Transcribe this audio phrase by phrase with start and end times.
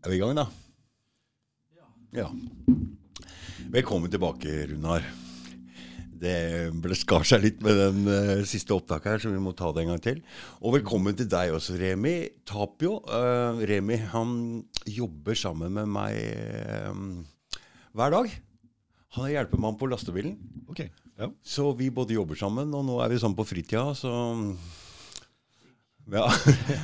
[0.00, 0.46] Er vi i gang, da?
[2.16, 2.30] Ja.
[3.68, 5.04] Velkommen tilbake, Runar.
[6.20, 9.68] Det ble skar seg litt med den uh, siste opptaket her, så vi må ta
[9.76, 10.22] det en gang til.
[10.64, 12.14] Og velkommen til deg også, Remi
[12.48, 12.94] Tapio.
[13.04, 14.32] Uh, Remi han
[14.88, 16.16] jobber sammen med meg
[16.88, 16.96] uh,
[17.92, 18.32] hver dag.
[19.18, 20.38] Han er hjelpemann på lastebilen.
[20.72, 20.86] Ok,
[21.20, 21.28] ja.
[21.44, 24.16] Så vi både jobber sammen, og nå er vi sammen på fritida, så
[26.10, 26.26] ja.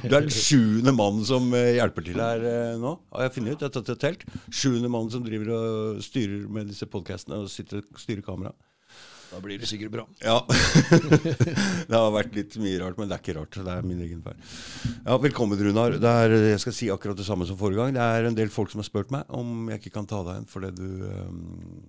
[0.04, 2.46] Du er den sjuende mannen som hjelper til her
[2.80, 3.64] nå, har jeg funnet ut.
[3.64, 4.24] Jeg har tatt et telt.
[4.50, 8.55] Sjuende mannen som driver og styrer med disse podkastene og sitter og styrer kamera.
[9.27, 10.05] Da blir det sikkert bra.
[10.23, 10.38] Ja.
[11.88, 13.59] det har vært litt mye rart, men det er ikke rart.
[13.59, 14.38] Det er min egen feil.
[15.02, 15.98] Ja, velkommen, Runar.
[16.00, 17.97] Det er, jeg skal si akkurat det samme som forrige gang.
[17.97, 20.38] Det er en del folk som har spurt meg om jeg ikke kan ta deg
[20.38, 21.83] igjen fordi du, um,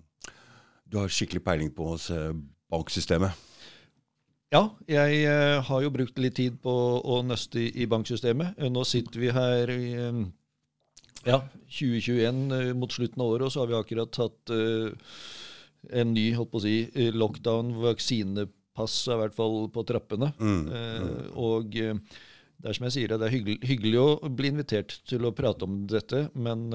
[0.89, 2.09] du har skikkelig peiling på oss,
[2.73, 3.46] banksystemet.
[4.53, 6.71] Ja, jeg uh, har jo brukt litt tid på
[7.03, 8.59] å nøste i, banksystemet.
[8.71, 10.21] Nå sitter vi her i um,
[11.27, 14.53] ja, 2021 uh, mot slutten av året, og så har vi akkurat hatt
[15.88, 16.77] en ny holdt på å si,
[17.16, 20.31] lockdown, vaksinepass er i hvert fall på trappene.
[20.39, 21.11] Mm, mm.
[21.39, 25.33] og det er som jeg sier, det er hyggelig, hyggelig, å bli invitert til å
[25.38, 26.66] prate om dette, men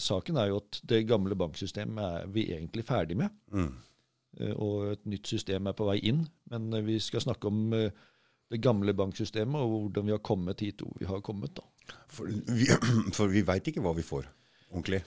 [0.00, 3.34] saken er jo at det gamle banksystemet er vi egentlig ferdig med.
[3.54, 3.70] Mm.
[4.40, 6.24] Eh, og et nytt system er på vei inn.
[6.52, 8.04] Men eh, vi skal snakke om eh,
[8.52, 11.56] det gamle banksystemet og hvordan vi har kommet hit hvor vi har kommet.
[11.56, 11.98] da.
[12.12, 12.68] For vi,
[13.16, 14.28] for vi veit ikke hva vi får
[14.70, 15.04] ordentlig?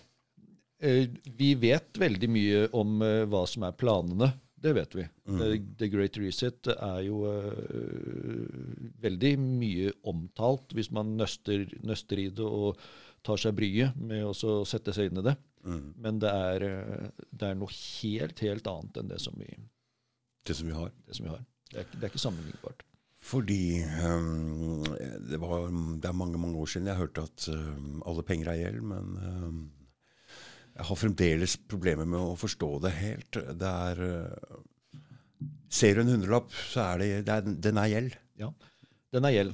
[0.77, 4.27] Vi vet veldig mye om hva som er planene.
[4.61, 5.05] Det vet vi.
[5.25, 5.39] Mm.
[5.79, 7.23] The Great Reset er jo
[9.01, 12.77] veldig mye omtalt hvis man nøster, nøster i det og
[13.25, 15.33] tar seg bryet med å sette seg inn i det.
[15.67, 15.87] Mm.
[15.99, 16.65] Men det er,
[17.11, 19.49] det er, noe helt, helt annet enn det som vi,
[20.47, 20.93] det som vi har.
[21.05, 21.41] Det, som vi har.
[21.73, 22.85] det, er, er, ikke sammenlignbart.
[23.27, 24.85] Fordi um,
[25.27, 28.61] det, var, det, er mange mange år siden jeg hørte at um, alle penger er
[28.61, 29.59] gjeld, men um,
[30.77, 33.41] jeg har fremdeles problemer med å forstå det helt.
[33.59, 34.63] Det er uh,
[35.67, 38.13] Ser du en hundrelapp, så er det, det er, den er gjeld.
[38.39, 38.47] Ja,
[39.11, 39.49] den er gjeld.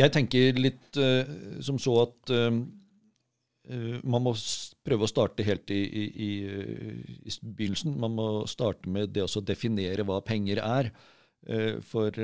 [0.00, 2.32] Jeg tenker litt uh, som så at
[4.02, 4.32] man må
[4.84, 6.30] prøve å starte helt i, i, i,
[7.24, 7.94] i, begynnelsen.
[8.00, 10.90] Man må starte med det å definere hva penger er.
[11.48, 12.14] Uh, for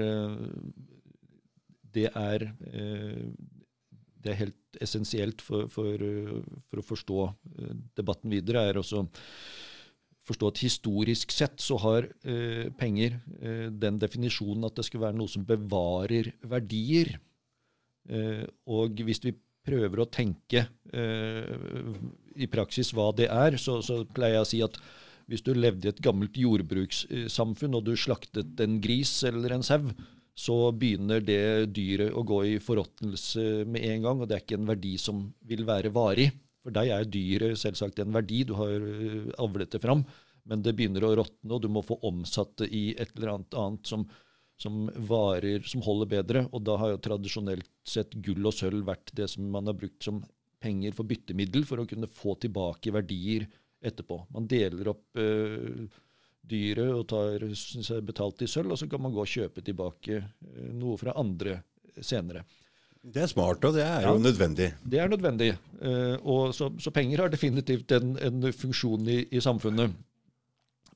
[1.95, 2.45] det er
[4.19, 6.03] det er helt essensielt for, for,
[6.69, 7.19] for, å forstå
[7.97, 9.07] debatten videre, er også
[10.29, 15.19] forstå at historisk sett så har eh, penger eh, den definisjonen at det skal være
[15.19, 17.15] noe som bevarer verdier.
[18.09, 19.35] Eh, og hvis vi
[19.69, 21.97] prøver å tenke eh,
[22.39, 24.79] i praksis hva det er, så, så, pleier jeg å si at
[25.29, 29.91] hvis du levde i et gammelt jordbrukssamfunn og du slaktet en gris eller en sau,
[30.39, 34.59] så begynner det dyret å gå i forråtnelse med en gang, og det er ikke
[34.61, 36.31] en verdi som vil være varig.
[36.63, 40.07] For deg er dyret selvsagt en verdi, du har eh, avlet det fram,
[40.49, 43.59] men det begynner å råtne, og du må få omsatt det i et eller annet
[43.59, 44.07] annet som
[44.59, 46.45] som varer, som holder bedre.
[46.53, 50.03] Og da har jo tradisjonelt sett gull og sølv vært det som man har brukt
[50.05, 50.21] som
[50.59, 53.47] penger for byttemiddel for å kunne få tilbake verdier
[53.79, 54.25] etterpå.
[54.35, 55.87] Man deler opp eh,
[56.49, 60.19] dyret og tar seg betalt i sølv, og så kan man gå og kjøpe tilbake
[60.19, 61.61] eh, noe fra andre
[62.01, 62.45] senere.
[62.99, 64.73] Det er smart, og det er ja, jo nødvendig.
[64.83, 65.53] Det er nødvendig.
[65.81, 69.95] Eh, og så, så, penger har definitivt en, en funksjon i, i, samfunnet.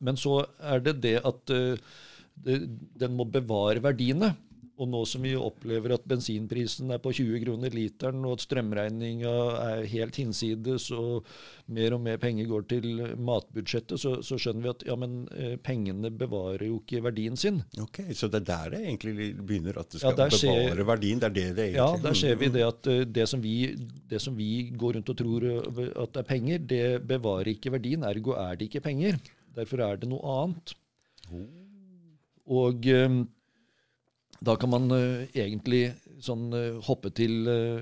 [0.02, 1.92] Men så er det det at eh,
[2.34, 4.34] den må bevare verdiene.
[4.80, 9.32] Og nå som vi opplever at bensinprisen er på 20 kroner literen, og at strømregninga
[9.60, 11.28] er helt hinsides, og
[11.76, 12.88] mer og mer penger går til
[13.20, 17.60] matbudsjettet, så, så, skjønner vi at ja, men eh, pengene bevarer jo ikke verdien sin.
[17.84, 21.22] Ok, Så det er der det egentlig begynner, at det skal ja, bevare ser, verdien?
[21.22, 23.56] Det er det det egentlig Ja, der ser vi det at eh, det som vi,
[24.10, 28.08] det som vi går rundt og tror at det er penger, det bevarer ikke verdien.
[28.08, 29.20] Ergo er det ikke penger.
[29.52, 30.74] Derfor er det noe annet.
[31.28, 31.61] Oh.
[32.52, 33.22] Og um,
[34.42, 35.92] da kan man uh, egentlig
[36.22, 37.80] sånn uh, hoppe til uh,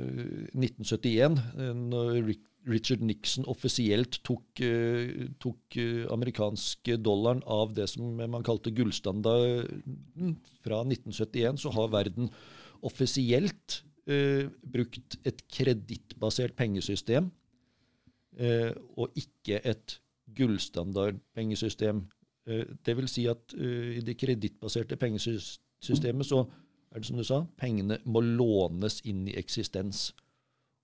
[0.52, 1.40] 1971,
[1.80, 2.20] når
[2.68, 4.60] Richard Nixon offisielt tok,
[5.40, 5.76] tok
[6.12, 10.34] amerikanske dollaren av det som man kalte gullstandarden.
[10.60, 12.28] Fra 1971 så har verden
[12.84, 17.32] offisielt brukt et kredittbasert pengesystem,
[18.36, 19.96] og ikke et
[20.36, 22.19] gullstandardpengesystem Eh,
[22.86, 26.44] det vil si at uh, i det kredittbaserte pengesystemet så
[26.90, 30.10] er det som du sa, pengene må lånes inn i eksistens.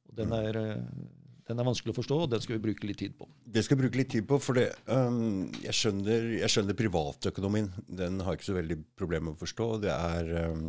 [0.07, 1.07] Og den er, uh,
[1.47, 3.29] Den er vanskelig å forstå, og den skal vi bruke litt tid på.
[3.47, 7.69] Det skal vi bruke litt tid på, for det, um, jeg, skjønner, jeg skjønner privatøkonomien.
[7.87, 9.69] Den har jeg ikke så veldig problemer med å forstå.
[9.85, 10.65] Det er um,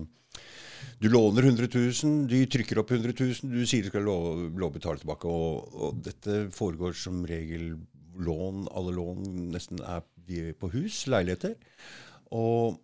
[1.02, 5.02] Du låner 100 000, de trykker opp 100 000, du sier du skal lov, lovbetale
[5.02, 5.34] tilbake.
[5.34, 7.72] Og, og, dette foregår som regel
[8.24, 9.24] lån, alle lån
[9.54, 10.04] nesten er
[10.60, 11.56] på hus, leiligheter.
[12.36, 12.78] Og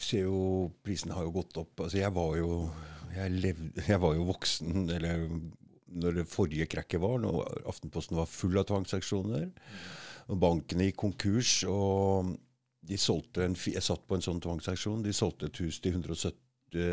[0.00, 1.84] ser jo Prisene har jo gått opp.
[1.84, 2.52] Altså, jeg var jo
[3.12, 5.26] jeg, levde, jeg var jo voksen eller
[5.92, 9.50] når det forrige krekket var, når Aftenposten var full av tvangsaksjoner.
[10.40, 11.58] Bankene gikk konkurs.
[11.68, 12.32] og
[12.82, 15.04] de solgte en, Jeg satt på en sånn tvangsaksjon.
[15.04, 16.34] De solgte et hus til 170,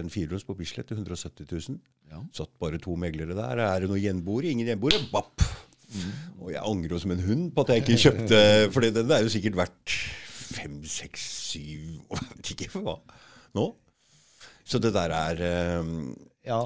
[0.01, 1.80] en fireroms på Bislett til 170 000.
[2.12, 2.21] Ja.
[2.33, 3.63] Satt bare to meglere der.
[3.63, 4.51] Er det noen gjenboere?
[4.51, 5.01] Ingen gjenboere.
[5.13, 5.49] Bapp!
[5.89, 6.09] Mm.
[6.44, 8.39] Og jeg angrer jo som en hund på at jeg ikke kjøpte
[8.69, 9.95] For den er jo sikkert verdt
[10.53, 13.00] fem, seks, syv Jeg vet ikke for hva
[13.57, 13.65] nå.
[14.69, 15.44] Så det der er
[15.81, 16.12] um,
[16.45, 16.62] Ja,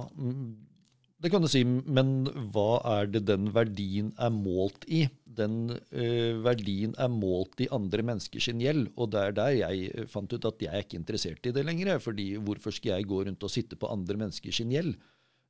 [1.23, 5.05] det kan du si, men hva er det den verdien er målt i?
[5.23, 10.35] Den uh, verdien er målt i andre menneskers gjeld, og det er der jeg fant
[10.35, 11.95] ut at jeg er ikke interessert i det lenger.
[12.03, 14.97] fordi hvorfor skal jeg gå rundt og sitte på andre menneskers gjeld?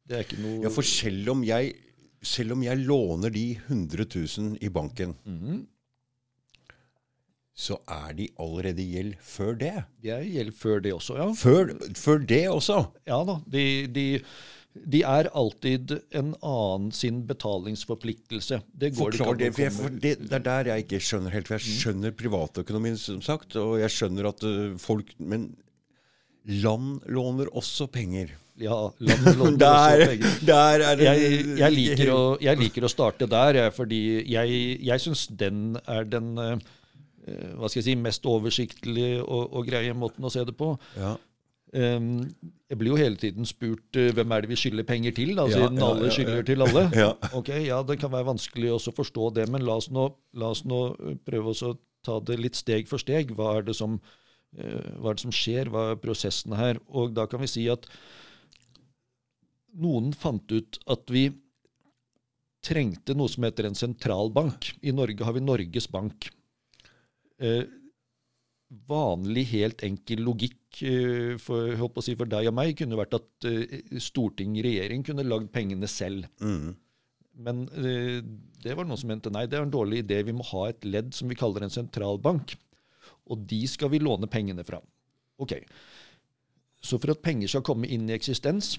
[0.06, 1.74] Det er ikke noe Ja, for selv om jeg,
[2.24, 5.62] selv om jeg låner de 100 000 i banken, mm
[7.54, 9.74] så er de allerede gjeld før det.
[10.02, 11.28] De er gjeld før det også, ja.
[11.38, 12.80] Før, før det også?
[13.06, 13.38] Ja da.
[13.54, 14.08] de, de
[14.74, 18.58] de er alltid en annen sin betalingsforpliktelse.
[18.74, 21.50] Det Forklar det, for, for det, det, er der jeg ikke skjønner helt.
[21.50, 21.76] For jeg mm.
[21.84, 25.52] skjønner privatøkonomien, som sagt, og jeg skjønner at uh, folk Men
[26.50, 28.34] land låner også penger.
[28.62, 30.04] Ja, der.
[30.46, 35.02] Der er det, jeg, jeg, liker å, jeg, liker å, starte der, fordi jeg, jeg
[35.02, 36.58] syns den er den uh,
[37.58, 40.74] hva skal jeg si, mest oversiktlige og, og greie måten å se det på.
[41.00, 41.16] Ja.
[41.74, 42.28] Um,
[42.70, 45.48] jeg blir jo hele tiden spurt uh, hvem er det vi skylder penger til, da,
[45.50, 46.84] siden ja, alle skylder til alle.
[47.40, 50.52] Ok, ja, Det kan være vanskelig også å forstå det, men la oss nå, la
[50.54, 50.84] oss nå
[51.26, 51.74] prøve å
[52.06, 53.34] ta det litt steg for steg.
[53.34, 55.74] Hva er, som, uh, hva er det som skjer?
[55.74, 56.82] Hva er prosessene her?
[56.94, 57.90] Og da kan vi si at
[59.80, 61.28] noen fant ut at vi
[62.64, 64.74] trengte noe som heter en sentralbank.
[64.82, 66.30] I Norge har vi Norges Bank.
[67.44, 67.66] Eh,
[68.90, 71.76] vanlig, helt enkel logikk eh, for,
[72.06, 76.30] si, for, deg og meg kunne vært at eh, storting, regjering, kunne lagd pengene selv.
[76.42, 76.74] Mm.
[77.44, 78.22] Men eh,
[78.64, 80.22] det var noen som mente nei, det er en dårlig idé.
[80.26, 82.56] Vi må ha et ledd som vi kaller en sentralbank.
[83.32, 84.80] Og de skal vi låne pengene fra.
[85.42, 85.58] Ok.
[86.84, 88.76] Så for at penger skal komme inn i eksistens,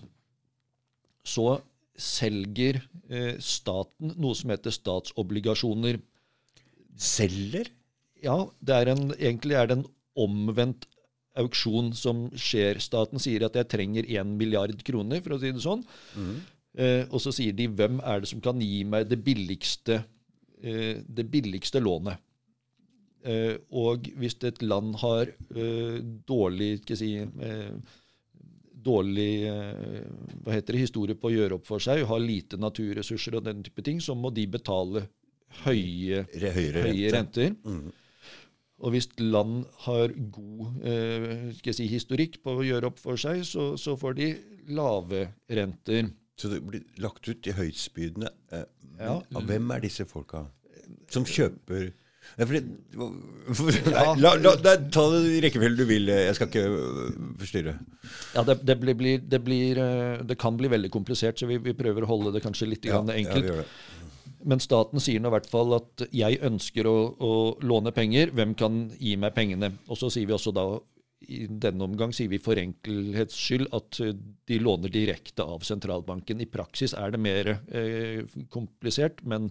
[1.24, 1.58] så
[1.94, 2.80] selger
[3.10, 6.00] uh, staten noe som heter statsobligasjoner.
[6.98, 7.70] Selger?
[8.24, 8.38] Ja,
[8.72, 9.86] er en, egentlig er det en
[10.18, 10.88] omvendt
[11.38, 12.78] auksjon som skjer.
[12.82, 15.82] Staten sier at jeg trenger 1 milliard kroner, for å si det sånn.
[16.14, 16.36] Mm.
[16.74, 20.00] Eh, og så sier de hvem er det som kan gi meg det billigste,
[20.62, 22.22] eh, det billigste lånet.
[23.24, 27.70] Eh, og hvis et land har eh, dårlig skal si, eh,
[28.84, 30.06] dårlig eh,
[30.44, 33.62] hva heter det, historie på å gjøre opp for seg, har lite naturressurser og den
[33.66, 35.06] type ting, så må de betale
[35.64, 37.12] høye, høye, rente.
[37.14, 37.54] renter.
[37.64, 37.92] Mm.
[38.84, 43.72] Og hvis land har god eh, si, historikk på å gjøre opp for seg, så,
[43.80, 44.30] så, får de
[44.74, 46.10] lave renter.
[46.36, 48.32] Så det blir lagt ut til høytspydende.
[48.52, 48.66] Eh,
[48.98, 49.18] ja.
[49.38, 50.44] Hvem er disse folka
[51.12, 51.92] som kjøper
[52.38, 52.62] Nei, for det,
[53.54, 56.08] for, nei, la, la, la, ta det rekkefølgen du vil.
[56.10, 57.74] Jeg skal ikke øh, forstyrre.
[58.34, 61.76] Ja, det, det, blir, det, blir, øh, det, kan bli veldig komplisert, så vi, vi
[61.78, 63.52] prøver å holde det kanskje litt ja, enkelt.
[63.52, 63.66] Ja,
[64.44, 67.32] men staten sier nå i hvert fall at jeg ønsker å, å,
[67.64, 68.32] låne penger.
[68.36, 69.70] Hvem kan gi meg pengene?
[69.88, 70.66] Og så sier vi også da
[71.24, 74.16] i denne omgang sier vi for enkelhets skyld at eh,
[74.48, 76.42] de låner direkte av sentralbanken.
[76.44, 79.48] I praksis er det mer eh, komplisert, men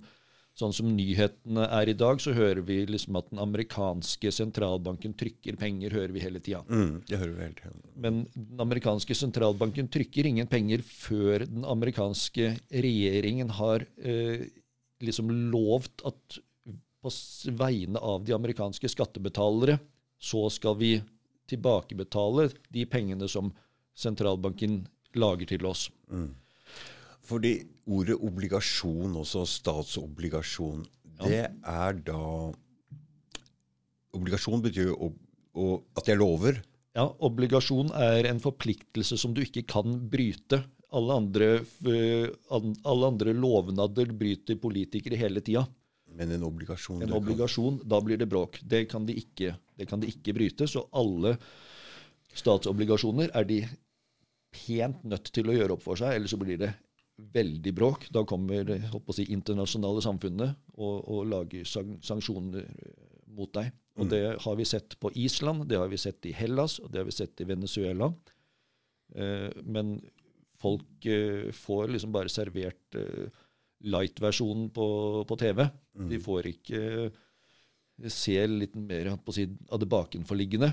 [0.57, 5.57] sånn som nyhetene er i dag, så hører vi liksom at den amerikanske sentralbanken trykker
[5.57, 6.61] penger, hører vi hele tida.
[6.69, 7.79] Mm, det hører vi hele tiden.
[8.05, 14.45] Men den amerikanske sentralbanken trykker ingen penger før den amerikanske regjeringen har eh,
[15.03, 16.39] liksom lovt at
[17.03, 17.11] på
[17.59, 19.79] vegne av de amerikanske skattebetalere
[20.23, 20.93] så skal vi
[21.51, 23.49] tilbakebetale de pengene som
[23.97, 24.83] sentralbanken
[25.19, 25.89] lager til oss.
[26.07, 26.31] Mm.
[27.23, 27.53] Fordi
[27.87, 30.83] ordet obligasjon, også statsobligasjon,
[31.19, 31.23] ja.
[31.23, 32.51] det er da
[34.13, 35.07] Obligasjon betyr jo
[35.97, 36.59] at jeg lover.
[36.93, 40.59] Ja, obligasjon er en forpliktelse som du ikke kan bryte.
[40.93, 41.47] Alle andre,
[41.89, 45.65] eh, alle andre lovnader bryter politikere hele tida.
[46.13, 48.59] Men en obligasjon En obligasjon, Da blir det bråk.
[48.61, 50.67] Det kan, de ikke, det kan de ikke bryte.
[50.69, 51.39] Så alle
[52.37, 53.63] statsobligasjoner er de
[54.53, 56.73] pent nødt til å gjøre opp for seg, eller så blir det
[57.17, 58.07] veldig bråk.
[58.13, 58.79] Da kommer det
[59.15, 62.67] si, internasjonale samfunnet og, og lager sanksjoner
[63.33, 63.71] mot deg.
[63.97, 64.09] Og mm.
[64.09, 67.09] Det har vi sett på Island, det har vi sett i Hellas og det har
[67.09, 68.09] vi sett i Venezuela.
[69.15, 69.99] Eh, men
[70.61, 73.43] folk eh, får liksom bare servert eh,
[73.83, 74.87] light-versjonen på,
[75.27, 75.67] på, TV.
[75.99, 76.07] Mm.
[76.09, 80.71] De får ikke eh, se litt mer si, av det bakenforliggende.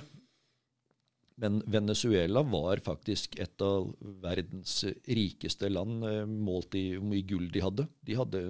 [1.40, 7.46] Men Venezuela var faktisk et av verdens rikeste land eh, målt i hvor mye gull
[7.52, 7.86] de hadde.
[8.04, 8.42] De hadde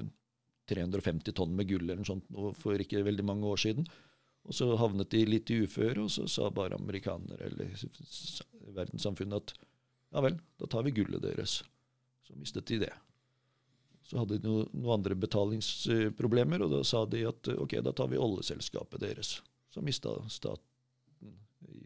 [0.71, 2.27] 350 tonn med gull eller noe sånt
[2.59, 3.87] for ikke veldig mange år siden.
[4.49, 7.75] Og så havnet de litt i uføre, og så sa bare amerikanere eller
[8.75, 9.55] verdenssamfunnet at
[10.11, 11.61] ja vel, da tar vi gullet deres.
[12.27, 12.93] Så mistet de det.
[14.03, 18.11] Så hadde de noen noe andre betalingsproblemer, og da sa de at ok, da tar
[18.11, 19.37] vi oljeselskapet deres.
[19.71, 20.67] Så mista staten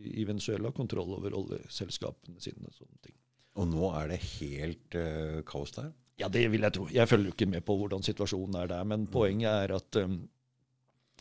[0.04, 2.70] i Venezuela kontroll over oljeselskapene sine.
[2.74, 3.16] sånne ting.
[3.60, 5.92] Og nå er det helt uh, kaos der?
[6.20, 6.86] Ja, det vil jeg tro.
[6.92, 8.86] Jeg følger jo ikke med på hvordan situasjonen er der.
[8.86, 10.22] Men poenget er at um,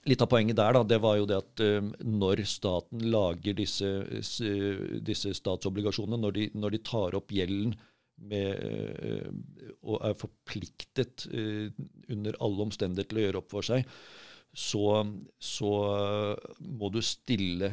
[0.04, 3.88] Litt av poenget der da, det var jo det at um, når staten lager disse,
[5.00, 7.72] disse statsobligasjonene, når de, når de, tar opp gjelden
[8.28, 8.60] med,
[9.00, 11.72] uh, og er forpliktet uh,
[12.12, 13.88] under alle omstendigheter til å gjøre opp for seg,
[14.54, 15.02] så,
[15.42, 15.72] så
[16.62, 17.72] må du stille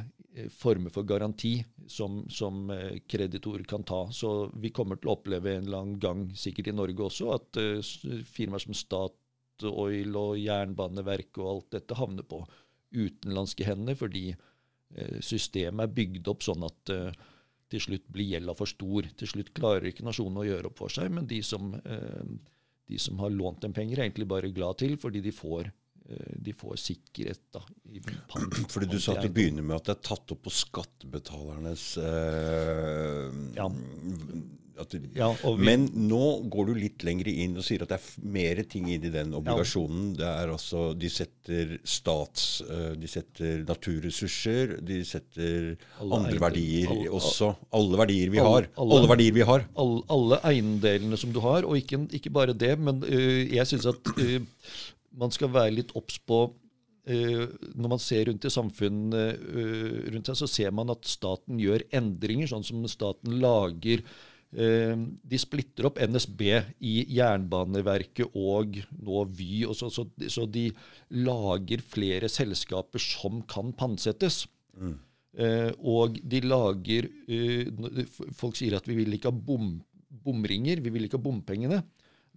[0.54, 1.58] former for garanti
[1.90, 2.70] som, som,
[3.10, 4.06] kreditor kan ta.
[4.14, 7.60] Så vi kommer til å oppleve en eller annen gang, sikkert i Norge også, at
[8.30, 12.44] firmaer som Statoil og Jernbaneverket og alt dette havner på
[12.90, 17.20] utenlandske hender, fordi eh, systemet er bygd opp sånn at eh,
[17.70, 19.06] til slutt blir gjelda for stor.
[19.18, 22.32] Til slutt klarer ikke nasjonen å gjøre opp for seg, men de som, eh,
[22.90, 25.70] de som har lånt dem penger, er egentlig bare glad til fordi de får,
[26.36, 27.42] de får sikkerhet.
[27.54, 27.62] da.
[28.72, 33.28] fordi Du sa til å begynne med at det er tatt opp på skattebetalernes eh,
[33.58, 33.68] ja
[34.88, 38.28] det, ja, vi, men nå går du litt lenger inn og sier at det er
[38.36, 40.12] mer ting i den obligasjonen.
[40.14, 40.18] Ja.
[40.20, 42.46] Det er altså, De setter stats...
[42.64, 47.52] Eh, de setter naturressurser, de setter alle andre verdier alle, også.
[47.76, 48.70] Alle verdier vi alle, har.
[48.84, 49.66] Alle, verdier vi har.
[49.80, 51.68] Alle, eiendelene som du har.
[51.68, 54.40] Og ikke, ikke bare det, men uh, jeg syns at uh,
[55.16, 56.48] man skal være litt obs på
[57.10, 57.48] Uh,
[57.80, 61.80] når man ser rundt i samfunnet uh, rundt seg, så ser man at staten gjør
[61.96, 64.04] endringer, sånn som staten lager
[64.50, 66.40] Eh, de splitter opp NSB
[66.82, 69.62] i Jernbaneverket og nå Vy.
[69.68, 70.68] Og så, så, så, de
[71.22, 74.42] lager flere selskaper som kan pantsettes.
[74.74, 74.96] Mm.
[75.38, 77.68] Eh, og de lager eh,
[78.34, 79.76] Folk sier at vi vil ikke ha bom,
[80.10, 81.82] bomringer, vi vil ikke ha bompengene.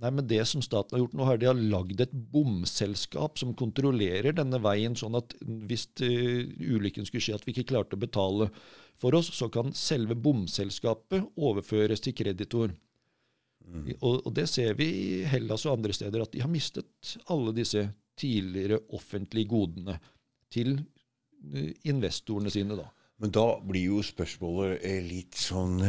[0.03, 3.53] Nei, men det som staten har gjort nå, er de har lagd et bomselskap som
[3.55, 5.31] kontrollerer denne veien, sånn at
[5.69, 8.49] hvis uh, ulykken skulle skje at vi ikke klarte å betale
[8.99, 12.73] for oss, så kan selve bomselskapet overføres til kreditor.
[13.63, 13.93] Mm.
[14.01, 17.55] Og, og, det ser vi i Hellas og andre steder, at de har mistet alle
[17.55, 17.85] disse
[18.19, 19.95] tidligere offentlige godene
[20.51, 22.75] til uh, investorene sine.
[22.75, 22.89] da.
[23.23, 25.79] Men da blir jo spørsmålet eh, litt sånn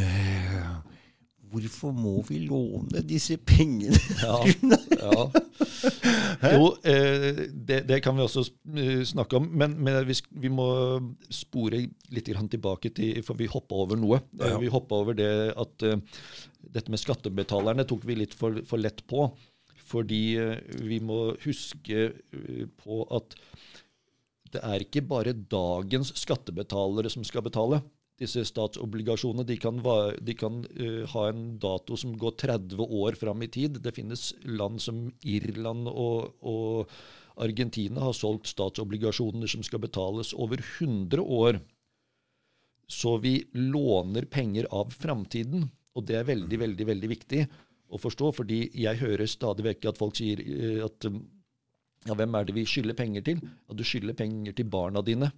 [1.52, 3.98] Hvorfor må vi låne disse pengene?
[4.20, 4.36] ja,
[5.04, 5.26] ja.
[6.54, 9.48] Jo, eh, det, det, kan vi også eh, snakke om.
[9.52, 10.66] Men, men vi, vi, må
[11.32, 11.84] spore
[12.14, 14.20] litt tilbake til For vi hoppa over noe.
[14.40, 14.58] Ja.
[14.60, 15.98] Vi hoppa over det at uh,
[16.74, 19.28] dette med skattebetalerne tok vi litt for, for lett på.
[19.84, 23.38] Fordi uh, vi må huske uh, på at
[24.54, 27.80] det er ikke bare dagens skattebetalere som skal betale
[28.20, 29.80] disse statsobligasjonene de kan,
[30.22, 33.80] de kan uh, ha en dato som går 30 år fram i tid.
[33.82, 36.96] Det finnes land som Irland og, og,
[37.34, 41.58] Argentina har solgt statsobligasjoner som skal betales over 100 år.
[42.86, 45.64] Så vi låner penger av framtiden,
[45.98, 47.40] og det er veldig, veldig, veldig viktig
[47.90, 48.30] å forstå.
[48.38, 51.10] fordi jeg hører stadig vekk at folk sier uh, at
[52.04, 53.42] ja, hvem er det vi skylder penger til?
[53.42, 55.32] Ja, du skylder penger til barna dine.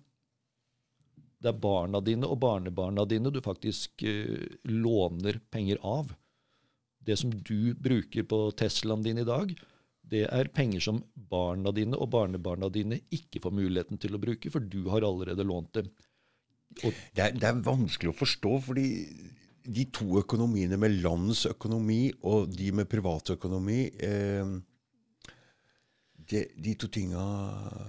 [1.43, 6.15] Det er barna dine og barnebarna dine du faktisk uh, låner penger av.
[7.07, 9.53] Det som du bruker på Teslaen din i dag,
[10.07, 14.51] det er penger som barna dine og barnebarna dine ikke får muligheten til å bruke,
[14.55, 15.91] for du har allerede lånt dem.
[16.77, 18.87] Det er, det, er, vanskelig å forstå, fordi
[19.67, 24.53] de to økonomiene med landets økonomi og de med privatøkonomi eh,
[26.31, 27.23] de, de, to tinga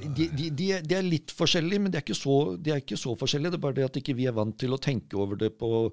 [0.03, 3.55] de, de, de, er, litt forskjellige, men de er, så, de er, ikke så, forskjellige.
[3.55, 5.87] Det er bare det at ikke vi er vant til å tenke over det på,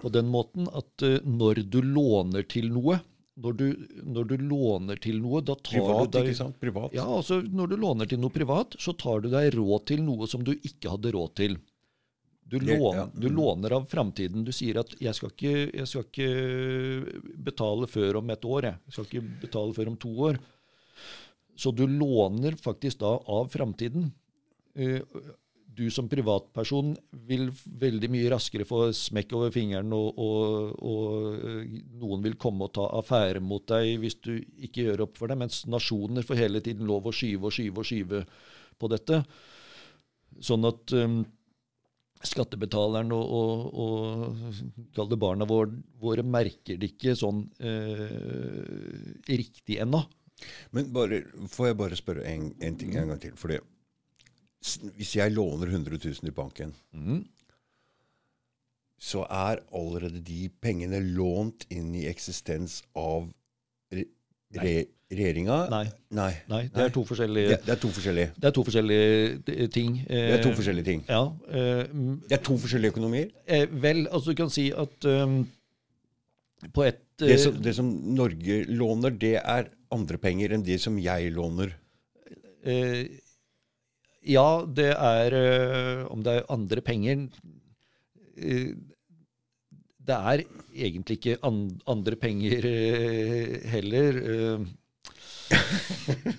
[0.00, 3.02] på den måten at uh, når du låner til noe
[3.42, 3.66] når du,
[4.04, 6.56] når du, låner til noe, da tar privat, du deg ikke sant?
[6.60, 6.92] Privat.
[6.92, 10.28] Ja, altså Når du låner til noe privat, så tar du deg råd til noe
[10.28, 11.56] som du ikke hadde råd til.
[12.44, 13.06] Du, Det- lån, ja.
[13.14, 14.44] du låner av framtiden.
[14.44, 18.62] Du sier at jeg skal, ikke, 'jeg skal ikke betale før om et år'.
[18.68, 18.76] Jeg.
[18.84, 20.38] jeg skal ikke betale før om to år.
[21.56, 24.10] Så du låner faktisk da av framtiden.
[24.74, 25.00] Eh,
[25.72, 26.90] Du som privatperson
[27.24, 27.46] vil
[27.80, 32.74] veldig mye raskere få smekk over fingeren, og, og, og eh, noen vil komme og
[32.76, 36.60] ta affære mot deg hvis du ikke gjør opp for det, mens nasjoner får hele
[36.60, 38.20] tiden lov å skyve og skyve og skyve
[38.76, 39.22] på dette.
[40.44, 41.22] Sånn at um,
[42.20, 44.52] skattebetaleren og, og,
[45.00, 45.72] og barna våre,
[46.04, 50.04] våre merker det ikke sånn eh, riktig ennå.
[50.72, 53.36] Men bare, får jeg bare spørre en, en ting en gang til?
[53.36, 53.58] Fordi
[54.96, 57.24] hvis jeg låner 100 000 i banken, Mm.
[59.02, 63.24] så er allerede de pengene lånt inn i eksistens av
[63.92, 64.04] re,
[64.54, 64.74] re,
[65.10, 65.56] regjeringa?
[65.72, 65.82] Nei.
[66.14, 66.28] Nei.
[66.52, 69.08] Nei, det er to forskjellige, Det, det er to forskjellige, det er to forskjellige
[69.56, 69.96] eh, ting.
[70.06, 71.02] det er to forskjellige ting.
[71.10, 71.24] Ja.
[71.48, 71.82] eh,
[72.30, 73.32] Det er to forskjellige økonomier.
[73.46, 75.40] eh, vel, altså du kan si at um,
[76.72, 80.78] på et Det eh, som, det som Norge låner, det er andre penger enn de
[80.80, 81.74] som jeg låner.
[82.62, 83.20] Eh,
[84.22, 87.24] ja, det er eh, Om det er andre penger
[88.38, 88.70] eh,
[89.98, 94.20] Det er egentlig ikke an, andre penger eh, heller.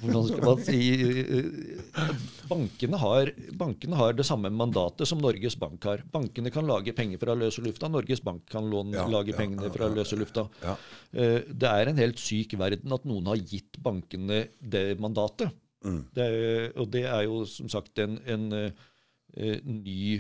[0.02, 2.14] Hvordan skal man si eh,
[2.50, 6.04] bankene har, bankene har det samme mandatet som Norges Bank har.
[6.14, 7.90] Bankene kan lage penger fra løse lufta.
[7.92, 10.48] Norges Bank kan låne, Ja, lage ja, pengene fra løse lufta.
[10.64, 10.78] Ja.
[11.14, 15.54] Eh, Det er en helt syk verden at noen har gitt bankene det mandatet.
[15.84, 16.02] Mm.
[16.16, 18.84] Det er, og det er jo som sagt en, en eh,
[19.36, 20.20] eh, ny,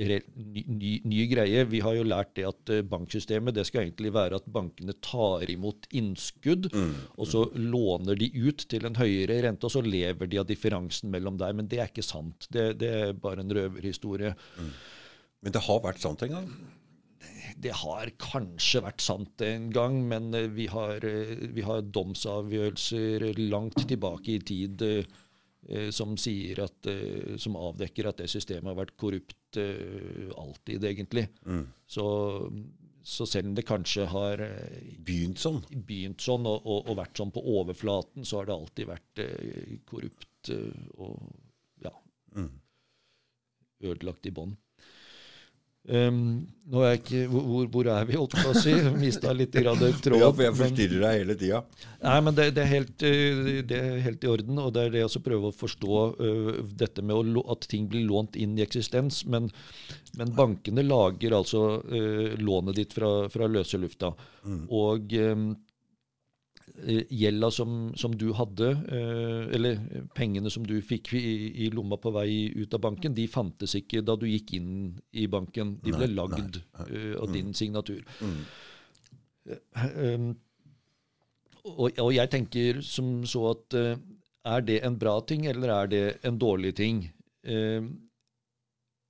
[0.00, 1.64] ny, ny, ny greie.
[1.68, 5.44] Vi har jo lært det at eh, banksystemet det skal egentlig være at bankene tar
[5.52, 6.94] imot innskudd, Mm.
[7.18, 11.10] og så låner de ut til en høyere rente, og så lever de av differansen
[11.12, 11.52] mellom der.
[11.52, 12.46] Men det er ikke sant.
[12.50, 14.34] Det, det er bare en røverhistorie.
[15.42, 16.50] Men det har vært sant en gang.
[17.60, 23.34] Det har kanskje vært sant en gang, men eh, vi har, eh, vi har domsavgjørelser
[23.50, 24.82] langt tilbake i tid
[25.92, 31.26] som, sier at, eh, som avdekker at det systemet har vært korrupt eh, alltid, egentlig.
[31.44, 31.66] Mm.
[31.86, 32.04] Så,
[33.02, 35.60] så selv om det kanskje har eh, Begynt sånn.
[35.86, 39.76] begynt sånn og, og, og vært sånn på overflaten, så har det alltid vært eh,
[39.90, 41.20] korrupt eh, og
[41.84, 41.92] ja,
[42.36, 42.50] Mm.
[43.82, 44.52] ødelagt i bånn.
[45.90, 48.72] Um, nå er jeg ikke, hvor, hvor- er vi, holdt på å si?
[49.00, 50.18] Mista litt grann tråd.
[50.22, 51.62] Ja, for jeg forstyrrer deg hele tida.
[52.04, 54.60] Nei, men det, det, er helt, eh, det er helt i orden.
[54.62, 58.06] Og det er det å prøve å forstå uh, dette med å, at ting blir
[58.06, 59.24] lånt inn i eksistens.
[59.26, 59.50] Men,
[60.20, 64.14] men bankene lager altså uh, lånet ditt fra, fra løse lufta.
[64.70, 65.42] Og eh, eh,
[67.10, 69.80] gjelda som, som du hadde, eh, eller
[70.16, 74.04] pengene som du fikk i, i lomma på vei ut av banken, de fantes ikke
[74.06, 74.70] da du gikk inn
[75.12, 75.78] i banken.
[75.84, 78.04] De ble Nei, lagd nei, eh, av din signatur.
[78.20, 78.38] Mm.
[79.50, 80.30] Um,
[81.64, 83.96] og, og jeg tenker som så at eh,
[84.50, 87.04] er det en bra ting, eller er det en dårlig ting?
[87.44, 87.84] Eh,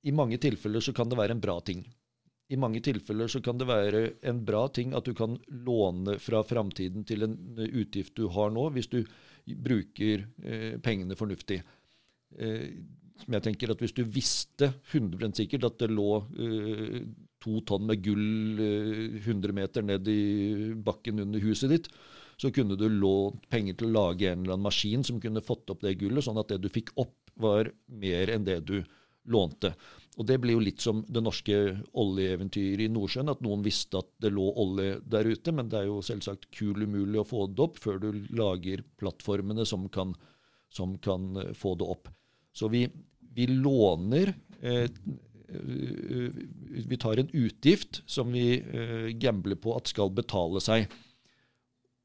[0.02, 1.84] I mange tilfeller så kan det være en bra ting.
[2.50, 5.36] I mange tilfeller så kan det være en bra ting at du kan
[5.66, 9.02] låne fra framtiden til en eh, utgift du har nå, hvis du
[9.46, 11.60] bruker eh, pengene fornuftig.
[12.38, 12.66] Eh,
[13.20, 17.02] som jeg tenker at Hvis du visste 100 sikkert at det lå eh,
[17.42, 21.90] to tonn med gull eh, 100 meter ned i bakken under huset ditt,
[22.40, 25.70] så kunne du lånt penger til å lage en eller annen maskin som kunne fått
[25.70, 28.78] opp det gullet, sånn at det du fikk opp, var mer enn det du
[29.30, 29.74] lånte.
[30.20, 31.56] Og Det blir jo litt som det norske
[31.96, 35.86] oljeeventyret i Nordsjøen, at noen visste at det lå olje der ute, men det er
[35.88, 40.12] jo selvsagt kul umulig å få det opp før du lager plattformene som kan,
[40.68, 42.12] som kan eh, få det opp.
[42.52, 42.84] Så vi,
[43.32, 46.38] vi låner eh, eh,
[46.84, 50.90] Vi tar en utgift som vi eh, gambler på at skal betale seg.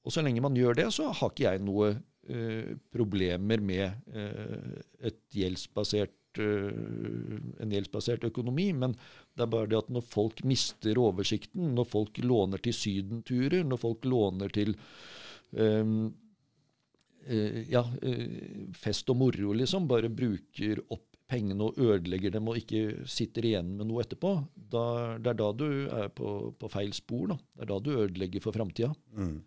[0.06, 1.98] Og så lenge man gjør det, så har ikke jeg noe
[2.30, 8.70] eh, problemer med eh, et gjeldsbasert, en gjeldsbasert økonomi.
[8.74, 8.96] Men
[9.36, 13.82] det er bare det at når folk mister oversikten, når folk låner til sydenturer, når
[13.82, 14.76] folk låner til
[15.52, 16.14] um,
[17.26, 22.60] eh, ja, eh, fest og moro, liksom, bare bruker opp pengene og ødelegger dem og
[22.60, 24.86] ikke sitter igjen med noe etterpå, da,
[25.18, 27.32] det er da du er på, på feil spor.
[27.34, 27.40] Da.
[27.56, 28.92] Det er da du ødelegger for framtida.
[29.18, 29.40] Mm.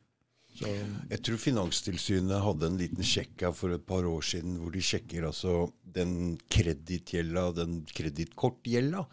[0.58, 0.68] Så,
[1.12, 4.82] Jeg tror Finanstilsynet hadde en liten sjekk her for et par år siden, hvor de
[4.82, 9.04] sjekker altså den kredittgjelda, den kredittkortgjelda.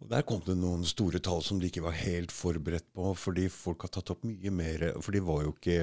[0.00, 3.50] Og Der kom det noen store tall som de ikke var helt forberedt på, fordi
[3.52, 5.78] folk har tatt opp mye mer For de var jo ikke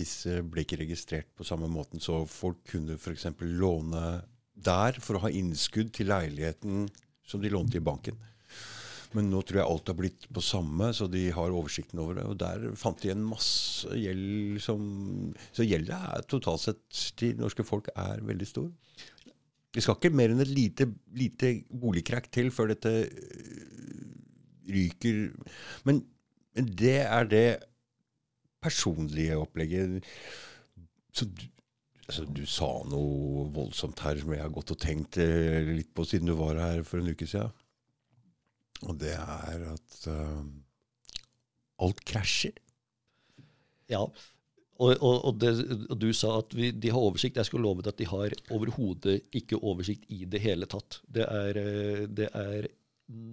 [0.00, 3.26] Disse ble ikke registrert på samme måten, så folk kunne f.eks.
[3.44, 4.22] låne
[4.54, 6.86] der for å ha innskudd til leiligheten
[7.26, 8.16] som de lånte i banken.
[9.16, 12.26] Men nå tror jeg alt har blitt på samme, så de har oversikten over det.
[12.30, 14.84] Og der fant de en masse gjeld som
[15.56, 18.70] Så gjelda totalt sett til norske folk er veldig stor.
[19.70, 24.14] Det skal ikke mer enn et lite, lite boligkrakk til før dette øh,
[24.70, 25.28] ryker.
[25.86, 26.04] Men,
[26.54, 27.48] det er det
[28.62, 30.02] personlige opplegget.
[31.14, 31.44] Så du,
[32.08, 36.04] altså, du sa noe voldsomt her som jeg har gått og tenkt eh, litt på
[36.04, 37.54] siden du var her for en uke siden.
[38.88, 40.44] Og det er at uh,
[41.84, 42.56] alt krasjer.
[43.90, 44.04] Ja,
[44.80, 45.52] og, og, og, det,
[45.90, 47.36] og, du sa at vi, de har oversikt.
[47.36, 51.02] Jeg skulle lovet at de har overhodet ikke oversikt i det hele tatt.
[51.04, 52.68] Det er, eh, det er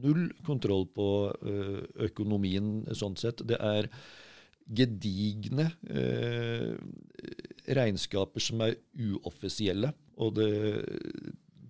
[0.03, 1.09] null kontroll på
[1.47, 3.45] eh, økonomien sånn sett.
[3.47, 3.87] Det er
[4.67, 6.75] gedigne eh,
[7.77, 9.93] regnskaper som er uoffisielle.
[10.19, 10.49] Og det,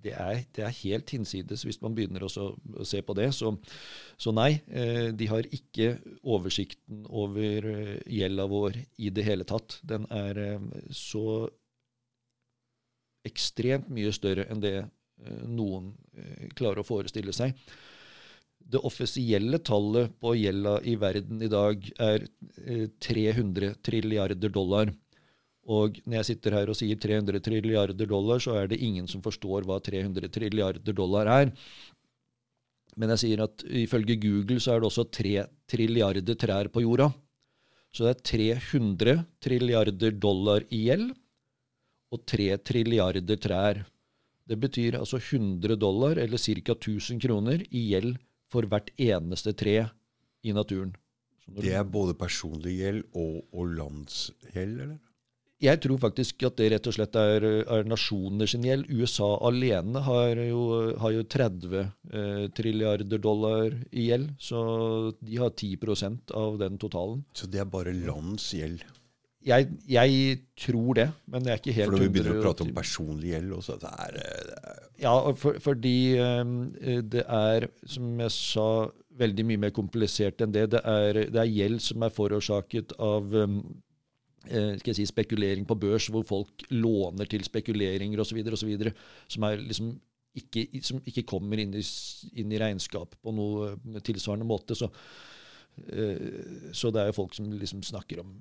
[0.04, 3.30] det er, det er, helt hinsides hvis man begynner å se på det.
[3.36, 3.54] Så,
[4.20, 9.80] så nei, eh, de har ikke oversikten over eh, gjelda vår i det hele tatt.
[9.88, 11.48] Den er eh, så
[13.28, 14.78] ekstremt mye større enn det
[15.50, 15.90] noen
[16.56, 17.56] klarer å forestille seg.
[18.58, 22.28] Det offisielle tallet på gjelda i verden i dag er
[23.02, 24.94] 300 trilliarder dollar.
[25.67, 29.23] Og når jeg sitter her og sier 300 trilliarder dollar, så er det ingen som
[29.23, 31.51] forstår hva 300 trilliarder dollar er.
[32.97, 35.34] Men jeg sier at ifølge Google så er det også 3
[35.69, 37.12] trilliarder trær på jorda.
[37.91, 41.12] Så det er 300 trilliarder dollar i gjeld
[42.15, 43.84] og 3 trilliarder trær.
[44.47, 46.73] Det betyr altså 100 dollar, eller ca.
[46.77, 48.15] 1000 kroner, i gjeld
[48.51, 49.75] for hvert eneste tre
[50.47, 50.93] i naturen.
[51.60, 54.97] Det er både personlig gjeld og, og landsgjeld, eller?
[55.58, 58.91] Jeg tror faktisk at det rett og slett er, er nasjoner sin gjeld.
[58.93, 60.65] USA alene har jo,
[61.02, 64.60] har jo 30 eh, trilliarder dollar i gjeld, så
[65.17, 67.24] de har 10% av den totalen.
[67.34, 68.86] Så det er bare lands gjeld?
[69.48, 72.65] Jeg, jeg, tror det, men jeg er ikke helt For når vi begynner å prate
[72.65, 76.56] om personlig gjeld også, det er, det er Ja, for, fordi um,
[77.08, 78.70] det er, som jeg sa,
[79.17, 80.67] veldig mye mer komplisert enn det.
[80.76, 83.87] Det er, det er gjeld som er forårsaket av um, Eh,
[84.48, 88.42] skal jeg si, spekulering på børs, hvor folk låner til spekuleringer osv.,
[89.28, 89.92] som, er liksom
[90.38, 91.84] ikke, som ikke kommer inn i,
[92.42, 94.78] inn i regnskap på noe tilsvarende måte.
[94.78, 98.34] Så, uh, så det er jo folk som liksom snakker om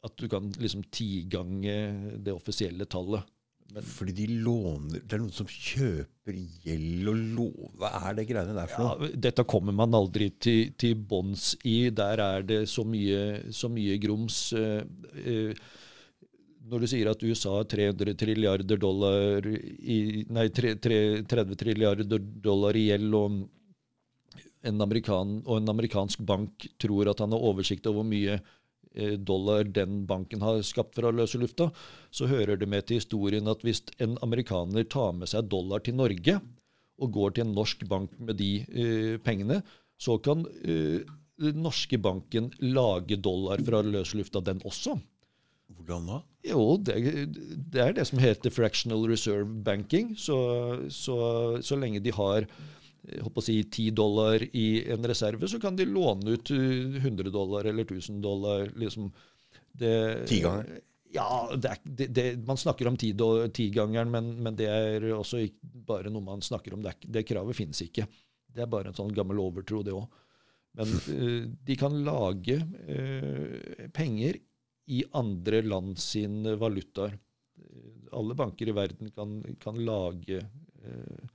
[0.00, 1.76] at du kan liksom tigange
[2.24, 3.26] det offisielle tallet.
[3.74, 7.68] Men, Fordi de låner Det er noen som kjøper gjeld og lov...
[7.78, 9.10] Hva er det greiene der for noe?
[9.10, 11.90] Ja, dette kommer man aldri til, til bånns i.
[11.94, 14.42] Der er det så mye, så mye grums.
[14.54, 15.54] Uh,
[16.70, 22.22] når du sier at USA har 300 trilliarder dollar i, Nei, 3, 3, 30 trilliarder
[22.44, 23.40] dollar i gjeld, og
[24.60, 28.56] en, amerikan, og en amerikansk bank tror at han har oversikt over hvor mye Eh,
[29.22, 31.68] dollar den banken har skapt fra løse lufta,
[32.10, 35.94] så hører det med til historien at hvis en amerikaner tar med seg dollar til
[35.94, 36.40] Norge
[37.00, 39.60] og går til en norsk bank med de uh, pengene,
[40.00, 40.98] så kan uh,
[41.40, 44.98] den norske banken lage dollar fra løse lufta, den også.
[45.70, 46.18] Hvordan da?
[46.50, 46.96] Jo, det,
[47.72, 50.12] det, er det som heter fractional reserve banking.
[50.18, 50.36] Så,
[50.92, 51.16] så,
[51.64, 52.48] så lenge de har
[53.20, 57.66] håper å si, 10 dollar i en reserve, så kan de låne ut 100 dollar
[57.70, 58.70] eller 1000 dollar.
[58.78, 59.10] liksom.
[59.80, 60.80] Ti ganger?
[61.10, 66.10] Ja, det er, det, det, man snakker om tigangeren, men, men det er også bare
[66.12, 66.84] noe man snakker om.
[66.84, 68.06] Det, kravet finnes ikke.
[68.50, 70.06] Det er bare en sånn gammel overtro, det òg.
[70.78, 74.38] Men uh, de kan lage uh, penger
[74.90, 77.18] i andre land sine valutaer.
[78.14, 81.26] Alle banker i verden kan, kan lage uh,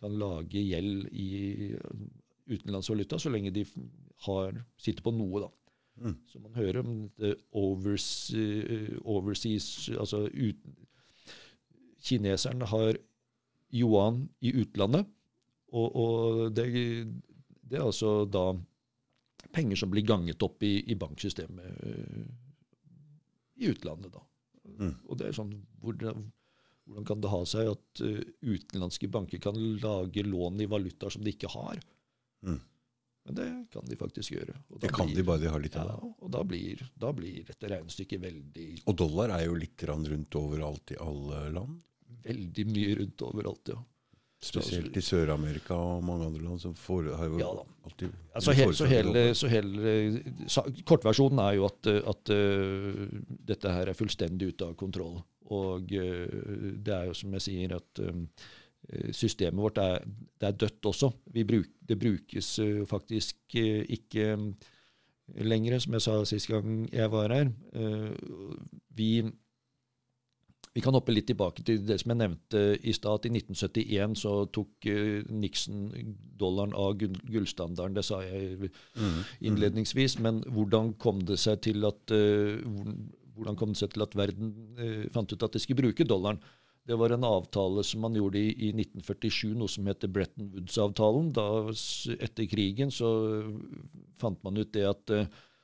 [0.00, 1.30] kan lage gjeld i
[2.50, 3.64] utenlandsvaluta så lenge de
[4.26, 5.50] har, sitter på noe, da.
[6.00, 6.16] Mm.
[6.32, 6.94] Så man hører om
[7.60, 8.06] overseas,
[9.04, 10.62] overseas altså ut,
[12.00, 12.96] Kineserne har
[13.76, 15.04] yuan i utlandet,
[15.70, 16.64] og, og det,
[17.60, 18.54] det, er altså da
[19.52, 22.24] penger som blir ganget opp i, i banksystemet uh,
[23.60, 24.24] i utlandet, da.
[24.80, 24.94] Mm.
[25.04, 25.98] Og det er sånn hvor,
[26.90, 31.22] hvordan kan det ha seg at uh, utenlandske banker kan lage lån i valutaer som
[31.24, 31.78] de ikke har?
[32.46, 32.58] Mm.
[33.28, 34.56] Men det kan de faktisk gjøre.
[34.80, 35.92] det kan blir, de bare de har litt av.
[35.92, 40.38] Ja, og da blir, da blir, dette regnestykket veldig Og dollar er jo litt rundt
[40.40, 41.78] overalt i alle land?
[42.24, 43.78] Veldig mye rundt overalt, ja.
[44.40, 47.48] Spesielt i Sør-Amerika og mange andre land som får, har jo ja,
[47.84, 49.90] alltid ja, så, he, så, hele, så hele,
[50.88, 53.02] Kortversjonen er jo at, at uh,
[53.52, 55.18] dette her er fullstendig ute av kontroll.
[55.50, 58.26] Og uh, det er jo som jeg sier, at um,
[59.14, 60.06] systemet vårt er,
[60.40, 61.12] er dødt også.
[61.34, 64.32] Bruk, det brukes uh, faktisk ikke
[65.38, 67.52] lenger, som jeg sa sist gang jeg var her.
[68.98, 69.22] vi
[70.74, 73.26] vi kan hoppe litt tilbake til det som jeg nevnte i stad.
[73.26, 74.86] I 1971 så tok
[75.34, 75.88] Nixon
[76.38, 77.96] dollaren av gullstandarden.
[77.98, 78.68] Det sa jeg mm,
[79.02, 79.16] mm.
[79.50, 80.18] innledningsvis.
[80.22, 82.14] Men hvordan kom det seg til at,
[83.36, 86.40] hvordan kom det seg til at verden eh, fant ut at de skulle bruke dollaren?
[86.86, 91.28] Det var en avtale som man gjorde i, i 1947, noe som heter Bretton Woods-avtalen.
[91.36, 91.46] Da,
[92.16, 93.10] Etter krigen så
[94.18, 95.12] fant man ut det at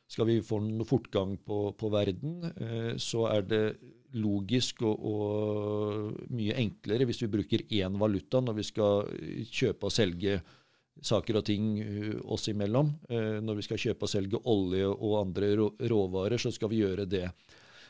[0.06, 2.44] skal vi få noe fortgang på, på verden,
[3.02, 3.62] så er det
[4.16, 9.10] logisk og, og, mye enklere hvis vi bruker én valuta når vi skal
[9.50, 10.38] kjøpe og selge
[11.04, 12.94] saker og ting uh, oss imellom.
[13.44, 15.52] Når vi skal kjøpe og selge olje og andre
[15.90, 17.26] råvarer, så skal vi gjøre det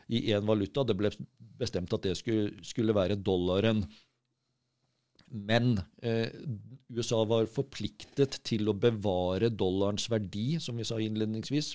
[0.09, 0.85] i én valuta.
[0.87, 1.11] Det ble
[1.59, 3.85] bestemt at det skulle, skulle være dollaren.
[5.27, 5.75] Men
[6.07, 6.31] eh,
[6.95, 11.75] USA var forpliktet til å bevare dollarens verdi, som vi sa innledningsvis.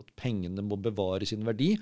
[0.00, 1.74] At pengene må bevare sin verdi.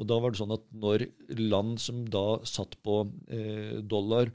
[0.00, 1.06] Og da var det sånn at når
[1.40, 3.02] land som da satt på
[3.32, 4.32] eh, dollar,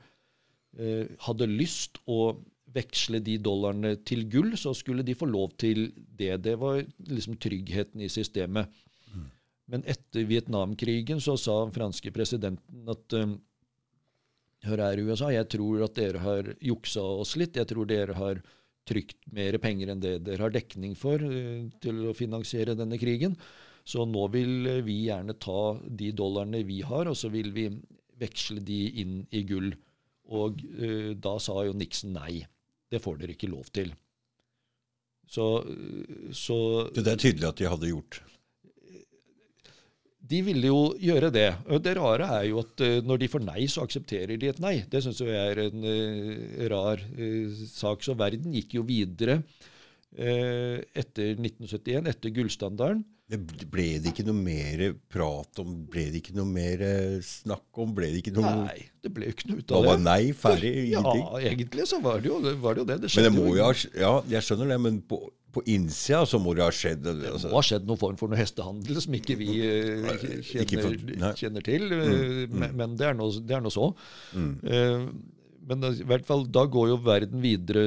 [0.78, 2.38] eh, hadde lyst å
[2.78, 6.34] veksle de dollarene til gull, så skulle de få lov til det.
[6.46, 8.70] Det var liksom tryggheten i systemet.
[9.68, 13.36] Men etter Vietnamkrigen så sa den franske presidenten at eh,
[14.66, 17.60] Hør her, USA, jeg tror at dere har juksa oss litt.
[17.60, 18.40] Jeg tror dere har
[18.90, 23.36] trykt mer penger enn det dere har dekning for uh, til å finansiere denne krigen.
[23.88, 27.68] Så nå vil vi gjerne ta de dollarene vi har, og så vil vi
[28.18, 29.70] veksle de inn i gull.
[30.34, 32.42] Og uh, da sa jo Nixon nei.
[32.90, 33.94] Det får dere ikke lov til.
[35.30, 35.46] Så,
[36.34, 36.58] så
[36.98, 38.24] Det er tydelig at de hadde gjort?
[40.28, 41.50] De ville jo gjøre det.
[41.84, 44.76] Det rare er jo at uh, når de får nei, så aksepterer de et nei.
[44.92, 45.88] Det syns jeg er en
[46.74, 47.04] rar
[47.72, 48.04] sak.
[48.04, 49.42] Så verden gikk jo videre
[50.18, 53.04] etter 1971, etter gullstandarden.
[53.28, 53.38] Det
[53.68, 55.72] ble det ikke noe mer prat om?
[55.92, 57.90] Ble det ikke noe mer eh, snakk om?
[57.96, 59.90] Ble det ikke noe Nei, det ble ikke noe ut av det.
[59.90, 61.26] Var nei, ferdig, ingenting?
[61.26, 62.98] Ja, egentlig så var det jo, var det, jo det.
[63.04, 65.20] det men det må jo ha, ja, jeg skjønner det, men på,
[65.58, 67.50] på innsida så må det ha skjedd altså.
[67.50, 70.82] Det må ha skjedd noen form for noe hestehandel som ikke vi uh, kjenner, ikke
[70.88, 70.98] for,
[71.44, 71.88] kjenner, til.
[71.92, 72.58] Mm, mm.
[72.64, 73.92] Men, men, det er nå så.
[74.40, 74.52] Mm.
[74.64, 75.36] Uh,
[75.68, 77.82] men i hvert fall, da går jo verden videre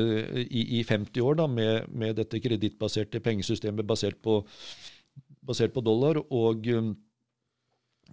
[0.44, 4.42] i, i 50 år da, med, med dette kredittbaserte pengesystemet basert på
[5.46, 6.20] basert på dollar.
[6.30, 6.68] og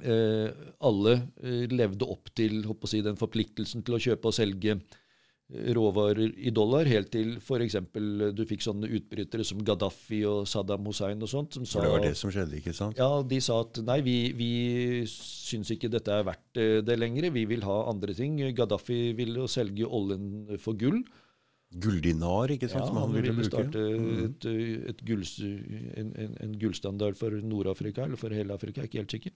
[0.01, 5.69] eh, alle eh, levde opp til si, den forpliktelsen til å kjøpe og selge eh,
[5.75, 7.77] råvarer i dollar, helt til f.eks.
[8.35, 11.57] du fikk sånne utbrytere som Gaddafi og Saddam Hussein og sånt.
[11.57, 12.99] Som sa, for det var det som skjedde, ikke sant?
[12.99, 14.51] Ja, de sa at nei, vi, vi
[15.11, 17.31] syns ikke dette er verdt det lenger.
[17.35, 18.39] Vi vil ha andre ting.
[18.55, 21.03] Gaddafi ville selge oljen for gull.
[21.67, 22.85] Gulldinar, ikke sant?
[22.85, 24.21] Ja, som han, ville, ville starte mm.
[24.23, 24.45] et,
[24.93, 25.25] et gull,
[25.99, 29.35] en, en, en, gullstandard for Nord-Afrika, eller for hele Afrika, ikke helt sikker.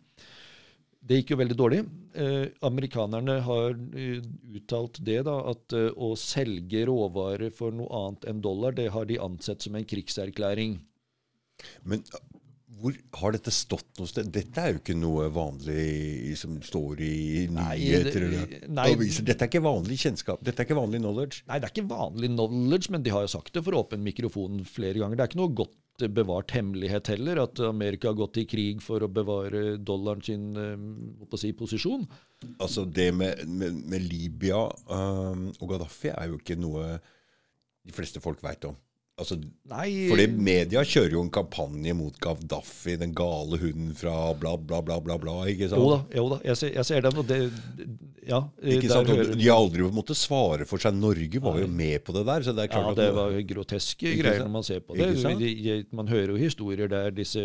[1.01, 1.81] Det gikk jo veldig dårlig.
[2.13, 8.27] Eh, amerikanerne har uh, uttalt det, da, at uh, å selge råvarer for noe annet
[8.29, 10.77] enn dollar, det har de ansett som en krigserklæring.
[11.83, 12.05] Men
[12.81, 14.29] hvor har dette stått noe sted?
[14.33, 19.25] Dette er jo ikke noe vanlig som står i nyheter eller aviser.
[19.27, 20.41] Dette er ikke vanlig kjennskap.
[20.45, 21.43] Dette er ikke vanlig knowledge.
[21.49, 24.63] Nei, det er ikke vanlig knowledge, men de har jo sagt det for åpen mikrofon
[24.67, 25.19] flere ganger.
[25.19, 25.77] Det er ikke noe godt
[26.09, 31.37] bevart hemmelighet heller, at Amerika har gått i krig for å bevare dollaren sin uh,
[31.37, 32.07] si, posisjon.
[32.57, 36.95] Altså Det med, med, med Libya um, og Gaddafi er jo ikke noe
[37.81, 38.77] de fleste folk veit om.
[39.19, 39.36] Altså,
[39.69, 44.80] Nei, fordi media kjører jo en kampanje mot Gaddafi, den gale hunden fra bla, bla,
[44.86, 45.84] bla, bla, bla ikke sant?
[45.84, 47.19] Jo da, jo da jeg, ser, jeg ser den.
[47.21, 47.38] Og det,
[48.26, 48.39] ja,
[48.74, 49.12] ikke sant?
[49.13, 50.97] Og De aldri måttet svare for seg.
[50.97, 51.65] Norge var Nei.
[51.65, 52.47] jo med på det der.
[52.47, 55.12] så det er klart ja, det var groteske greier når man ser på det.
[56.02, 57.43] Man hører jo historier der disse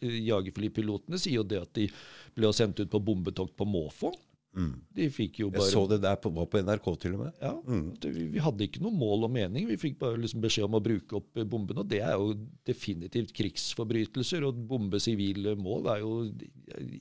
[0.00, 1.90] jagerflypilotene sier jo det at de
[2.38, 4.14] ble sendt ut på bombetokt på måfå.
[4.56, 4.74] Mm.
[4.96, 5.66] De fikk jo bare...
[5.68, 7.34] Jeg så det der på, var på NRK til og med.
[7.42, 7.82] Ja, mm.
[8.02, 9.68] det, vi, hadde ikke noe mål og mening.
[9.68, 11.84] Vi fikk bare liksom beskjed om å bruke opp bombene.
[11.84, 12.32] Og det er jo
[12.66, 14.46] definitivt krigsforbrytelser.
[14.48, 16.14] Å bombe sivile mål er jo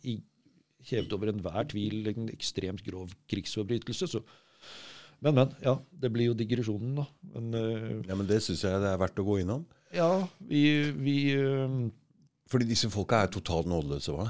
[0.04, 0.20] i,
[0.92, 4.10] hevet over enhver tvil en ekstremt grov krigsforbrytelse.
[4.12, 4.24] Så.
[5.24, 5.56] Men, men.
[5.64, 7.08] Ja, det blir jo digresjonen, da.
[7.34, 9.66] Men, uh, ja, men det syns jeg det er verdt å gå innom.
[9.96, 10.12] Ja,
[10.44, 10.62] vi,
[11.00, 11.88] vi uh,
[12.52, 14.28] Fordi disse folka er totalt nådeløse, hva?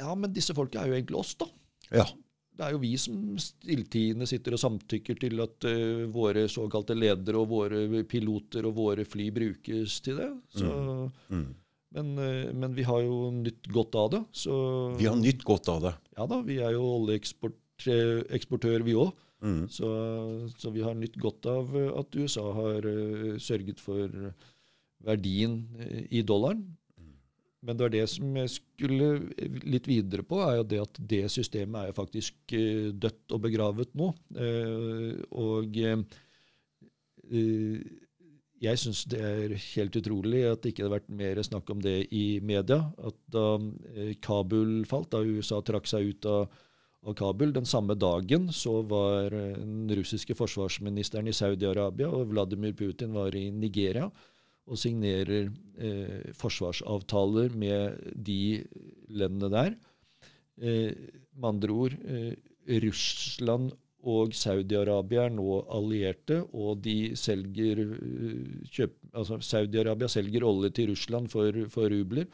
[0.00, 1.46] Ja, men disse folka er jo egentlig oss, da.
[1.94, 2.06] Ja.
[2.54, 7.40] Det er jo vi som stilltiende sitter og samtykker til at uh, våre såkalte ledere
[7.40, 10.30] og våre piloter og våre fly brukes til det.
[10.54, 11.10] Så, mm.
[11.34, 11.50] Mm.
[11.94, 12.14] Men,
[12.58, 14.22] men, vi har jo nytt godt av det.
[14.34, 14.54] Så,
[14.98, 15.94] vi har nytt godt av det?
[16.18, 19.12] Ja da, vi er jo oljeeksportør, vi òg.
[19.44, 19.68] Mm.
[19.70, 19.88] Så,
[20.58, 24.10] så, vi har nytt godt av at USA har uh, sørget for
[25.04, 25.58] verdien
[26.10, 26.64] i dollaren.
[27.64, 29.08] Men det var det som jeg skulle
[29.64, 33.44] litt videre på, er jo det at det systemet er jo faktisk uh, dødt og
[33.46, 34.10] begravet nå.
[34.36, 35.80] Uh, og
[38.64, 42.02] jeg syns det er helt utrolig at det ikke har vært mer snakk om det
[42.12, 42.82] i media.
[43.00, 43.56] At da
[44.24, 46.46] Kabul falt, da USA trakk seg ut av
[47.04, 47.52] av Kabul.
[47.52, 53.50] Den samme dagen så var den russiske forsvarsministeren i Saudi-Arabia, og Vladimir Putin var i
[53.52, 54.10] Nigeria
[54.64, 58.64] og signerer eh, forsvarsavtaler med de
[59.12, 59.74] landene der.
[60.56, 60.92] Eh,
[61.34, 62.32] med andre ord eh,
[62.84, 63.72] Russland
[64.04, 70.90] og Saudi-Arabia er nå allierte, og de selger eh, kjøp, altså Saudi-Arabia selger olje til
[70.92, 72.28] Russland for, for rubler.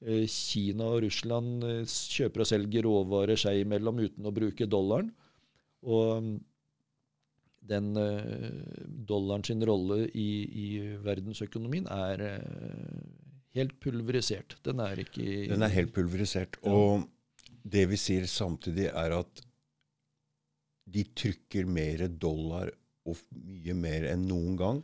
[0.00, 5.12] Eh, Kina og Russland eh, kjøper og selger råvarer seg imellom uten å bruke dollaren.
[5.84, 6.32] Og
[7.70, 8.50] den uh,
[9.08, 10.30] dollaren sin rolle i,
[10.64, 10.66] i,
[11.04, 12.98] verdensøkonomien er uh,
[13.56, 14.58] helt pulverisert.
[14.66, 16.58] Den er ikke Den er helt pulverisert.
[16.66, 17.06] Og
[17.62, 19.42] det vi sier samtidig, er at
[20.90, 22.70] de trykker mer dollar
[23.08, 24.80] og mye mer enn noen gang.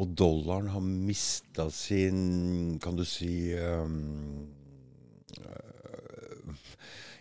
[0.00, 4.48] Og dollaren har mista sin Kan du si um,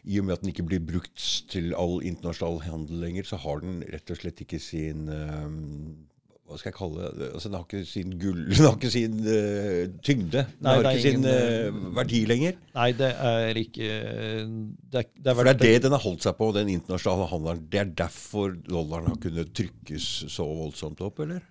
[0.03, 3.61] I og med at den ikke blir brukt til all internasjonal handel lenger, så har
[3.63, 6.09] den rett og slett ikke sin um,
[6.43, 7.27] hva skal jeg kalle det?
[7.33, 10.43] Altså, den har ikke sin gull, den har ikke sin uh, tyngde.
[10.43, 12.59] Den Nei, har ikke sin uh, verdi lenger.
[12.75, 16.27] Nei, det er ikke det er, det er For det er det den har holdt
[16.27, 17.63] seg på, den internasjonale handelen.
[17.71, 21.41] Det er derfor dollaren har kunnet trykkes så voldsomt opp, eller?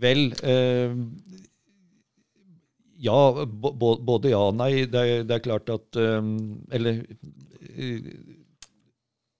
[0.00, 0.96] Vel eh,
[3.00, 4.86] Ja, både ja og nei.
[4.90, 6.34] Det er, det er klart at um,
[6.72, 7.30] Eller eh,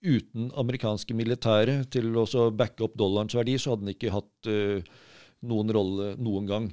[0.01, 4.81] uten amerikanske militære til å backe opp dollarens verdi, så hadde den ikke hatt uh,
[5.51, 6.71] noen rolle noen gang.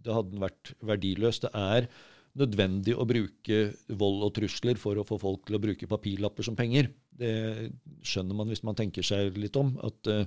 [0.00, 1.42] Det hadde den vært verdiløs.
[1.44, 1.90] Det er
[2.40, 3.60] nødvendig å bruke
[4.00, 6.92] vold og trusler for å få folk til å bruke papirlapper som penger.
[7.10, 7.34] Det
[8.06, 9.74] skjønner man hvis man tenker seg litt om.
[9.84, 10.24] At uh,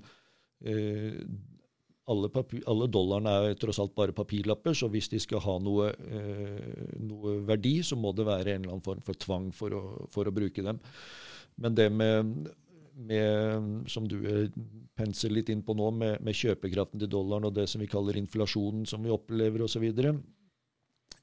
[2.11, 2.29] alle,
[2.67, 7.37] alle, dollarene er tross alt bare papirlapper, så hvis de skal ha noe, eh, noe
[7.47, 10.35] verdi, så må det være en eller annen form for tvang for å, for å
[10.35, 10.81] bruke dem.
[11.63, 12.33] Men det med,
[13.07, 14.17] med, som du
[14.97, 18.19] penser litt inn på nå, med, med, kjøpekraften til dollaren og det som vi kaller
[18.19, 19.87] inflasjonen som vi opplever osv.,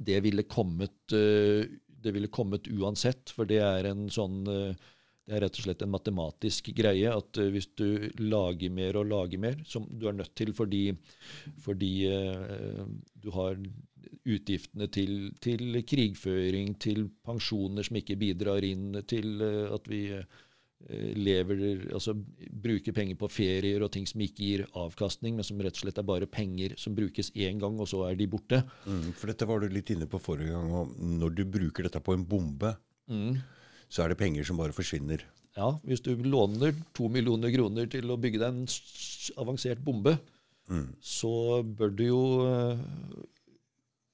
[0.00, 1.68] det ville eh,
[2.00, 4.88] det ville kommet uansett, for det er en sånn eh,
[5.30, 9.08] det er rett og slett en matematisk greie at uh, hvis du lager mer og
[9.12, 10.84] lager mer, som du er nødt til fordi,
[11.62, 13.60] fordi uh, du har
[14.26, 20.04] utgiftene til, til, krigføring, til pensjoner som ikke bidrar inn, til uh, at vi
[20.80, 21.58] lever,
[21.92, 25.82] altså bruker penger på ferier og ting som ikke gir avkastning, men som rett og
[25.82, 28.62] slett er bare penger som brukes én gang, og så er de borte.
[28.88, 30.72] Mm, for dette var du litt inne på forrige gang.
[30.72, 32.72] og Når du bruker dette på en bombe,
[33.12, 33.36] mm
[33.90, 35.24] så er det penger som bare forsvinner.
[35.58, 38.68] Ja, hvis du låner to millioner kroner til å bygge deg en
[39.42, 40.14] avansert bombe,
[40.70, 40.86] mm.
[41.02, 41.32] så
[41.66, 42.78] bør du jo uh,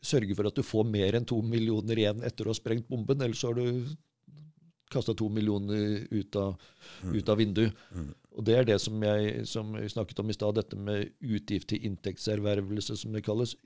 [0.00, 3.20] sørge for at du får mer enn to millioner igjen etter å ha sprengt bomben.
[3.22, 3.84] Ellers har du
[4.92, 6.56] kasta to millioner ut av,
[7.02, 7.12] mm.
[7.18, 7.84] ut av vinduet.
[7.92, 8.10] Mm.
[8.36, 11.70] Og Det er det som jeg som vi snakket om i stad, dette med utgift
[11.72, 13.56] til inntektservervelse, som det kalles.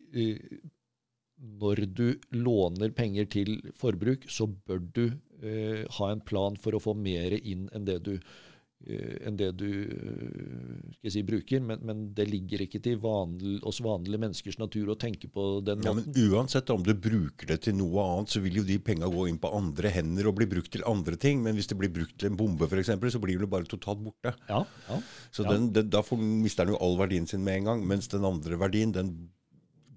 [1.41, 5.05] Når du låner penger til forbruk, så bør du
[5.45, 9.51] uh, ha en plan for å få mer inn enn det du, uh, enn det
[9.61, 11.63] du uh, si, bruker.
[11.65, 15.85] Men, men, det ligger ikke til vanlig, oss vanlige menneskers natur å tenke på den
[15.87, 16.13] ja, måten.
[16.15, 19.27] Men uansett om du bruker det til noe annet, så vil jo de penga gå
[19.31, 21.43] inn på andre hender og bli brukt til andre ting.
[21.47, 24.37] Men hvis det blir brukt til en bombe, f.eks., så blir det bare totalt borte.
[24.51, 25.03] Ja, ja,
[25.35, 27.87] så den, den, da får, mister den jo all verdien sin med en gang.
[27.91, 29.15] Mens den andre verdien, den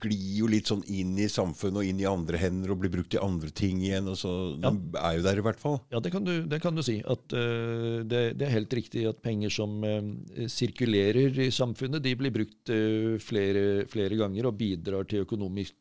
[0.03, 3.11] glir jo litt sånn inn i samfunnet og inn i andre hender og blir brukt
[3.13, 4.09] til andre ting igjen.
[4.11, 4.71] og så ja.
[4.71, 5.79] De er jo der i hvert fall.
[5.93, 6.99] Ja, det kan du, det kan du si.
[7.01, 12.15] At, uh, det, det, er helt riktig at penger som uh, sirkulerer i samfunnet, de
[12.19, 15.75] blir brukt uh, flere, flere, ganger og bidrar til økonomisk,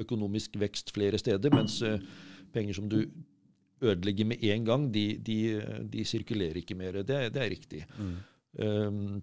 [0.00, 1.52] økonomisk vekst flere steder.
[1.54, 1.80] Mens
[2.54, 3.02] penger som du
[3.80, 5.38] ødelegger med en gang, de, de,
[5.92, 7.00] de sirkulerer ikke mer.
[7.06, 7.84] Det, det er riktig.
[7.98, 8.16] Mm.
[8.60, 9.20] Um,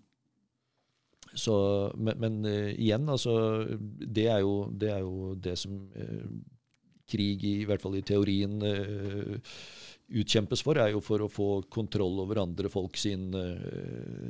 [1.34, 1.56] så,
[1.98, 3.34] men, men uh, igjen, altså
[3.78, 6.30] det er, jo, det er jo det som uh,
[7.10, 9.54] krig, i, i, hvert fall i teorien, uh,
[10.08, 13.26] utkjempes for, er jo for å få kontroll over andre folk sin,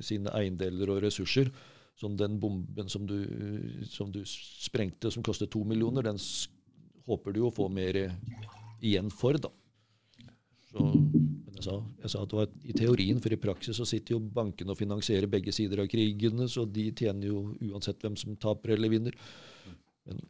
[0.01, 1.51] sine eiendeler og ressurser.
[1.97, 3.15] Som den bomben som du,
[3.89, 6.17] som du sprengte, som kostet to millioner, den
[7.05, 7.97] håper du å få mer
[8.81, 9.49] igjen for, da.
[10.69, 10.89] Så,
[11.57, 14.19] jeg sa, jeg sa, at det var i teorien, for i praksis så sitter jo
[14.21, 17.41] bankene og finansierer begge sider av krigene, så de tjener jo
[17.71, 19.17] uansett hvem som taper eller vinner.
[20.07, 20.21] Men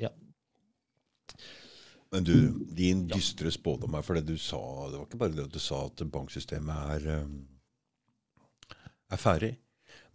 [0.00, 0.12] ja.
[2.14, 2.34] Men du,
[2.78, 5.58] din dystre spådom er for det du sa Det var ikke bare det at du
[5.60, 8.76] sa at banksystemet er, eh,
[9.10, 9.56] er ferdig.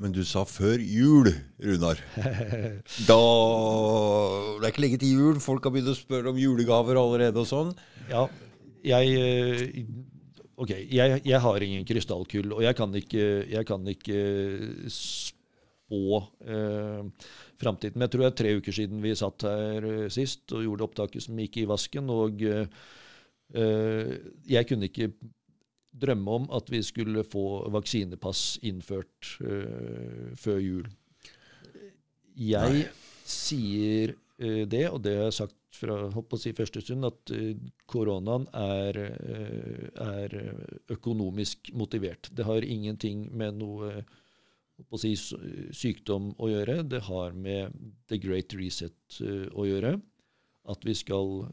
[0.02, 1.28] Men du sa før jul,
[1.62, 2.00] Runar.
[3.10, 3.20] Da
[4.58, 5.42] Det er ikke lenge til jul.
[5.44, 7.76] Folk har begynt å spørre om julegaver allerede og sånn.
[8.10, 8.24] Ja,
[8.88, 9.84] jeg eh,
[10.60, 14.22] Ok, jeg, jeg har ingen krystallkull, og jeg kan ikke, jeg kan ikke
[14.92, 17.28] spå eh,
[17.62, 17.98] framtiden.
[17.98, 20.88] Men jeg tror det er tre uker siden vi satt her eh, sist og gjorde
[20.88, 22.12] opptaket som gikk i vasken.
[22.14, 22.66] Og eh,
[24.52, 25.12] jeg kunne ikke
[25.92, 30.92] drømme om at vi skulle få vaksinepass innført eh, før jul.
[32.38, 32.86] Jeg Nei.
[33.28, 37.52] sier eh, det, og det har jeg sagt fra holdt si første stund, at uh,
[37.90, 40.36] koronaen er, uh, er,
[40.92, 42.30] økonomisk motivert.
[42.36, 44.04] Det har ingenting med noe
[45.00, 46.82] si, sykdom å gjøre.
[46.84, 47.78] Det har med
[48.12, 49.96] the great reset uh, å gjøre.
[50.72, 51.48] At vi skal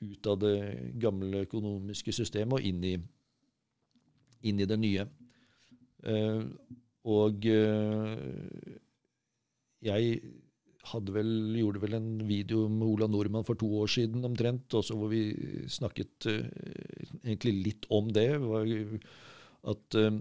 [0.00, 0.58] ut av det
[0.96, 2.94] gamle økonomiske systemet og inn i,
[4.48, 5.04] inn i det nye.
[7.04, 7.44] og
[9.84, 10.16] jeg
[10.94, 15.10] vel, gjorde vel en video med Ola Nordmann for to år siden omtrent, også hvor
[15.10, 15.22] vi
[15.68, 16.46] snakket uh,
[17.24, 18.28] egentlig litt om det.
[19.66, 20.20] At uh,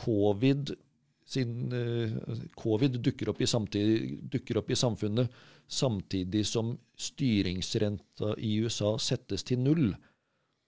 [0.00, 0.74] covid,
[1.24, 5.32] sin, uh, covid dukker, opp dukker, opp i samfunnet
[5.70, 9.90] samtidig som styringsrenta i USA settes til null.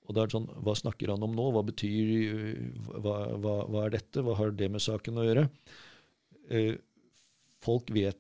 [0.07, 1.51] Og det er sånn, Hva snakker han om nå?
[1.55, 2.59] Hva betyr
[2.89, 4.23] hva, hva, hva er dette?
[4.23, 5.49] Hva har det med saken å gjøre?
[7.63, 8.19] folk vet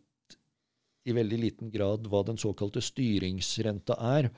[1.04, 4.30] i veldig liten grad hva den såkalte styringsrenta er.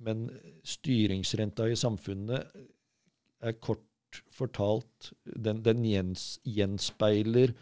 [0.00, 0.28] Men
[0.66, 2.54] styringsrenta i samfunnet
[3.40, 3.86] er kort
[4.34, 7.52] fortalt Den, den gjens, gjenspeiler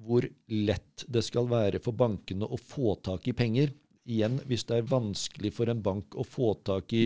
[0.00, 3.72] hvor lett det skal være for bankene å få tak i penger.
[4.04, 7.04] Igjen, hvis det er vanskelig for en bank å få tak i,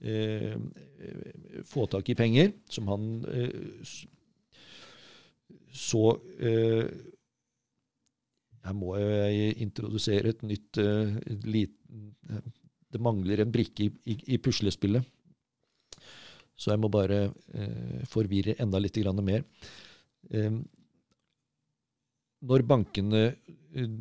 [0.00, 0.54] eh,
[1.68, 4.04] få tak i penger, som han eh,
[5.74, 6.86] Så eh,
[8.64, 11.12] her må jeg introdusere et nytt uh,
[11.44, 12.14] liten,
[12.94, 15.04] Det mangler en brikke i, i, i, puslespillet.
[16.56, 19.44] Så jeg må bare uh, forvirre enda litt mer.
[20.30, 20.62] Um,
[22.44, 23.94] når bankene uh,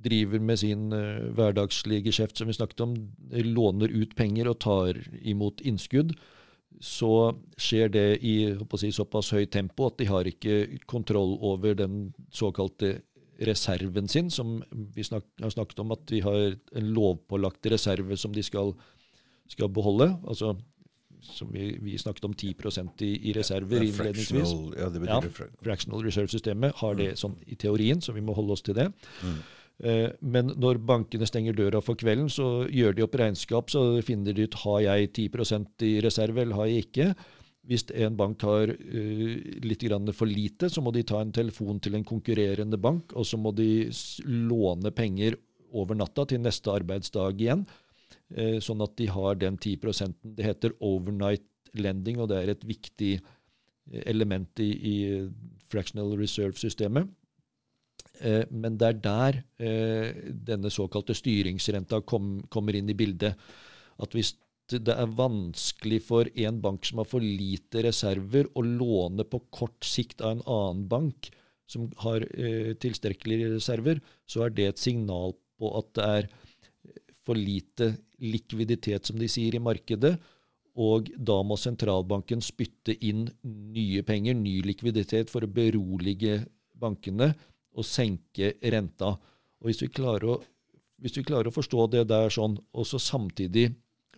[0.00, 0.88] driver med sin
[1.36, 2.94] hverdagslige geskjeft, som vi snakket om,
[3.44, 6.14] låner ut penger og tar imot innskudd,
[6.80, 8.34] så skjer det i
[8.80, 13.02] si, såpass høyt tempo at de har ikke kontroll over den såkalte
[13.40, 18.34] reserven sin, som vi snak, har snakket om at vi har en lovpålagt reserve som
[18.36, 18.74] de skal,
[19.48, 20.12] skal beholde.
[20.28, 20.56] altså
[21.20, 22.54] som vi, vi, snakket om 10
[23.04, 24.52] i, i reserver innledningsvis.
[24.78, 28.56] Ja, det betyr ja, fractional reserve-systemet har det sånn i teorien, så vi må holde
[28.56, 28.86] oss til det.
[29.20, 29.40] Mm.
[29.80, 34.36] Eh, men når bankene stenger døra for kvelden, så gjør de opp regnskap, så finner
[34.36, 37.10] de ut har jeg 10% i reserve eller har jeg ikke.
[37.68, 39.34] Hvis en bank har uh,
[39.66, 39.84] litt
[40.16, 43.52] for lite, så må de ta en telefon til en konkurrerende bank, og så må
[43.52, 43.90] de
[44.24, 45.36] låne penger
[45.72, 47.66] over natta til neste arbeidsdag igjen,
[48.38, 51.44] uh, sånn at de har den 10% Det heter overnight
[51.74, 54.96] lending, og det er et viktig eh, element i, i
[55.70, 57.06] fractional reserve-systemet.
[58.24, 59.42] Uh, men det er der
[60.48, 63.36] denne såkalte styringsrenta kom, kommer inn i bildet.
[64.00, 64.32] At hvis
[64.78, 69.86] det er vanskelig for en bank som har for lite reserver, å låne på kort
[69.86, 71.30] sikt av en annen bank
[71.70, 76.30] som har eh, tilstrekkelige reserver, så er det et signal på at det er
[77.26, 77.92] for lite
[78.22, 80.16] likviditet, som de sier, i markedet.
[80.80, 86.40] Og da må sentralbanken spytte inn nye penger, ny likviditet, for å berolige
[86.80, 87.32] bankene
[87.76, 89.12] og senke renta.
[89.60, 90.40] Og hvis vi klarer å,
[91.00, 93.70] vi klarer å forstå det der sånn, og så samtidig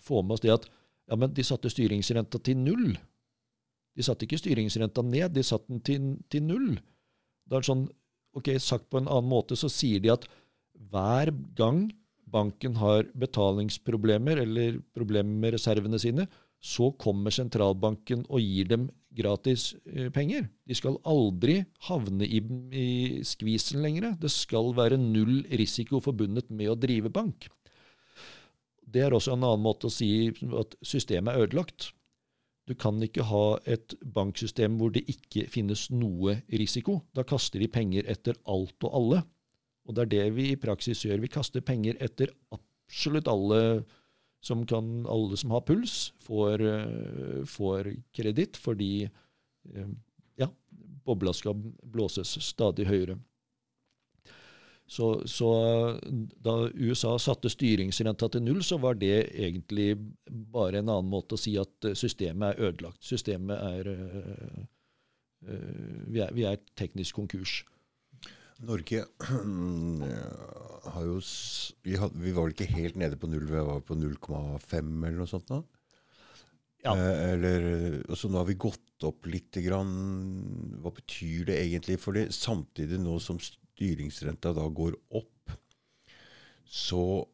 [0.02, 0.68] få med oss det at
[1.10, 2.92] ja, men de satte styringsrenta til null.
[3.96, 6.70] De satte ikke styringsrenta ned, de satte den til, til null.
[7.48, 7.88] Da er det sånn,
[8.38, 10.28] ok, Sagt på en annen måte så sier de at
[10.92, 11.84] hver gang
[12.32, 16.26] banken har betalingsproblemer eller problemer med reservene sine,
[16.62, 20.46] så kommer sentralbanken og gir dem gratis eh, penger.
[20.64, 22.38] De skal aldri havne i,
[22.70, 22.86] i
[23.26, 24.14] skvisen lenger.
[24.22, 27.50] Det skal være null risiko forbundet med å drive bank.
[28.92, 31.92] Det er også en annen måte å si at systemet er ødelagt.
[32.68, 37.00] Du kan ikke ha et banksystem hvor det ikke finnes noe risiko.
[37.16, 39.22] Da kaster de penger etter alt og alle.
[39.88, 41.24] Og det er det vi i praksis gjør.
[41.24, 43.62] Vi kaster penger etter absolutt alle
[44.42, 46.62] som, kan, alle som har puls, får,
[47.50, 49.06] får kreditt, fordi
[50.38, 50.48] ja,
[51.06, 53.18] bobla skal blåses stadig høyere.
[54.92, 55.48] Så, så,
[56.44, 59.94] da USA satte styringsrenta til null, så var det egentlig
[60.28, 63.00] bare en annen måte å si at systemet er ødelagt.
[63.00, 64.58] Systemet er øh,
[65.48, 67.62] øh, vi, er vi er teknisk konkurs.
[68.62, 69.06] Norge
[70.92, 71.16] har jo
[71.82, 75.22] vi, had, vi, var vel ikke helt nede på null, vi var på 0,5 eller
[75.22, 75.62] noe sånt nå?
[76.84, 76.92] Ja.
[76.92, 77.66] Eh, eller,
[78.10, 79.56] og så nå har vi gått opp litt.
[79.64, 79.96] Grann.
[80.84, 81.96] Hva betyr det egentlig?
[82.02, 83.40] For det, samtidig nå som
[83.82, 85.56] styringsrenta da går opp,
[86.64, 87.26] så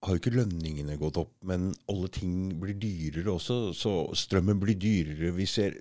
[0.00, 3.74] har jo ikke lønningene gått opp, men alle ting blir dyrere også.
[3.76, 5.34] Så strømmen blir dyrere.
[5.36, 5.76] Vi ser,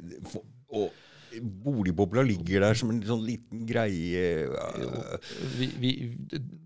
[0.76, 0.92] og
[1.64, 4.50] boligbobla ligger der som en sånn liten greie.
[5.56, 5.94] Vi, vi,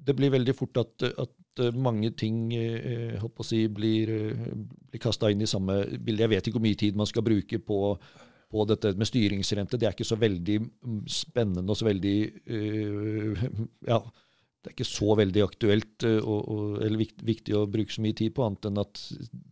[0.08, 4.16] det blir veldig fort at, at mange ting eh, si, blir,
[4.90, 6.26] blir kasta inn i samme bilde.
[6.26, 7.84] Jeg vet ikke hvor mye tid man skal bruke på
[8.54, 9.80] på dette med styringsrente.
[9.80, 12.18] Det er ikke så veldig mm, spennende og så veldig
[12.54, 13.48] uh,
[13.92, 14.00] Ja,
[14.64, 18.06] det er ikke så veldig aktuelt uh, og, og, eller viktig, viktig, å bruke så
[18.06, 19.04] mye tid på, annet enn at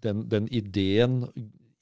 [0.06, 1.26] den, den ideen,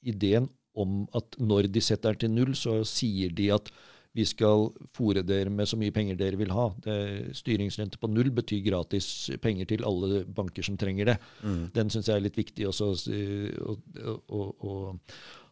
[0.00, 0.48] ideen,
[0.80, 3.72] om at når de setter den til null, så sier de at
[4.16, 6.66] vi skal fòre dere med så mye penger dere vil ha.
[6.82, 6.94] Det,
[7.38, 11.18] styringsrente på null betyr gratis penger til alle banker som trenger det.
[11.44, 11.60] Mm.
[11.76, 13.76] Den syns jeg er litt viktig også å,
[14.26, 14.72] å, å,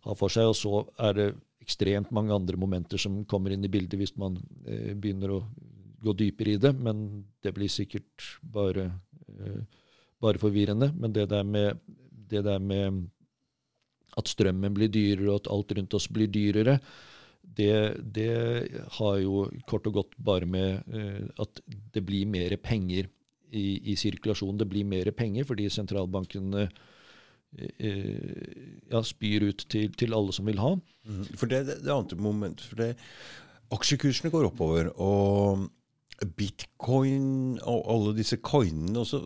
[0.08, 0.50] ha for seg.
[0.50, 1.28] Og så er det
[1.68, 5.42] ekstremt mange andre momenter som kommer inn i bildet hvis man eh, begynner å
[6.00, 8.88] gå dypere i det, men det blir sikkert bare,
[9.28, 9.60] eh,
[10.22, 10.92] bare forvirrende.
[10.96, 11.82] Men det der, med,
[12.30, 13.04] det der med
[14.16, 16.78] at strømmen blir dyrere, og at alt rundt oss blir dyrere,
[17.42, 18.32] det, det
[18.98, 21.62] har jo kort og godt bare med eh, at
[21.94, 23.10] det blir mer penger
[23.50, 24.58] i, i sirkulasjon.
[24.60, 26.68] Det blir mer penger fordi sentralbankene
[27.56, 30.74] ja, spyr ut til, til, alle som vil ha.
[31.08, 31.24] Mm.
[31.32, 32.92] For det, det, det andre moment, for det,
[33.74, 35.66] Aksjekursene går oppover, og
[36.38, 39.20] bitcoin og alle disse coinene også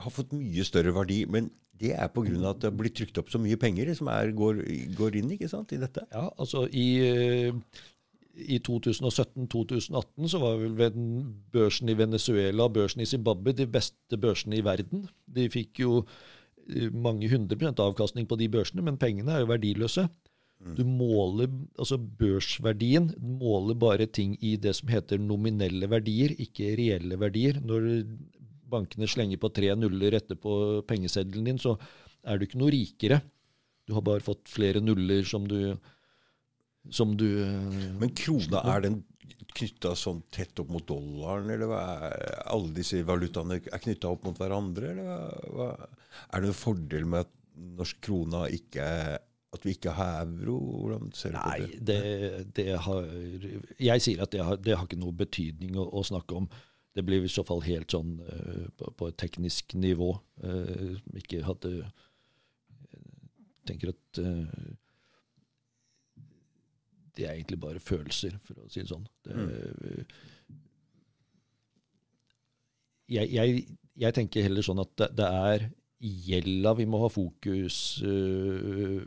[0.00, 1.24] har fått mye større verdi.
[1.28, 1.50] Men
[1.80, 2.36] det er pga.
[2.50, 4.62] at det har blitt trykt opp så mye penger som er, går,
[4.96, 6.04] går, inn ikke sant, i dette?
[6.12, 6.88] Ja, altså i,
[8.36, 11.00] i 2017-2018 så var vel
[11.52, 15.08] børsen i Venezuela og børsen i Zimbabwe de beste børsene i verden.
[15.26, 16.04] De fikk jo
[16.92, 20.06] mange hundre prosent avkastning på de børsene, men pengene er jo verdiløse.
[20.60, 20.74] Mm.
[20.76, 21.48] Du måler,
[21.80, 27.60] altså Børsverdien måler bare ting i det som heter nominelle verdier, ikke reelle verdier.
[27.64, 27.88] Når
[28.70, 31.78] bankene slenger på tre nuller etterpå pengeseddelen din, så
[32.22, 33.22] er du ikke noe rikere.
[33.88, 35.72] Du har bare fått flere nuller som du,
[36.92, 37.26] som du
[38.00, 39.00] Men krona, er den
[39.54, 44.26] knytta sånn tett opp mot dollaren, eller hva er, alle disse valutaene er knytta opp
[44.28, 44.92] mot hverandre?
[44.94, 45.72] eller hva,
[46.30, 47.34] Er det noen fordel med at
[47.80, 49.18] norsk krona ikke er
[49.50, 50.58] at vi ikke har euro?
[50.84, 51.68] Hvordan ser du på det?
[51.68, 52.00] Nei, det,
[52.58, 53.08] det har,
[53.82, 56.46] jeg sier at det har, det har ikke noe betydning å, å, snakke om.
[56.94, 60.12] Det blir i så fall helt sånn uh, på, på, et teknisk nivå.
[60.42, 61.90] Uh, ikke hadde
[63.68, 64.70] tenker at uh,
[67.16, 69.06] det er egentlig bare følelser, for å si det sånn.
[69.26, 69.48] Det, mm.
[73.16, 73.46] jeg, jeg,
[74.04, 75.60] jeg, tenker heller sånn at det, det er
[76.00, 79.00] gjelda vi må ha fokus uh,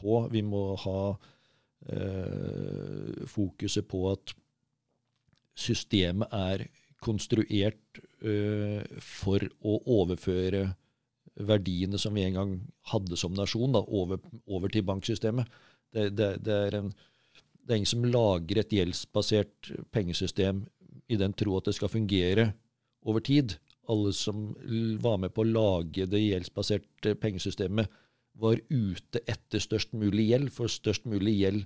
[0.00, 0.12] på.
[0.32, 1.18] Vi må ha uh,
[3.28, 4.24] fokuset på at
[5.58, 6.58] systemet er
[7.04, 10.62] konstruert uh, for å overføre
[11.38, 12.54] verdiene som vi en gang
[12.90, 15.46] hadde som nasjon, da, over, over til banksystemet.
[15.94, 16.90] Det, det, det, er en
[17.68, 20.62] det er ingen som lager et gjeldsbasert pengesystem
[21.12, 22.46] i den tro at det skal fungere
[23.04, 23.58] over tid.
[23.92, 24.54] Alle som
[25.04, 27.92] var med på å lage det gjeldsbaserte pengesystemet,
[28.38, 31.64] var ute etter størst mulig gjeld, for størst mulig gjeld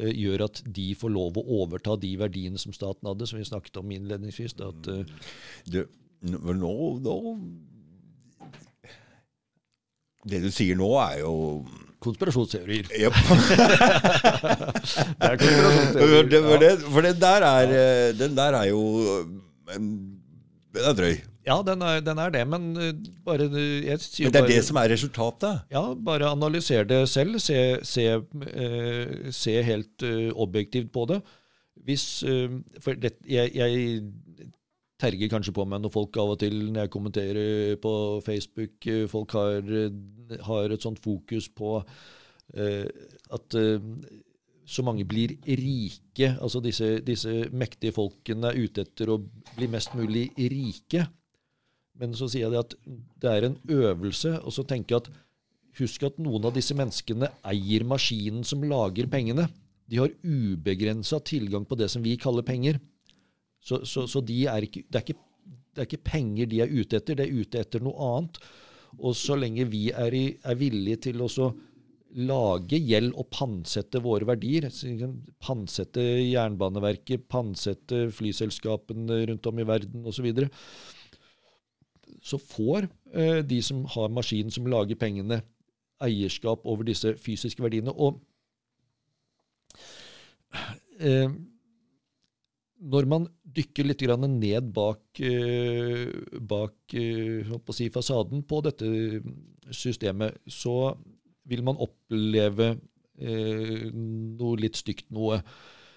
[0.00, 3.48] uh, gjør at de får lov å overta de verdiene som staten hadde, som vi
[3.48, 4.54] snakket om innledningsvis.
[4.56, 5.32] Da, at, uh,
[5.66, 5.84] det,
[6.30, 7.16] nå, nå,
[10.26, 11.34] Det du sier nå, er jo
[12.04, 12.90] konspirasjonsteorier.
[13.00, 13.12] Yep.
[15.20, 16.28] det er konspirasjonsteorier.
[16.32, 18.82] Det, for, det, for den der er, eh, den der er jo
[19.66, 21.16] Den er drøy.
[21.46, 22.72] Ja, den er, den er, det, men
[23.24, 25.60] bare jeg sier Men det er bare, det som er resultatet?
[25.70, 27.38] Ja, bare analyser det selv.
[27.38, 28.06] Se, se,
[28.50, 31.20] eh, se helt uh, objektivt på det.
[31.86, 34.02] Hvis uh, For det, jeg, jeg,
[34.98, 37.90] terger kanskje på meg når folk av og til når jeg kommenterer på
[38.24, 39.58] Facebook Folk har
[40.48, 42.86] har et sånt fokus på uh,
[43.36, 43.90] at uh,
[44.66, 46.32] så mange blir rike.
[46.42, 49.20] Altså disse, disse, mektige folkene er ute etter å
[49.54, 51.06] bli mest mulig rike.
[51.96, 52.74] Men så sier jeg det at
[53.22, 54.34] det er en øvelse.
[54.42, 55.12] Og så tenker jeg at
[55.78, 59.46] husk at noen av disse menneskene eier maskinen som lager pengene.
[59.86, 62.80] De har ubegrensa tilgang på det som vi kaller penger.
[63.62, 65.18] Så, så, så de er ikke, det, er ikke,
[65.74, 68.40] det, er ikke, penger de er ute etter, det er ute etter noe annet.
[68.98, 71.28] Og så lenge vi er, i, er villige til å
[72.16, 74.68] lage gjeld og pantsette våre verdier,
[75.42, 80.48] pantsette Jernbaneverket, pantsette flyselskapene rundt om i verden osv., så,
[82.24, 85.42] så får eh, de som har maskinen som lager pengene,
[86.02, 87.92] eierskap over disse fysiske verdiene.
[87.92, 88.20] Og
[91.00, 91.28] eh,
[92.76, 93.24] når man
[93.56, 99.22] dykker litt ned bak, eh, bak eh, si, fasaden på dette
[99.70, 100.94] systemet, så
[101.48, 102.76] vil man oppleve
[103.18, 105.40] eh, noe litt stygt noe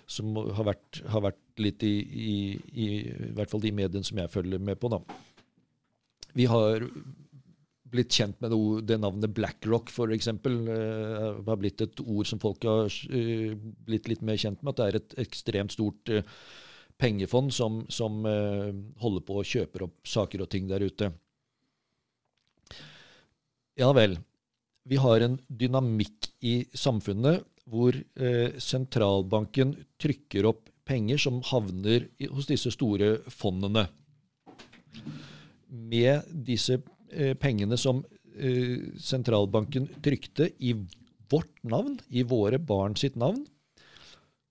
[0.10, 2.36] som har vært, har vært litt i, i,
[2.72, 4.90] i, i, hvert fall de mediene som jeg følger med på.
[4.90, 5.02] da.
[6.34, 6.88] Vi har
[7.90, 10.32] blitt kjent med det, det navnet BlackRock, f.eks.
[10.46, 12.90] Uh, har blitt et ord som folk har
[13.86, 14.74] blitt litt mer kjent med.
[14.74, 16.14] At det er et ekstremt stort
[17.00, 18.72] pengefond som, som uh,
[19.02, 21.12] holder på å kjøpe opp saker og ting der ute.
[23.80, 24.18] Ja vel.
[24.90, 27.94] Vi har en dynamikk i samfunnet hvor
[28.58, 33.84] sentralbanken trykker opp penger som havner i, hos disse store fondene
[35.70, 36.80] med disse
[37.14, 38.02] eh, pengene som
[38.98, 40.74] sentralbanken trykte i
[41.30, 43.44] vårt navn, i våre barn sitt navn,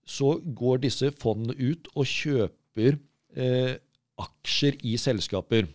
[0.08, 2.96] så går disse fondene ut og kjøper
[3.36, 3.74] eh,
[4.18, 5.68] aksjer i selskaper.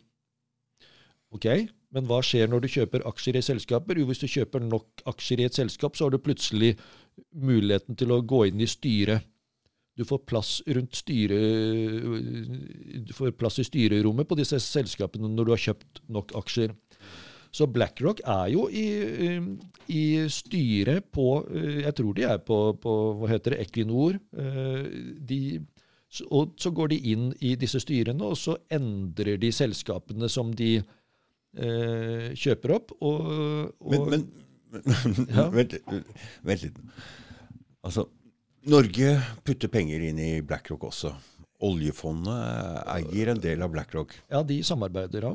[1.33, 1.47] Ok,
[1.93, 3.99] Men hva skjer når du kjøper aksjer i selskaper?
[4.01, 6.71] Jo, hvis du kjøper nok aksjer i et selskap, så har du plutselig
[7.37, 9.21] muligheten til å gå inn i styret
[9.93, 10.55] du får plass
[10.97, 11.39] styre,
[13.05, 16.73] du får plass i styrerommet på disse selskapene når du har kjøpt nok aksjer.
[17.53, 18.87] Så BlackRock er jo i,
[19.93, 24.17] i styret på Jeg tror de er på, på hva heter det, Equinor.
[24.33, 25.41] De,
[26.29, 30.75] og så går de inn i disse styrene, og så endrer de selskapene som de
[30.77, 32.93] eh, kjøper opp.
[33.01, 33.21] Og,
[33.81, 34.27] og men,
[34.73, 35.47] men ja.
[35.57, 35.77] vent,
[36.45, 36.81] vent litt.
[37.83, 38.07] Altså,
[38.69, 41.15] Norge putter penger inn i BlackRock også.
[41.63, 44.13] Oljefondet eier en del av BlackRock.
[44.31, 45.33] Ja, de samarbeider, ja.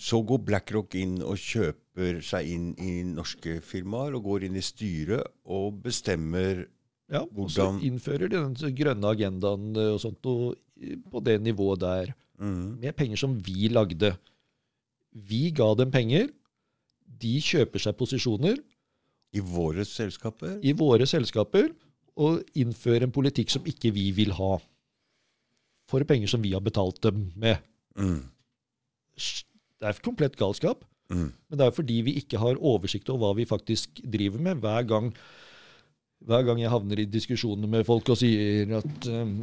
[0.00, 4.64] Så går BlackRock inn og kjøper seg inn i norske firmaer og går inn i
[4.64, 6.64] styret og bestemmer
[7.12, 10.54] ja, hvordan og så innfører de den grønne agendaen og sånt og
[11.10, 12.14] på det nivået der.
[12.40, 12.80] Mm.
[12.82, 14.14] Med penger som vi lagde.
[15.14, 16.28] Vi ga dem penger.
[17.06, 18.58] De kjøper seg posisjoner.
[19.34, 20.58] I våre selskaper?
[20.62, 21.72] I våre selskaper
[22.14, 24.52] Og innfører en politikk som ikke vi vil ha.
[25.90, 27.58] For penger som vi har betalt dem med.
[27.98, 28.22] Mm.
[29.84, 30.84] Det er komplett galskap.
[31.12, 31.28] Mm.
[31.28, 34.62] Men det er fordi vi ikke har oversikt over hva vi faktisk driver med.
[34.64, 35.10] Hver gang,
[36.24, 39.42] hver gang jeg havner i diskusjoner med folk og sier at um,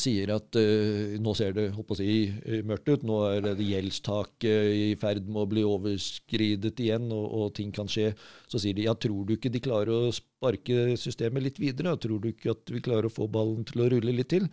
[0.00, 1.66] sier at uh, nå ser det
[1.98, 2.08] si,
[2.48, 7.26] eh, mørkt ut, nå er det gjeldstaket i ferd med å bli overskridet igjen, og,
[7.28, 8.14] og, ting kan skje,
[8.48, 11.98] så sier de ja, tror du ikke de klarer å sparke systemet litt videre?
[12.00, 14.48] Tror du ikke at vi klarer å få ballen til å rulle litt til?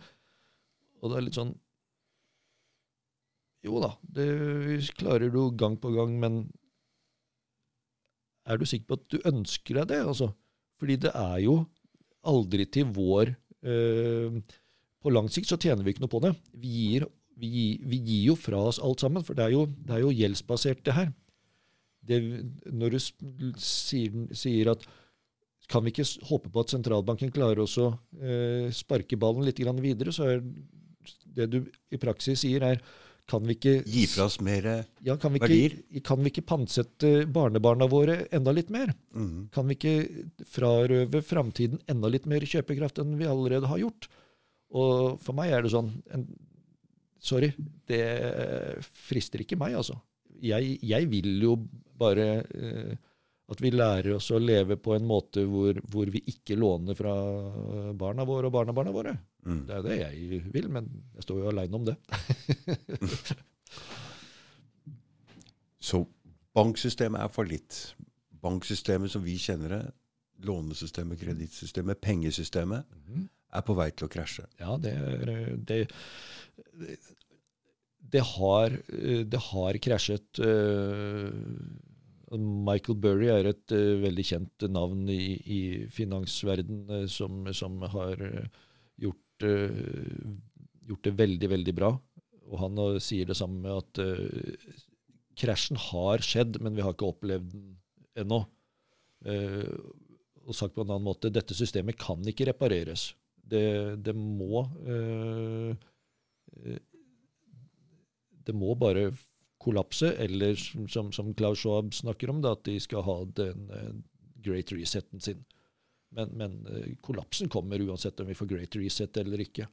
[1.00, 1.56] Og det er litt sånn
[3.62, 4.26] Jo da, det
[4.98, 6.42] klarer du gang på gang, men
[8.42, 10.00] er du sikker på at du ønsker deg det?
[10.02, 10.32] Altså?
[10.82, 11.60] Fordi det er jo
[12.26, 14.38] aldri til vår eh,
[15.02, 16.32] på lang sikt så tjener vi ikke noe på det.
[16.58, 17.06] Vi gir,
[17.38, 17.50] vi,
[17.86, 20.82] vi gir jo fra oss alt sammen, for det er jo, det er jo gjeldsbasert,
[20.86, 21.12] det her.
[22.02, 22.18] Det,
[22.74, 22.98] når du
[23.62, 24.86] sier, sier, at
[25.70, 30.26] kan vi ikke håpe på at sentralbanken klarer også eh, sparke ballen litt videre, så
[30.34, 30.42] er
[31.34, 31.60] det du
[31.90, 32.82] i praksis sier, er
[33.30, 34.66] kan vi ikke Gi fra oss mer
[35.04, 35.76] ja, kan verdier?
[35.88, 38.92] Ikke, kan vi ikke pantsette barnebarna våre enda litt mer?
[39.14, 39.48] Mm.
[39.54, 44.10] Kan vi ikke frarøve framtiden enda litt mer kjøpekraft enn vi allerede har gjort?
[44.72, 46.26] Og for meg er det sånn en,
[47.22, 47.52] Sorry,
[47.86, 48.02] det
[49.06, 49.94] frister ikke meg, altså.
[50.42, 51.52] Jeg, jeg vil jo
[52.00, 52.96] bare eh,
[53.52, 57.14] at vi lærer oss å leve på en måte hvor, hvor, vi ikke låner fra
[57.98, 59.14] barna våre og barnebarna våre.
[59.46, 59.62] Mm.
[59.68, 61.96] Det er det jeg vil, men jeg står jo aleine om det.
[65.82, 66.04] Så
[66.54, 67.80] banksystemet er for litt.
[68.42, 69.84] Banksystemet som vi kjenner det,
[70.42, 74.46] lånesystemet, kredittsystemet, pengesystemet, mm er på vei til å krasje.
[74.60, 74.92] Ja, det,
[75.68, 75.80] det,
[78.14, 78.76] det har,
[79.34, 80.40] det har krasjet.
[80.42, 81.28] Eh,
[82.40, 85.60] Michael Burry er et uh, veldig kjent navn i, i
[85.92, 88.22] finansverden uh, som, som, har
[89.00, 90.32] gjort, uh,
[90.88, 91.92] gjort, det veldig, veldig bra.
[92.48, 94.00] og han sier det samme at
[95.38, 97.70] krasjen har skjedd, men vi har ikke opplevd den
[98.24, 98.42] ennå.
[100.42, 103.12] Og sagt på en annen måte, dette systemet kan ikke repareres.
[103.36, 104.66] Det, det må
[108.42, 109.12] Det må bare
[109.62, 113.68] kollapse, eller som, som Klaus Schwab snakker om, da, at de skal ha den
[114.42, 115.44] great resetten sin.
[116.12, 116.56] Men, men
[117.00, 119.68] kollapsen kommer uansett om vi får great reset eller ikke.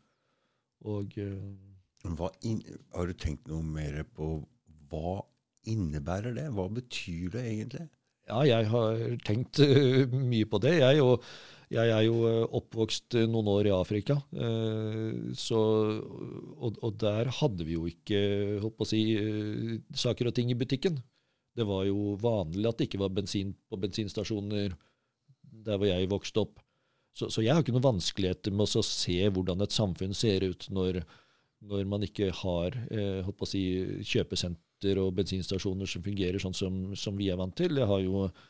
[0.88, 2.62] Og in,
[2.96, 4.38] har du tenkt noe mer på
[4.90, 5.18] hva
[5.68, 6.48] innebærer det?
[6.56, 7.90] Hva betyr det egentlig?
[8.30, 9.60] Ja, jeg har tenkt
[10.14, 10.78] mye på det.
[10.80, 11.26] Jeg, og,
[11.70, 14.18] jeg er jo uh, oppvokst uh, noen år i Afrika.
[15.38, 15.60] Så,
[16.58, 18.20] og, og, der hadde vi jo ikke
[18.64, 19.04] holdt å si,
[19.94, 20.98] saker og ting i butikken.
[21.56, 24.76] Det var jo vanlig at det ikke var bensin på bensinstasjoner
[25.66, 26.60] der hvor jeg vokste opp.
[27.18, 30.70] Så, så jeg har ikke noen vanskeligheter med å se hvordan et samfunn ser ut
[30.74, 31.02] når
[31.68, 33.64] når man ikke har eh, si,
[34.08, 37.76] kjøpesenter og bensinstasjoner som fungerer sånn som, som, vi er vant til.
[37.82, 38.46] Jeg har jo eh,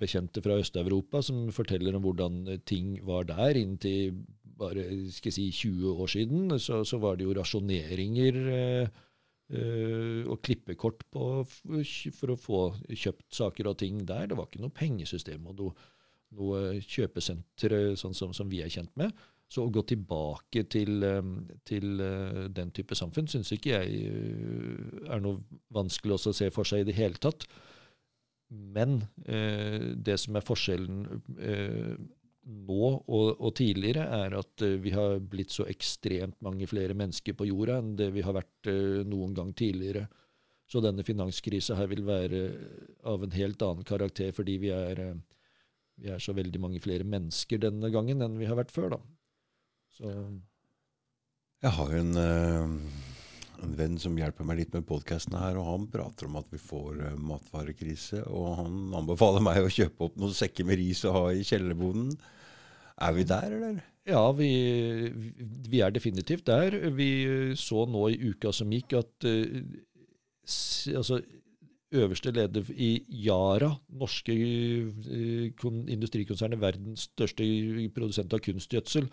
[0.00, 4.14] bekjente fra Øst-Europa som forteller om hvordan ting var der inntil
[4.58, 6.58] bare skal jeg si, 20 år siden.
[6.58, 9.04] Så, så var det jo rasjoneringer eh,
[9.48, 12.60] eh og klippekort på, for å få
[12.90, 14.26] kjøpt saker og ting der.
[14.28, 15.88] Det var ikke noe pengesystem og noe,
[16.36, 19.14] noe kjøpesenter sånn som, som vi er kjent med.
[19.48, 21.30] Så å gå tilbake til, eh,
[21.64, 25.40] til eh, den type samfunn syns ikke jeg eh, er noe
[25.72, 27.48] vanskelig å se for seg i det hele tatt.
[28.48, 31.02] Men eh, det som er forskjellen
[31.36, 31.96] eh,
[32.48, 37.36] nå og, og, tidligere, er at eh, vi har blitt så ekstremt mange flere mennesker
[37.36, 38.70] på jorda enn det vi har vært
[39.08, 40.06] noen gang tidligere.
[40.68, 42.42] Så denne finanskrisa her vil være
[43.08, 45.00] av en helt annen karakter fordi vi er,
[45.96, 48.96] vi er så veldig mange flere mennesker denne gangen enn vi har vært før.
[48.96, 49.00] da.
[49.96, 50.12] Så.
[51.64, 53.16] Jeg har jo en, uh,
[53.62, 56.60] en, venn som hjelper meg litt med podkastene her, og han prater om at vi
[56.62, 58.24] får uh, matvarekrise.
[58.30, 62.12] Og han anbefaler meg å kjøpe opp noen sekker med ris å ha i kjellerboden.
[63.04, 63.80] Er vi der, eller?
[64.08, 64.50] Ja, vi,
[65.68, 66.74] vi, er definitivt der.
[66.96, 67.10] Vi
[67.60, 69.58] så nå i uka som gikk, at uh,
[70.96, 71.20] altså,
[71.94, 72.92] øverste leder i
[73.24, 74.34] Yara, norske
[75.94, 77.44] industrikonsernet, verdens største
[77.96, 79.08] produsent av kunstgjødsel,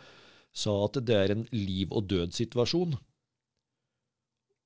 [0.55, 2.95] sa at det er en liv og død-situasjon.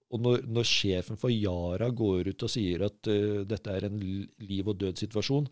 [0.10, 3.99] Og når, når, sjefen for Yara går ut og sier at uh, dette er en
[3.99, 5.49] liv og død-situasjon,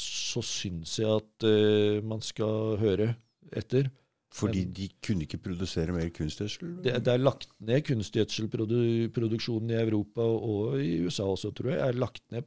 [0.00, 3.12] så syns jeg at uh, man skal høre
[3.52, 3.90] etter.
[4.30, 6.76] Fordi de kunne ikke produsere mer kunstgjødsel?
[6.84, 11.80] Det, det, er lagt ned kunstgjødselproduksjonen i Europa og i USA også, tror jeg.
[11.82, 12.46] er lagt ned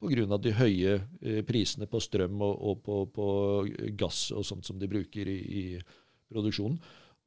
[0.00, 0.38] pga.
[0.40, 3.28] de høye uh, prisene på strøm og, og på, på,
[4.00, 5.64] gass og sånt som de bruker i, i
[6.32, 6.80] produksjonen.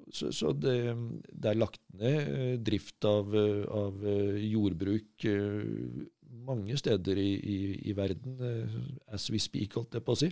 [0.09, 0.75] Så, så det,
[1.29, 5.27] det, er lagt ned eh, drift av, eh, av eh, jordbruk
[6.41, 7.57] mange steder i, i,
[7.91, 8.39] i, verden,
[9.11, 10.29] as we speak, holdt jeg på å si.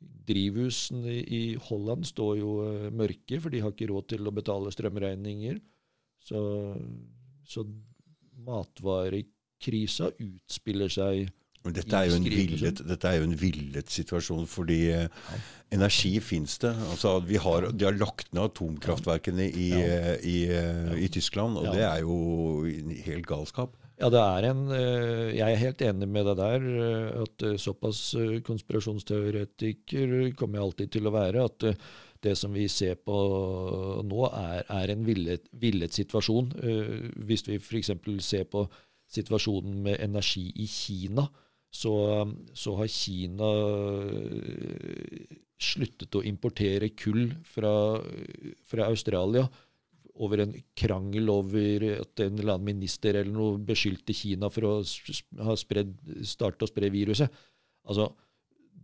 [0.00, 2.52] Drivhusene i Holland står jo
[2.94, 5.58] mørke, for de har ikke råd til å betale strømregninger.
[6.22, 6.40] Så,
[7.42, 7.66] så
[8.46, 11.26] matvarekrisa utspiller seg
[11.62, 15.04] men dette er, villet, dette er jo en villet, situasjon, fordi ja.
[15.06, 16.72] Eh, energi fins det.
[16.90, 19.84] Altså, har, de har lagt ned atomkraftverkene i, ja.
[19.86, 21.74] Eh, i, i, eh, i Tyskland, og ja.
[21.76, 22.16] det er jo
[23.06, 23.78] helt galskap.
[24.02, 26.64] Ja, det er en Jeg er helt enig med deg der.
[27.22, 28.00] At såpass
[28.42, 31.44] konspirasjonsteoretiker kommer jeg alltid til å være.
[31.46, 31.66] At
[32.26, 33.14] det som vi ser på
[34.02, 36.50] nå, er, er en villet, villet situasjon.
[37.28, 37.92] Hvis vi f.eks.
[38.26, 38.64] ser på
[39.12, 41.28] situasjonen med energi i Kina,
[41.72, 41.92] så,
[42.52, 43.50] så har Kina
[44.12, 47.72] eh, sluttet å importere kull fra,
[48.68, 49.46] fra, Australia
[50.20, 54.74] over en krangel over at en eller annen minister eller noe beskyldte Kina for å
[55.46, 57.32] ha starte å spre viruset.
[57.88, 58.10] Altså,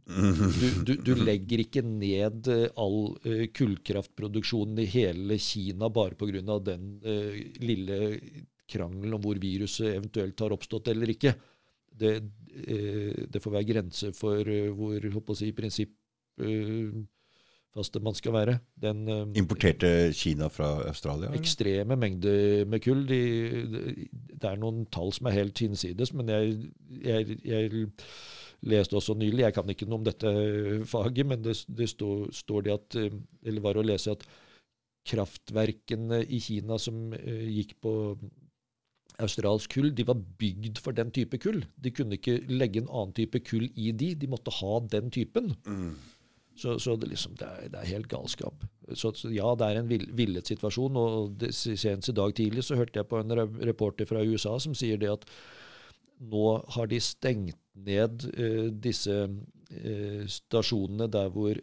[0.09, 6.57] du, du, du, legger ikke ned eh, all uh, kullkraftproduksjonen i hele Kina bare pga.
[6.64, 6.97] den
[7.61, 7.99] lille
[8.68, 11.36] krangelen om hvor viruset eventuelt har oppstått eller ikke
[12.01, 12.15] det,
[12.55, 15.01] eh, det, får være grenser for eh, hvor
[15.39, 18.59] si, prinsippfaste man skal være.
[18.81, 21.31] Den, eh, Importerte Kina fra Australia?
[21.35, 23.07] Ekstreme mengder med kull.
[23.09, 23.21] De,
[24.35, 26.57] det er noen tall som er helt hinsides, men jeg,
[27.05, 27.89] jeg, jeg
[28.69, 30.29] leste også nylig, jeg kan ikke noe om dette
[30.91, 32.97] faget, men det, det står, står, det at
[33.47, 34.23] Eller var å lese at
[35.09, 38.19] kraftverkene i Kina som gikk på
[39.23, 41.64] australsk kull de var bygd for den type kull.
[41.77, 44.12] De kunne ikke legge en annen type kull i de.
[44.19, 45.53] De måtte ha den typen.
[45.66, 45.93] Mm.
[46.59, 48.64] Så, så det, liksom, det, er, det, er, helt galskap.
[48.93, 50.97] Så, så, ja, det er en villet situasjon.
[50.99, 53.37] og det, Senest i dag tidlig så hørte jeg på en
[53.69, 55.27] reporter fra USA som sier det at
[56.19, 61.61] nå har de stengt ned uh, disse uh, stasjonene der hvor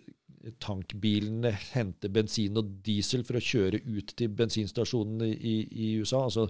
[0.62, 6.24] tankbilene henter bensin og diesel for å kjøre ut til bensinstasjonene i, i USA.
[6.30, 6.48] Altså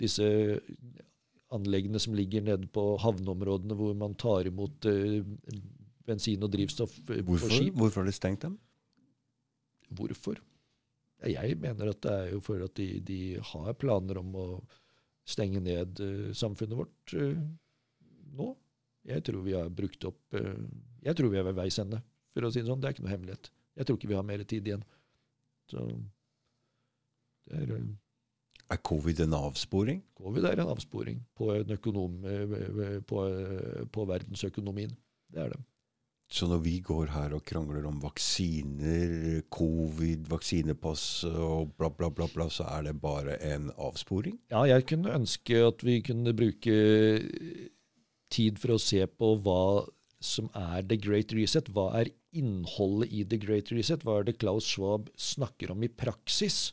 [0.00, 0.26] disse
[1.52, 5.20] anleggene som ligger nede på havneområdene hvor man tar imot uh,
[6.06, 7.48] bensin og drivstoff eh, Hvorfor?
[7.48, 7.76] på skip.
[7.78, 8.56] Hvorfor har de stengt dem?
[9.92, 10.40] Hvorfor?
[11.28, 13.20] Jeg mener at det er jo for at de, de
[13.52, 14.46] har planer om å
[15.28, 17.36] stenge ned uh, samfunnet vårt uh,
[18.38, 18.48] nå.
[19.06, 21.98] Jeg tror vi har brukt opp Jeg tror vi er ved veis ende,
[22.30, 22.78] for å si det sånn.
[22.78, 23.48] Det er ikke noe hemmelighet.
[23.74, 24.84] Jeg tror ikke vi har mer tid igjen.
[25.66, 25.82] Så
[27.50, 27.72] det er
[28.72, 30.00] er covid en avsporing?
[30.18, 32.16] Covid er en avsporing på, en økonom,
[33.08, 33.26] på,
[33.92, 34.94] på verdensøkonomien.
[35.32, 35.60] Det er det.
[36.32, 42.28] Så når vi går her og krangler om vaksiner, covid, vaksinepass og bla, bla, bla,
[42.32, 44.38] bla, så er det bare en avsporing?
[44.52, 46.76] Ja, jeg kunne ønske at vi kunne bruke
[48.32, 49.84] tid for å se på hva
[50.24, 51.68] som er The Great Reset.
[51.74, 54.00] Hva er innholdet i The Great Reset?
[54.06, 56.70] Hva er det Klaus Schwab snakker om i praksis?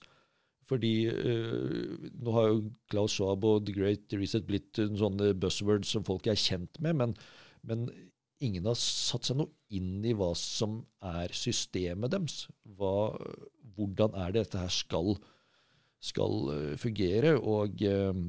[0.70, 2.60] Fordi uh, nå har jo
[2.92, 7.16] Klaus Schwab og The Great Reset blitt sånne buzzwords som folk er kjent med, men,
[7.66, 7.88] men
[8.44, 12.44] ingen har satt seg noe inn i hva som er systemet deres.
[12.78, 13.18] Hva,
[13.76, 15.18] hvordan er det dette her skal,
[16.12, 17.36] skal uh, fungere?
[17.40, 18.24] Og uh,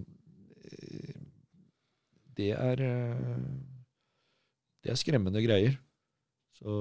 [2.40, 2.80] det er
[4.80, 5.74] Det er skremmende greier.
[6.56, 6.72] Så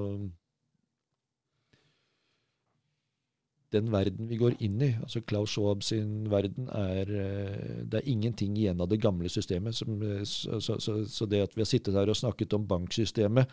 [3.73, 8.09] den verden vi går inn i, altså Klaus Schwab sin verden, er eh, Det er
[8.09, 9.77] ingenting igjen av det gamle systemet.
[9.77, 13.51] Som, eh, så, så, så, det at vi har sittet her og snakket om banksystemet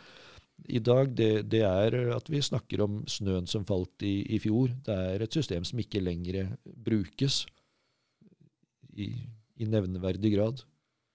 [0.73, 4.73] i dag, det, det, er at vi snakker om snøen som falt i, i, fjor.
[4.87, 7.43] Det er et system som ikke lenger brukes
[8.97, 9.11] i,
[9.61, 10.65] i nevneverdig grad.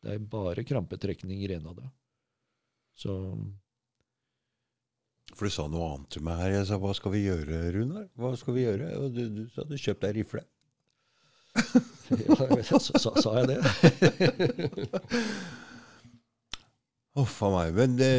[0.01, 1.89] Det er bare krampetrekninger igjen av det.
[3.01, 3.15] Så
[5.37, 6.51] for du sa noe annet til meg her.
[6.59, 8.07] Jeg sa hva skal vi gjøre, Runar?
[8.19, 8.87] Hva skal vi gjøre?
[8.99, 10.43] Og du, du sa du kjøpte deg rifle.
[12.71, 13.59] sa, sa, jeg det?
[17.19, 17.69] Huff a meg.
[17.75, 18.13] Men det,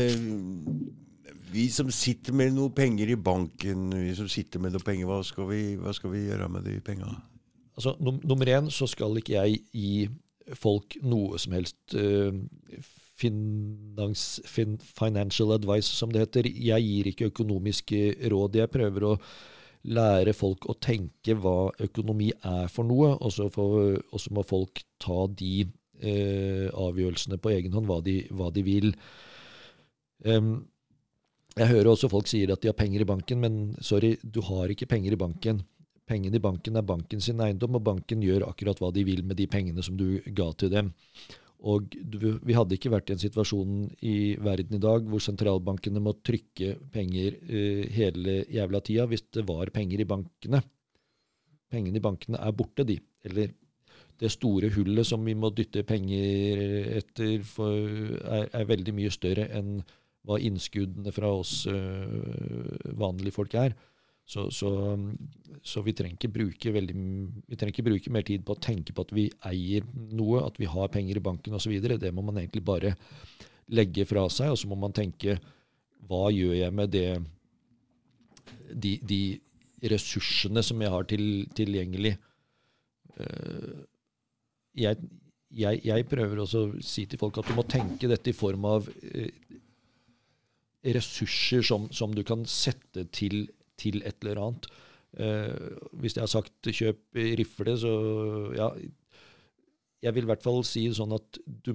[1.52, 5.22] vi som sitter med noe penger i banken, vi som sitter med noe penger, hva
[5.26, 7.18] skal vi, hva skal vi gjøre med de pengene?
[7.76, 10.08] Altså, num nummer én så skal ikke jeg gi
[10.58, 12.32] folk noe som helst uh,
[13.22, 16.48] finans, fin, financial advice, som det heter.
[16.50, 18.02] Jeg gir ikke økonomiske
[18.32, 18.58] råd.
[18.60, 19.16] Jeg prøver å
[19.82, 23.48] lære folk å tenke hva økonomi er for noe, og så,
[24.34, 28.92] må folk ta de eh, avgjørelsene på egen hånd, hva de, hva de vil.
[30.22, 30.54] Um,
[31.58, 34.70] jeg hører også folk sier at de har penger i banken, men sorry, du har
[34.72, 35.60] ikke penger i banken.
[36.08, 39.38] Pengene i banken er banken sin eiendom, og banken gjør akkurat hva de vil med
[39.38, 40.90] de pengene som du ga til dem.
[41.62, 41.94] Og
[42.42, 46.74] vi hadde ikke vært i en situasjon i verden i dag hvor sentralbankene må trykke
[46.94, 50.62] penger uh, hele jævla tida hvis det var penger i bankene.
[51.72, 52.98] Pengene i bankene er borte, de.
[53.24, 53.54] Eller
[54.20, 56.62] det store hullet som vi må dytte penger
[56.98, 59.78] etter, er, er, veldig mye større enn
[60.26, 63.74] hva innskuddene fra oss uh, vanlige folk er.
[64.32, 64.70] Så, så,
[65.60, 66.30] så, vi, trenger
[66.72, 66.94] veldig,
[67.50, 69.84] vi trenger ikke bruke mer tid på å tenke på at vi eier
[70.16, 71.74] noe, at vi har penger i banken osv.
[71.82, 72.94] Det må man egentlig bare
[73.72, 75.36] legge fra seg, og så må man tenke
[76.08, 77.06] hva gjør jeg med det,
[78.72, 79.22] de, de
[79.92, 81.26] ressursene som jeg har til,
[81.58, 82.16] tilgjengelig?
[83.20, 83.72] Eh,
[84.82, 85.08] jeg,
[85.52, 88.64] jeg, jeg, prøver også å si til folk at du må tenke dette i form
[88.70, 89.28] av eh,
[90.96, 93.44] ressurser som, som du kan sette til
[93.82, 94.68] til et eller annet.
[95.12, 97.90] Uh, hvis jeg har sagt kjøp rifle, så
[98.56, 98.70] ja
[100.02, 101.74] Jeg vil i hvert fall si sånn at du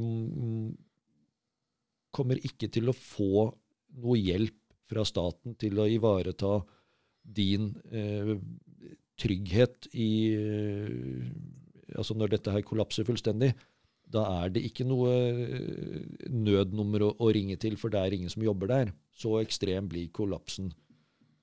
[2.11, 3.45] kommer ikke til å få
[4.01, 4.57] noe hjelp
[4.89, 6.57] fra staten til å ivareta
[7.21, 8.33] din uh,
[9.21, 11.29] trygghet i uh,
[11.95, 13.53] Altså når dette her kollapser fullstendig,
[14.11, 15.13] da er det ikke noe
[16.27, 18.91] nødnummer å, å ringe til, for det er ingen som jobber der.
[19.15, 20.73] Så ekstrem blir kollapsen.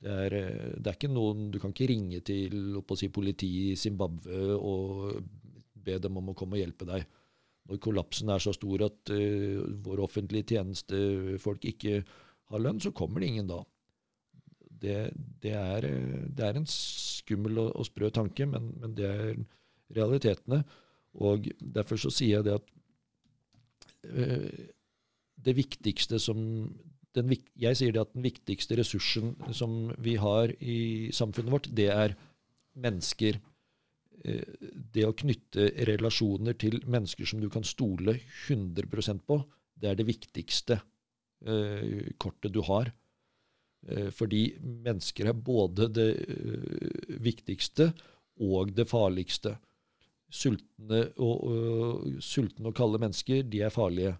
[0.04, 3.76] Det er, eh, det er, ikke noen, Du kan ikke ringe til si, politiet i
[3.76, 5.22] Zimbabwe og
[5.84, 7.06] be dem om å komme og hjelpe deg.
[7.64, 12.02] Når kollapsen er så stor at uh, våre offentlige tjenestefolk ikke
[12.52, 13.62] har lønn, så kommer det ingen da.
[14.84, 14.98] Det,
[15.40, 15.86] det, er,
[16.28, 19.38] det er, en skummel og, og sprø tanke, men, men, det er
[19.96, 20.60] realitetene.
[21.24, 22.68] Og Derfor så sier jeg det at
[24.12, 24.64] uh,
[25.44, 26.44] det viktigste som
[27.14, 31.90] den, jeg sier det at den viktigste ressursen som vi har i samfunnet vårt, det
[31.94, 32.16] er
[32.80, 33.38] mennesker.
[34.24, 34.56] Eh,
[34.94, 38.16] det å knytte relasjoner til mennesker som du kan stole
[38.48, 39.38] 100% på,
[39.74, 40.78] det er det viktigste
[41.46, 42.90] eh, kortet du har.
[43.86, 46.10] Eh, fordi mennesker er både det
[47.22, 47.92] viktigste
[48.42, 49.54] og det farligste.
[50.34, 54.16] Sultne og, og, sultne og kalde mennesker, de er farlige.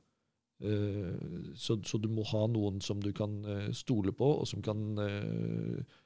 [0.65, 1.15] Eh,
[1.55, 4.81] så, så, du må ha noen som du kan eh, stole på, og som kan
[5.03, 5.97] eh,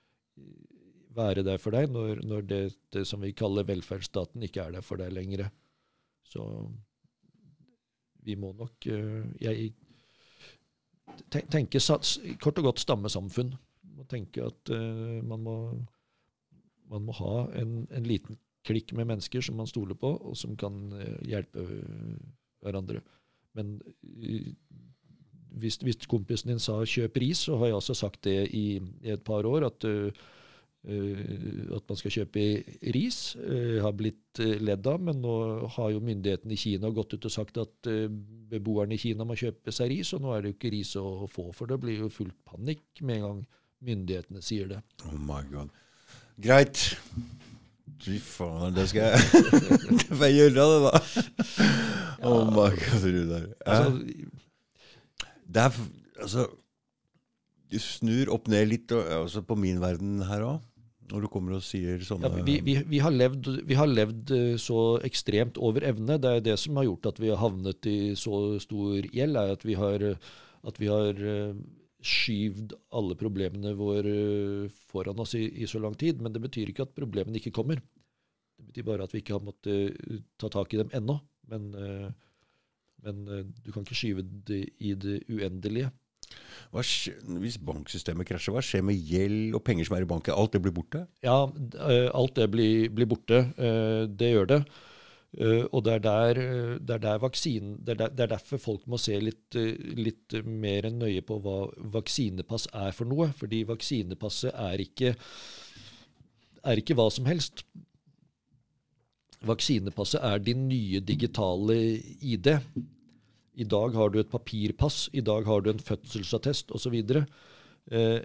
[1.15, 2.63] være der for deg når, når det,
[2.95, 5.47] det, som vi kaller velferdsstaten, ikke er der for deg lenger.
[6.27, 6.43] Så
[8.27, 9.71] vi må nok Jeg
[11.31, 11.81] tenker
[12.43, 13.55] kort og godt stammesamfunn.
[13.97, 14.73] Må tenke at
[15.25, 15.55] man må,
[16.93, 18.37] man må ha en, en, liten
[18.69, 20.93] klikk med mennesker som man stoler på, og som kan
[21.25, 21.65] hjelpe
[22.61, 23.01] hverandre.
[23.59, 23.77] Men
[24.23, 24.49] eh,
[25.59, 29.15] hvis, hvis, kompisen din sa 'kjøp ris', så har jeg også sagt det i, i
[29.15, 29.67] et par år.
[29.67, 30.11] At, uh,
[31.77, 32.45] at man skal kjøpe
[32.95, 33.37] ris.
[33.37, 35.35] Uh, har blitt uh, ledd av, men nå
[35.75, 37.91] har jo myndighetene i Kina gått ut og sagt at
[38.53, 41.27] beboerne i Kina må kjøpe seg ris, og nå er det jo ikke ris å
[41.27, 43.43] få, for det blir jo fullt panikk med en gang
[43.85, 44.81] myndighetene sier det.
[45.07, 45.75] Oh my god.
[46.39, 46.95] Greit.
[47.99, 49.19] Fy faen, det skal jeg
[49.99, 51.88] Det får jeg gjøre, det, da.
[52.23, 53.45] Oh my god, Runar.
[53.67, 53.91] Altså,
[55.49, 55.77] det er
[56.19, 56.49] Altså
[57.71, 60.65] Du snur opp ned litt altså på min verden her òg.
[61.09, 64.33] Når du kommer og sier sånne ja, vi, vi, vi, har levd, vi, har levd,
[64.35, 66.19] eh, så ekstremt over evne.
[66.21, 69.55] Det er det som har gjort at vi har havnet i så stor gjeld, er
[69.55, 70.05] at vi har,
[70.69, 71.55] at vi har eh,
[72.05, 76.21] skyvd alle problemene våre foran oss i, i, så lang tid.
[76.21, 77.81] Men det betyr ikke at problemene ikke kommer.
[78.59, 81.17] Det betyr bare at vi ikke har måttet ta tak i dem ennå.
[81.49, 82.11] Men, uh,
[83.07, 85.91] men uh, du kan ikke skyve det i det uendelige.
[86.69, 90.37] Skjer, hvis banksystemet krasjer, hva skjer med gjeld og penger som er i banken?
[90.37, 91.07] Alt det blir borte?
[91.25, 91.47] Ja,
[92.13, 93.39] alt det blir, blir borte.
[94.13, 94.59] Det gjør det.
[95.71, 96.41] Og det er, der,
[96.83, 99.57] det, er der vaksinen, det, er der, det er derfor folk må se litt,
[99.97, 101.57] litt, mer nøye på hva
[101.97, 103.31] vaksinepass er for noe.
[103.39, 105.15] Fordi vaksinepasset er ikke,
[106.69, 107.65] er ikke hva som helst.
[109.47, 111.77] Vaksinepasset er din nye digitale
[112.21, 112.49] ID.
[113.59, 116.97] I dag har du et papirpass, i dag har du en fødselsattest osv.
[116.99, 118.19] Eh,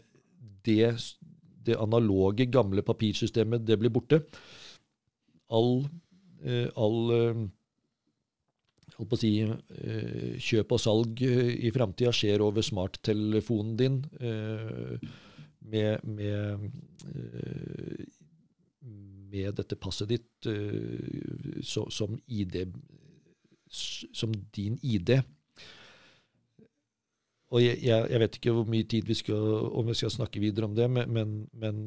[0.66, 0.90] det,
[1.66, 4.24] det analoge, gamle papirsystemet, det blir borte.
[5.54, 5.86] All
[6.44, 7.44] Eh, all eh,
[8.98, 14.02] holdt på å si, eh, kjøp og salg i framtida skjer over smarttelefonen din
[15.64, 16.68] med, med,
[19.34, 20.48] med, dette passet ditt
[21.66, 22.60] som, ID,
[23.70, 25.16] som din ID.
[27.54, 29.42] Og jeg, jeg, vet ikke hvor mye tid vi skal,
[29.74, 31.82] om vi skal snakke videre om det, men, men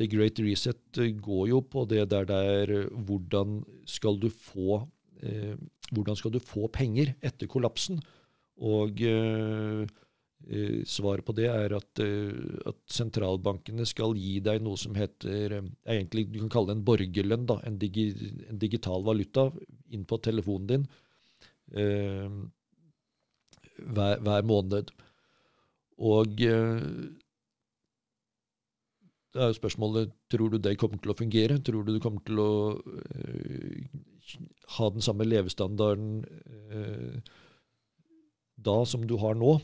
[0.00, 4.80] The Great Reset eh, går jo på det der der er hvordan skal du få
[5.20, 5.56] eh,
[5.92, 8.00] hvordan skal du få penger etter kollapsen?
[8.56, 9.84] Og eh
[10.88, 16.38] svaret på det er at, at, sentralbankene skal gi deg noe som heter egentlig Du
[16.40, 18.08] kan kalle det en borgerlønn, da, en, digi,
[18.48, 19.50] en digital valuta,
[19.92, 20.86] inn på telefonen din
[21.76, 22.28] eh,
[23.80, 24.90] hver, hver, måned.
[26.00, 26.50] Og det
[29.38, 31.60] er jo spørsmålet tror du det kommer til å fungere.
[31.62, 33.84] Tror du du kommer til å eh,
[34.78, 36.24] ha den samme levestandarden
[38.60, 39.58] da som du har nå?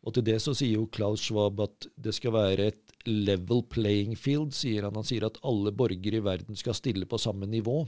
[0.00, 4.16] Og til det så sier jo Klaus Schwab at det skal være et level playing
[4.16, 4.96] field, sier han.
[4.96, 7.82] Han sier at alle borgere i verden skal stille på samme nivå.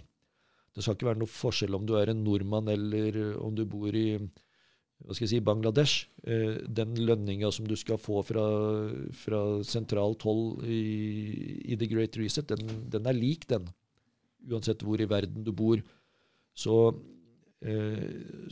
[0.72, 3.92] Det skal ikke være noe forskjell om du er en nordmann eller om du bor
[3.96, 4.16] i
[5.02, 8.44] hva skal jeg si, Bangladesh, eh, den lønninga som du skal få fra,
[9.18, 10.82] fra sentralt hold i,
[11.72, 13.66] i, The Great Reset, den, den, er lik, den.
[14.46, 15.82] Uansett hvor i verden du bor.
[16.54, 16.76] Så,
[17.66, 18.46] eh,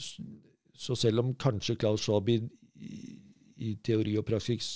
[0.74, 2.40] så selv om kanskje Klaus Schwab i,
[3.60, 4.66] i teori og praksis,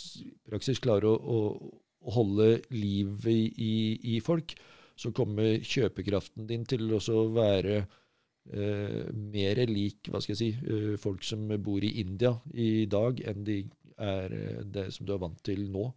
[0.47, 1.73] praksis klarer å, å,
[2.15, 3.75] holde livet i,
[4.13, 4.53] i, folk,
[4.97, 7.01] så kommer kjøpekraften din til å
[7.33, 12.85] være eh, mer lik hva skal jeg si, eh, folk som bor i India i
[12.93, 13.63] dag, enn de
[13.97, 15.89] er eh, det som du er vant til nå.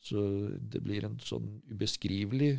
[0.00, 0.20] Så
[0.60, 2.54] det blir en sånn ubeskrivelig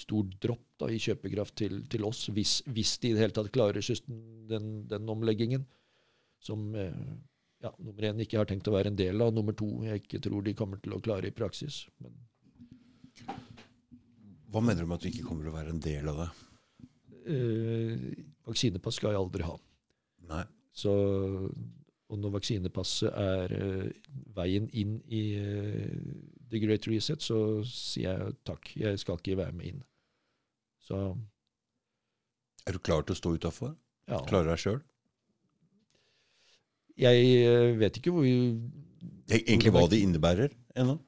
[0.00, 3.52] stor dropp da, i kjøpekraft til, til oss, hvis, hvis, de i det hele tatt
[3.52, 3.84] klarer
[4.50, 5.66] den, den omleggingen.
[6.40, 6.96] Som eh,
[7.62, 10.20] ja, nummer én ikke har tenkt å være en del av, nummer to jeg ikke
[10.24, 11.82] tror de kommer til å klare i praksis.
[12.00, 12.14] Men
[14.50, 16.30] Hva mener du med at du ikke kommer til å være en del av det?
[17.30, 18.06] eh,
[18.48, 19.52] vaksinepass skal jeg aldri ha.
[20.30, 20.44] Nei.
[20.72, 20.90] Så,
[22.10, 23.90] og når vaksinepasset er eh,
[24.34, 26.00] veien inn i eh,
[26.50, 29.82] The Great Reset, så sier jeg takk, jeg skal ikke være med inn.
[30.82, 30.96] Så
[32.66, 33.76] Er du klar til å stå utafor?
[34.10, 34.18] ja.
[34.26, 34.80] Klarer deg sjøl?
[37.00, 38.26] Jeg uh, vet ikke hvor
[39.30, 40.98] Egentlig hva det innebærer ennå?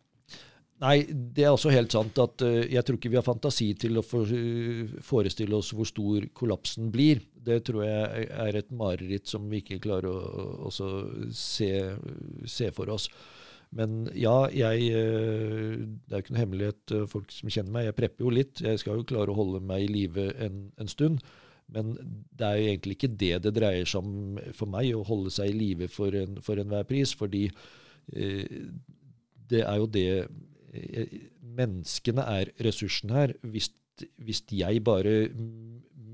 [0.83, 4.01] Nei, det er også helt sant at uh, jeg tror ikke vi har fantasi til
[4.01, 7.23] å for, uh, forestille oss hvor stor kollapsen blir.
[7.43, 11.71] Det tror jeg er et mareritt som vi ikke klarer å, å se,
[12.51, 13.07] se, for oss.
[13.73, 17.87] Men ja, jeg uh, Det er jo ikke noe hemmelighet, folk som kjenner meg.
[17.91, 18.65] Jeg prepper jo litt.
[18.67, 21.23] Jeg skal jo klare å holde meg i live en, en stund.
[21.73, 21.95] Men
[22.31, 25.51] det er jo egentlig ikke det det dreier seg om for meg, å holde seg
[25.51, 27.15] i live for, en, for enhver pris.
[27.17, 27.47] Fordi
[29.53, 30.07] det er jo det
[31.53, 33.35] Menneskene er ressursen her.
[33.45, 33.69] Hvis,
[34.25, 35.29] hvis, jeg bare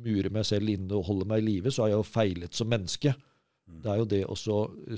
[0.03, 2.71] murer meg selv inne og holder meg i live, så har jeg jo feilet som
[2.71, 3.13] menneske.
[3.69, 3.79] Mm.
[3.85, 4.37] Det er jo det å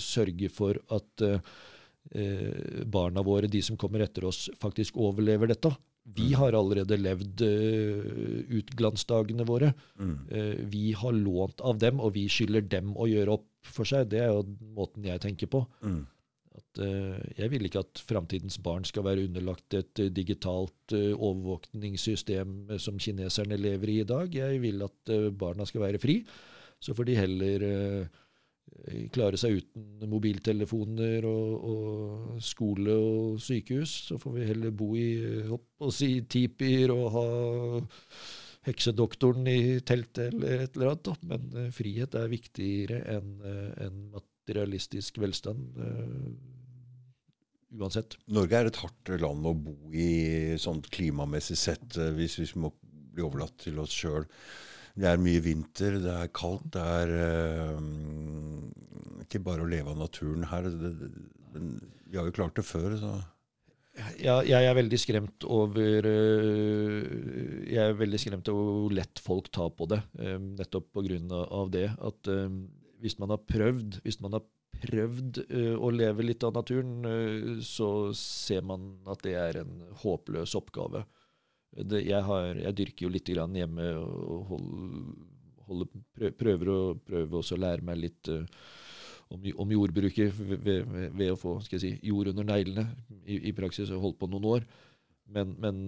[0.01, 5.75] sørge for at eh, barna våre, de som kommer etter oss, faktisk overlever dette.
[6.17, 6.39] Vi Mm.
[6.41, 9.73] har allerede levd uh, ut glansdagene våre.
[9.99, 10.15] Mm.
[10.31, 14.09] Uh, vi har lånt av dem, og vi skylder dem å gjøre opp for seg.
[14.11, 14.45] Det er jo
[14.75, 15.65] måten jeg tenker på.
[15.83, 16.07] Mm.
[16.57, 21.13] At, uh, jeg vil ikke at framtidens barn skal være underlagt et uh, digitalt uh,
[21.15, 24.35] overvåkningssystem som kineserne lever i i dag.
[24.35, 26.25] Jeg vil at barna skal være fri.
[26.81, 27.65] Så får de heller
[29.15, 33.97] klare seg uten mobiltelefoner og, og, skole og sykehus.
[34.11, 35.11] Så får vi heller bo i
[35.49, 37.27] hopp og si tipier og ha
[38.69, 41.27] heksedoktoren i teltet eller et eller annet.
[41.29, 43.37] Men frihet er viktigere enn
[43.87, 45.79] en materialistisk velstand
[47.79, 48.17] uansett.
[48.31, 53.25] Norge er et hardt land å bo i sånn klimamessig sett, hvis vi må bli
[53.27, 54.27] overlatt til oss sjøl.
[54.99, 57.13] Det er mye vinter, det er kaldt, det er
[57.77, 57.83] uh,
[59.25, 60.67] ikke bare å leve av naturen her.
[60.71, 60.95] Det,
[61.55, 61.67] det,
[62.11, 63.19] vi har jo klart det før, så
[64.23, 67.01] ja, jeg er veldig skremt over uh,
[67.67, 71.67] Jeg er veldig skremt over hvor lett folk tar på det, um, nettopp pga.
[71.75, 71.87] Det.
[71.99, 72.33] At
[73.03, 74.47] hvis man har prøvd, hvis man har
[74.81, 75.43] prøvd
[75.77, 81.03] å leve litt av naturen, så ser man at det er en håpløs oppgave.
[81.71, 84.71] Det, jeg, har, jeg, dyrker jo litt grann hjemme og hold,
[85.69, 85.85] hold,
[86.39, 88.43] prøver, å, prøver også å lære meg litt uh,
[89.31, 92.89] om, om, jordbruket ved, ved, ved, å få si, jord under neglene.
[93.23, 94.67] I, I, praksis har jeg holdt på noen år.
[95.31, 95.83] Men, men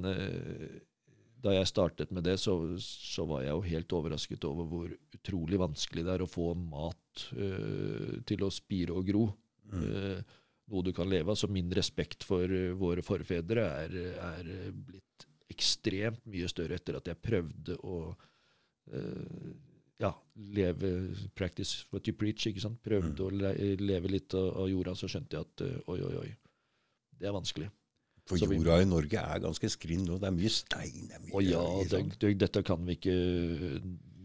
[1.42, 5.58] da jeg startet med det, så, så, var jeg jo helt overrasket over hvor utrolig
[5.60, 9.24] vanskelig det er å få mat uh, til å spire og gro.
[9.72, 9.82] Mm.
[9.82, 10.38] Uh,
[10.72, 11.38] noe du kan leve av.
[11.38, 17.12] Så min respekt for uh, våre forfedre er, er, blitt ekstremt mye større etter at
[17.12, 17.98] jeg prøvde å
[20.02, 22.46] ja, leve Practice what you preach.
[22.46, 22.80] ikke sant?
[22.84, 23.26] Prøvde mm.
[23.26, 26.30] å le, leve litt av, av, jorda, så skjønte jeg at oi, oi, oi.
[27.18, 27.68] Det er vanskelig.
[28.26, 30.18] For Så jorda i Norge er ganske skrinn nå.
[30.22, 31.06] Det er mye stein.
[31.10, 33.16] Det er mye Å ja, det, det, dette kan vi ikke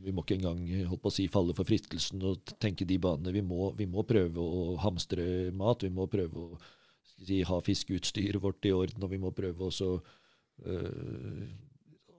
[0.05, 3.33] Vi må ikke engang holdt på å si, falle for fristelsen og tenke de banene.
[3.35, 5.85] Vi må, vi må prøve å hamstre mat.
[5.85, 6.61] Vi må prøve å
[7.17, 10.15] si, ha fiskeutstyret vårt i orden, og vi må prøve også øh,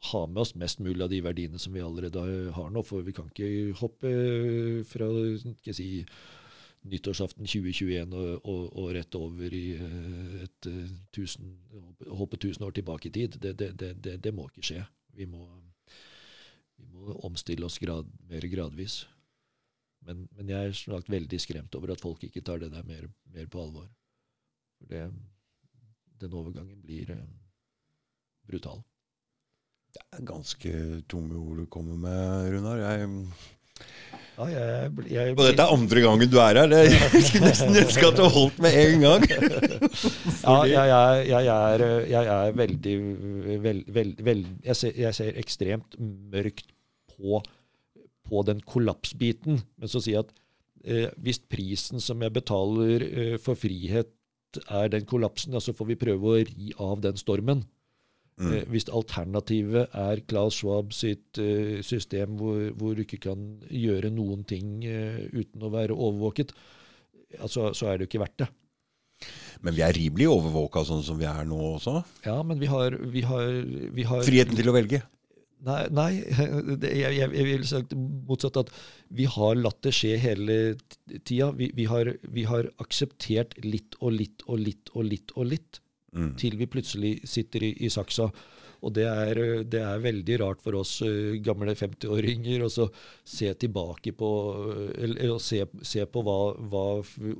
[0.08, 2.22] ha med oss mest mulig av de verdiene som vi allerede
[2.54, 2.82] har nå.
[2.86, 4.12] For vi kan ikke hoppe
[4.88, 5.08] fra
[5.52, 5.88] ikke si,
[6.88, 10.84] nyttårsaften 2021 og, og, og rett over i eh, et uh,
[11.14, 11.56] tusen,
[12.06, 13.38] hoppe tusen år tilbake i tid.
[13.42, 14.84] Det, det, det, det må ikke skje.
[15.18, 15.44] Vi må,
[16.78, 19.02] vi må omstille oss grad, mer gradvis.
[20.06, 23.10] Men, men, jeg er snart veldig skremt over at folk ikke tar det der mer,
[23.34, 23.90] mer på alvor.
[24.78, 25.10] For
[26.22, 27.10] den overgangen blir
[28.48, 28.80] uh, brutal.
[29.94, 30.72] Det er ganske
[31.08, 32.80] tunge ord du kommer med, Runar.
[32.80, 33.08] Jeg,
[34.38, 36.74] ja, jeg, jeg, og dette er andre gangen du er her.
[36.78, 39.24] Jeg skulle nesten ønske at du holdt med en gang.
[40.46, 42.94] ja, jeg, jeg, er, jeg er veldig
[43.64, 46.70] veld, veld, veld, jeg, ser, jeg, ser, ekstremt mørkt
[47.16, 47.40] på,
[48.28, 49.58] på den kollapsbiten.
[49.78, 50.30] Men så jeg at
[50.84, 54.14] eh, hvis prisen som jeg betaler eh, for frihet,
[54.70, 57.66] er den kollapsen, ja, så får vi prøve å ri av den stormen.
[58.38, 58.52] Mm.
[58.54, 64.12] Eh, hvis alternativet er Klaus Schwab sitt uh, system hvor, hvor, du ikke kan gjøre
[64.14, 66.54] noen ting uh, uten å være overvåket,
[67.42, 68.48] altså, så er det jo ikke verdt det.
[69.66, 71.96] Men vi er rimelig overvåka sånn som vi er nå også?
[72.28, 73.48] Ja, men vi har, vi har,
[73.96, 75.02] vi har Friheten til å velge?
[75.66, 76.10] Nei, nei
[76.82, 78.70] det, jeg, jeg, vil sagt motsatt at
[79.18, 80.58] vi har latt det skje hele
[81.26, 81.50] tida.
[81.58, 85.82] Vi, vi, har, vi har akseptert litt og litt og litt og litt og litt.
[86.16, 86.30] Mm.
[86.40, 88.28] Til vi plutselig sitter i, i, saksa.
[88.78, 91.00] Og det er, det er, veldig rart for oss
[91.42, 94.28] gamle 50-åringer å se tilbake på
[94.94, 96.38] Eller å se, se på hva,
[96.70, 96.84] hva,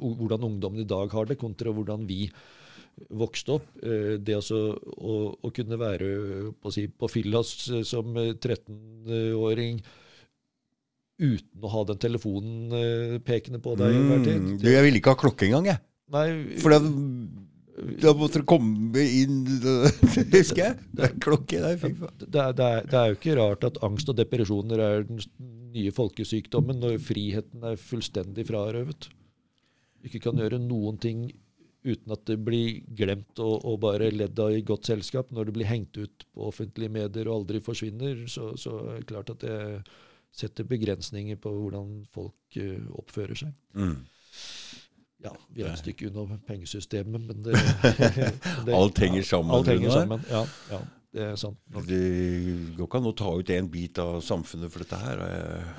[0.02, 2.24] hvordan ungdommen i dag har det, kontra hvordan vi
[3.14, 3.70] vokste opp.
[3.78, 6.10] Det altså å, å kunne være
[6.58, 7.54] på, si, på fyllas
[7.86, 9.78] som 13-åring
[11.18, 14.42] uten å ha den telefonen pekende på deg hver tid.
[14.42, 15.82] Mm, du, jeg ville ikke ha klokke engang, jeg.
[16.14, 16.26] Nei,
[16.62, 16.78] For da,
[18.02, 19.42] da måtte du komme inn
[20.32, 20.76] Husker jeg?
[20.94, 21.76] Det er klokke der.
[21.80, 22.14] Fy faen.
[22.24, 25.20] Det det, det er jo ikke rart at angst og depresjoner er den
[25.74, 29.10] nye folkesykdommen når friheten er fullstendig frarøvet.
[30.06, 31.28] Ikke kan gjøre noen ting
[31.86, 35.32] uten at det blir glemt og, og bare ledd av i godt selskap.
[35.34, 39.10] Når det blir hengt ut på offentlige medier og aldri forsvinner, så, så er det
[39.10, 39.58] klart at det
[40.34, 43.54] setter begrensninger på hvordan folk uh, oppfører seg.
[43.78, 44.00] Mm.
[45.24, 47.58] Ja, vi er et stykke unna pengesystemet, men det,
[48.66, 49.54] det Alt henger sammen.
[49.56, 50.84] Alt henger sammen, ja, ja.
[51.08, 51.56] Det er sant.
[51.88, 51.98] Det
[52.76, 55.22] går ikke an å ta ut en bit av samfunnet for dette her.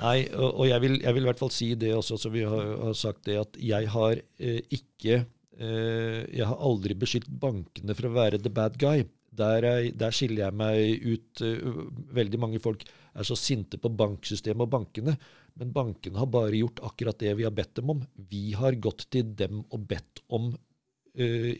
[0.00, 2.42] Nei, og, og jeg, vil, jeg, vil, i hvert fall si det også, så vi
[2.42, 7.96] har, har sagt det, at jeg har eh, ikke eh, Jeg har aldri beskyldt bankene
[7.96, 9.06] for å være the bad guy.
[9.30, 11.44] Der, er, der skiller jeg meg ut.
[11.46, 11.84] Eh,
[12.18, 12.82] veldig mange folk
[13.14, 15.14] er så sinte på banksystemet og bankene.
[15.58, 18.02] Men bankene har bare gjort akkurat det vi har bedt dem om.
[18.30, 21.50] Vi har gått til dem og bedt om uh,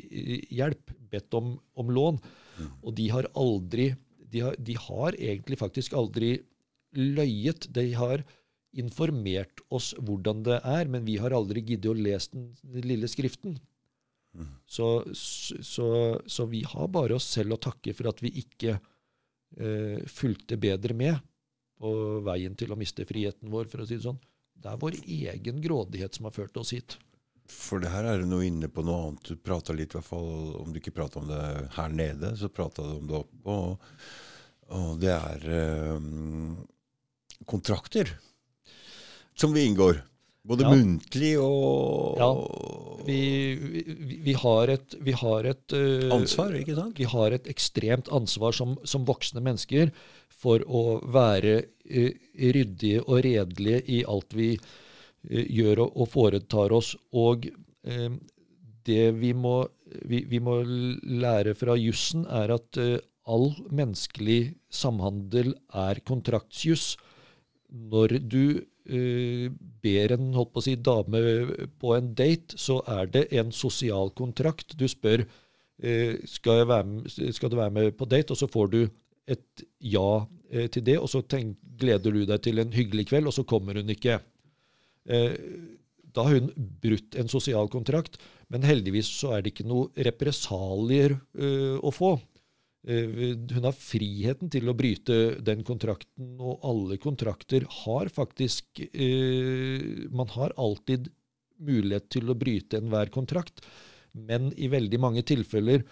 [0.51, 2.21] hjelp, bedt om, om lån.
[2.61, 2.71] Mm.
[2.85, 3.91] Og de har aldri
[4.31, 6.37] de har, de har, egentlig faktisk aldri
[6.95, 7.67] løyet.
[7.75, 8.23] De har
[8.79, 13.59] informert oss hvordan det er, men vi har aldri giddet å lese den lille skriften.
[14.67, 19.99] Så, så, så, vi har bare oss selv å takke for at vi ikke uh,
[20.07, 21.19] fulgte bedre med
[21.81, 21.93] på
[22.27, 24.21] veien til å miste friheten vår, for å si det sånn.
[24.61, 26.99] Det er vår egen grådighet som har ført oss hit.
[27.51, 29.31] For det her er du nå inne på noe annet.
[29.33, 31.41] Du prata litt, i hvert fall om du ikke prata om det
[31.75, 33.57] her nede, så prata du om det oppe.
[33.57, 33.97] Og,
[34.77, 35.49] og det er
[35.97, 36.61] um,
[37.49, 38.13] kontrakter
[39.35, 40.03] som vi inngår.
[40.47, 40.73] Både ja.
[40.73, 42.31] muntlig og Ja.
[43.05, 43.21] Vi,
[43.57, 43.83] vi,
[44.25, 46.99] vi, har et, vi har et uh, Ansvar, ikke sant?
[47.01, 49.93] Vi har et ekstremt ansvar som, som voksne mennesker
[50.29, 52.13] for å være uh,
[52.57, 56.95] ryddige og redelige i alt vi uh, gjør og, og, foretar oss.
[57.13, 57.49] Og
[58.85, 59.55] det vi må,
[60.05, 62.77] vi, må, lære fra jussen, er at
[63.25, 66.99] all menneskelig samhandel er kontraktsjuss.
[67.71, 68.61] Når du
[68.91, 69.47] uh,
[69.83, 71.21] ber en holdt på å si, dame
[71.81, 74.77] på en date, så er det en sosial kontrakt.
[74.79, 78.81] Du spør uh, skal, med, skal, du være med på date, og så får du
[79.31, 83.31] et ja uh, til det, og så tenk, gleder du deg til en hyggelig kveld,
[83.31, 84.21] og så kommer hun ikke.
[86.13, 86.51] da har hun
[86.83, 88.19] brutt en sosial kontrakt,
[88.53, 91.15] men heldigvis så er det ikke noe represalier
[91.81, 92.19] å få.
[92.89, 100.09] Eh, hun har friheten til å bryte den kontrakten, og alle kontrakter har faktisk eh,
[100.09, 101.11] Man har alltid
[101.61, 103.61] mulighet til å bryte enhver kontrakt,
[104.17, 105.85] men i veldig mange tilfeller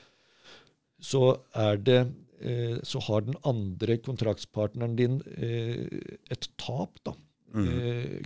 [0.98, 1.98] så er det
[2.40, 7.12] eh, så har den andre kontraktspartneren din et tap, da.
[7.48, 8.24] Mm.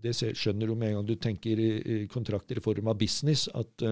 [0.00, 1.60] Det skjønner du med en gang du tenker
[2.12, 3.84] kontrakter i form av business, at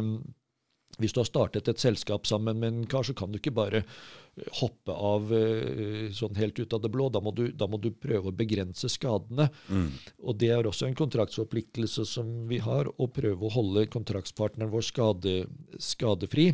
[1.00, 3.82] hvis du har startet et selskap sammen med en kar, så kan du ikke bare
[3.82, 7.10] eh, hoppe av uh, sånn helt ut av det blå.
[7.12, 9.48] Da må du, da må du prøve å begrense skadene.
[9.68, 9.90] Mm.
[10.24, 14.88] Og det er også en kontraktsforpliktelse som vi har, å prøve å holde kontraktspartneren vår
[14.88, 15.36] skade,
[15.82, 16.52] skadefri.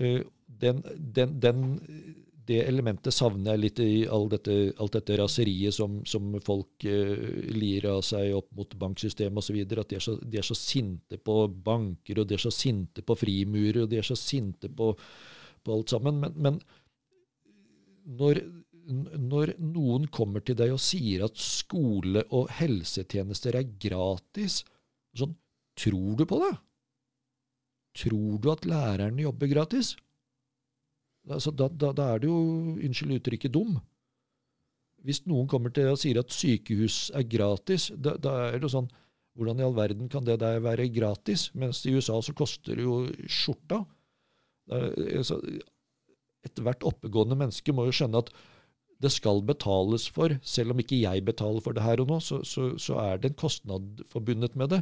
[0.00, 0.22] Uh,
[0.64, 1.64] den, den, den
[2.46, 7.28] det elementet savner jeg litt i all dette, alt dette raseriet som, som folk uh,
[7.54, 9.60] lir av seg opp mot banksystemet osv.
[9.64, 13.04] At de er, så, de er, så, sinte på banker, og de er så sinte
[13.06, 14.92] på frimurer, og de er så sinte på,
[15.64, 16.20] på alt sammen.
[16.20, 16.60] Men, men
[18.18, 18.42] når,
[19.16, 24.62] når, noen kommer til deg og sier at skole og helsetjenester er gratis,
[25.16, 25.36] sånn,
[25.80, 26.54] tror du på det?
[28.04, 29.94] Tror du at lærerne jobber gratis?
[31.30, 32.38] Altså, da, da, da, er det jo,
[32.84, 33.78] unnskyld uttrykket, dum.
[35.04, 38.76] Hvis noen kommer til og sier at sykehus er gratis, da, da, er det jo
[38.80, 38.92] sånn
[39.34, 41.48] Hvordan i all verden kan det der være gratis?
[41.58, 43.80] Mens i USA så koster det jo skjorta.
[44.70, 45.40] Altså,
[46.46, 48.30] Ethvert oppegående menneske må jo skjønne at
[49.02, 50.36] det skal betales for.
[50.46, 53.32] Selv om ikke jeg betaler for det her og nå, så, så, så er det
[53.32, 54.80] en kostnad forbundet med det.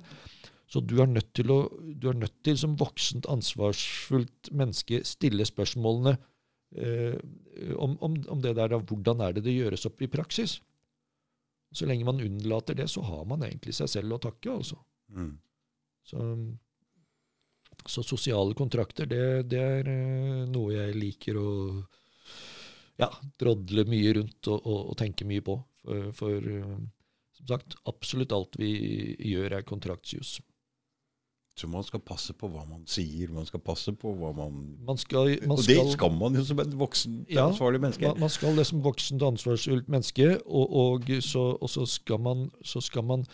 [0.68, 5.48] Så du er nødt til, å, du er nødt til som voksent, ansvarsfullt menneske stille
[5.48, 6.18] spørsmålene
[6.72, 10.58] om, om, om, det der, hvordan er det det gjøres opp i praksis.
[11.72, 14.52] Så lenge man unnlater det, så har man egentlig seg selv å takke.
[14.52, 14.78] altså.
[15.12, 15.34] Mm.
[16.04, 16.20] Så,
[17.86, 21.50] så, sosiale kontrakter, det, det er eh, noe jeg liker å
[23.00, 23.08] ja,
[23.40, 25.56] drodle mye rundt og, og, og tenke mye på.
[25.82, 26.50] For, for,
[27.38, 28.72] som sagt, absolutt alt vi
[29.32, 30.36] gjør, er kontraktsjus.
[31.56, 35.00] Så man skal passe på hva man sier, man skal passe på hva man, man
[35.00, 38.08] skal, man Og det skal man jo som et voksent, ja, ansvarlig menneske.
[38.08, 42.46] Man, man, skal det som voksent, ansvarsfullt menneske, og, og, så, og så, skal man,
[42.64, 43.26] så skal man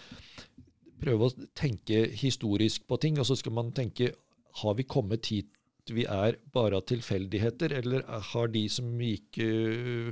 [0.99, 4.11] prøve å tenke historisk på ting, og så skal man tenke
[4.59, 5.55] har vi kommet hit
[5.95, 10.11] vi er bare av tilfeldigheter, eller har de som gikk uh,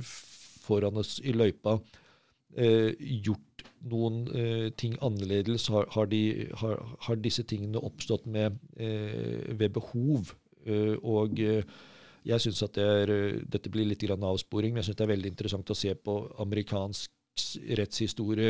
[0.63, 3.46] foran oss i løypa, uh, gjort
[3.89, 5.67] noen eh, ting annerledes?
[5.73, 10.35] Har, har, de, har, har, disse tingene oppstått med, ved behov?
[11.07, 11.37] og
[12.27, 13.11] jeg synes at det er,
[13.47, 16.15] Dette blir litt grann avsporing, men jeg syns det er veldig interessant å se på
[16.43, 17.13] amerikansk
[17.79, 18.49] rettshistorie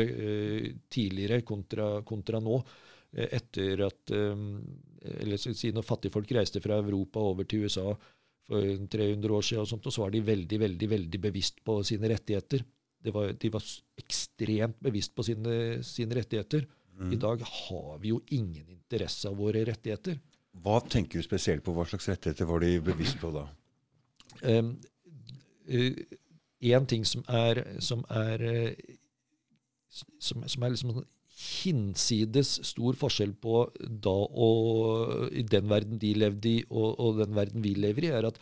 [0.90, 2.58] tidligere kontra, kontra nå.
[3.22, 7.92] Etter at eller si Når fattigfolk reiste fra Europa over til USA
[8.48, 11.78] for 300 år siden, og, sånt, og så var de veldig veldig, veldig bevisst på
[11.86, 12.64] sine rettigheter.
[13.04, 13.64] Var, de var
[14.00, 16.66] ekstremt bevisst på sine, sine rettigheter.
[16.98, 17.12] Mm.
[17.14, 20.18] I dag har vi jo ingen interesse av våre rettigheter.
[20.58, 21.74] Hva tenker du spesielt på?
[21.76, 23.44] Hva slags rettigheter var de bevisst på da?
[24.42, 24.74] Um,
[25.70, 26.00] uh,
[26.74, 28.42] en ting som er, som er,
[29.88, 31.06] som, som er liksom sånn
[31.38, 37.36] hinsides stor forskjell på da og i den verden de levde i, og, og, den
[37.36, 38.40] verden vi lever i, er at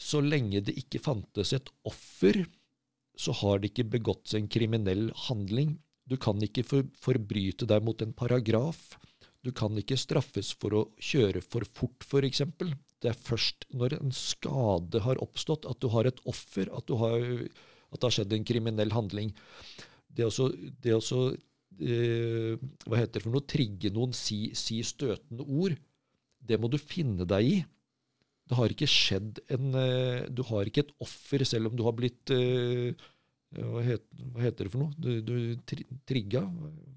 [0.00, 2.42] så lenge det ikke fantes et offer,
[3.20, 5.76] så har det ikke begått en kriminell handling.
[6.08, 8.96] Du kan ikke for, forbryte deg mot en paragraf.
[9.44, 12.42] Du kan ikke straffes for å kjøre for fort, f.eks.
[13.00, 17.28] Det er først når en skade har oppstått, at du har et offer, at, har,
[17.92, 19.32] at det har skjedd en kriminell handling
[20.16, 21.20] det å
[21.80, 22.54] eh,
[22.86, 25.76] hva heter det for noe, trigge noen, si, si, støtende ord,
[26.40, 27.58] det må du finne deg i.
[28.50, 31.94] Det har ikke skjedd en eh, Du har ikke et offer, selv om du har
[31.96, 32.90] blitt eh,
[33.54, 34.94] hva, heter, hva, heter, det for noe?
[34.98, 35.34] Du, du
[35.66, 36.42] tri, trigga?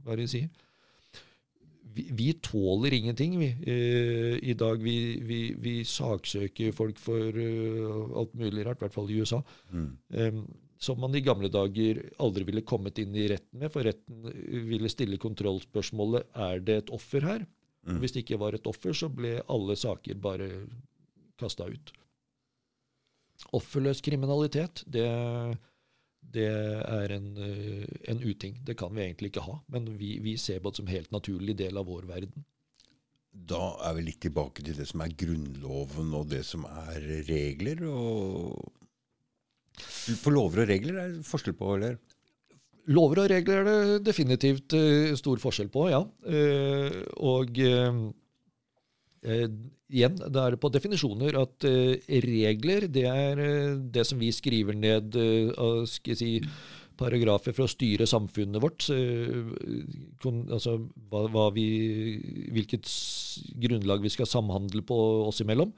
[0.04, 0.50] Hva er det de sier?
[1.94, 3.52] Vi, vi, tåler ingenting, vi.
[3.70, 8.96] Eh, I dag vi, vi, vi, saksøker folk for uh, alt mulig rart, i hvert
[8.96, 9.44] fall i USA.
[9.70, 9.90] Mm.
[10.18, 10.46] Um,
[10.84, 14.26] som man i gamle dager aldri ville kommet inn i retten med, for retten
[14.70, 17.46] ville stille kontrollspørsmålet er det et offer her.
[17.86, 18.00] Mm.
[18.02, 20.50] Hvis det ikke var et offer, så ble alle saker bare
[21.44, 21.94] kasta ut.
[23.54, 25.06] Offerløs kriminalitet, det,
[26.34, 28.62] det er en, en, uting.
[28.66, 29.60] Det kan vi egentlig ikke ha.
[29.74, 32.46] Men vi, vi ser på det som helt naturlig del av vår verden.
[33.34, 37.82] Da er vi litt tilbake til det som er Grunnloven og det som er regler.
[37.90, 38.72] og
[39.74, 41.98] for lover og regler er det forskjell på, eller?
[42.94, 46.04] Lover og regler er det definitivt uh, stor forskjell på, ja.
[46.28, 48.04] Uh, og uh,
[49.24, 51.66] igjen, det er på definisjoner at
[52.26, 53.44] regler, det er
[53.94, 56.32] det som vi skriver ned uh, skal jeg si,
[57.00, 58.86] paragrafer for å styre samfunnet vårt.
[60.22, 60.76] Kun, altså
[61.10, 61.66] hva, hva vi,
[62.54, 62.90] hvilket
[63.64, 65.74] grunnlag vi skal samhandle på oss imellom.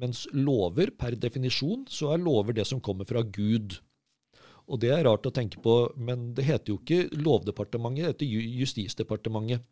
[0.00, 3.80] Mens lover, per definisjon, så er lover det som kommer fra Gud.
[4.70, 8.60] Og det er rart å tenke på, men det heter jo ikke Lovdepartementet, det heter
[8.60, 9.66] Justisdepartementet.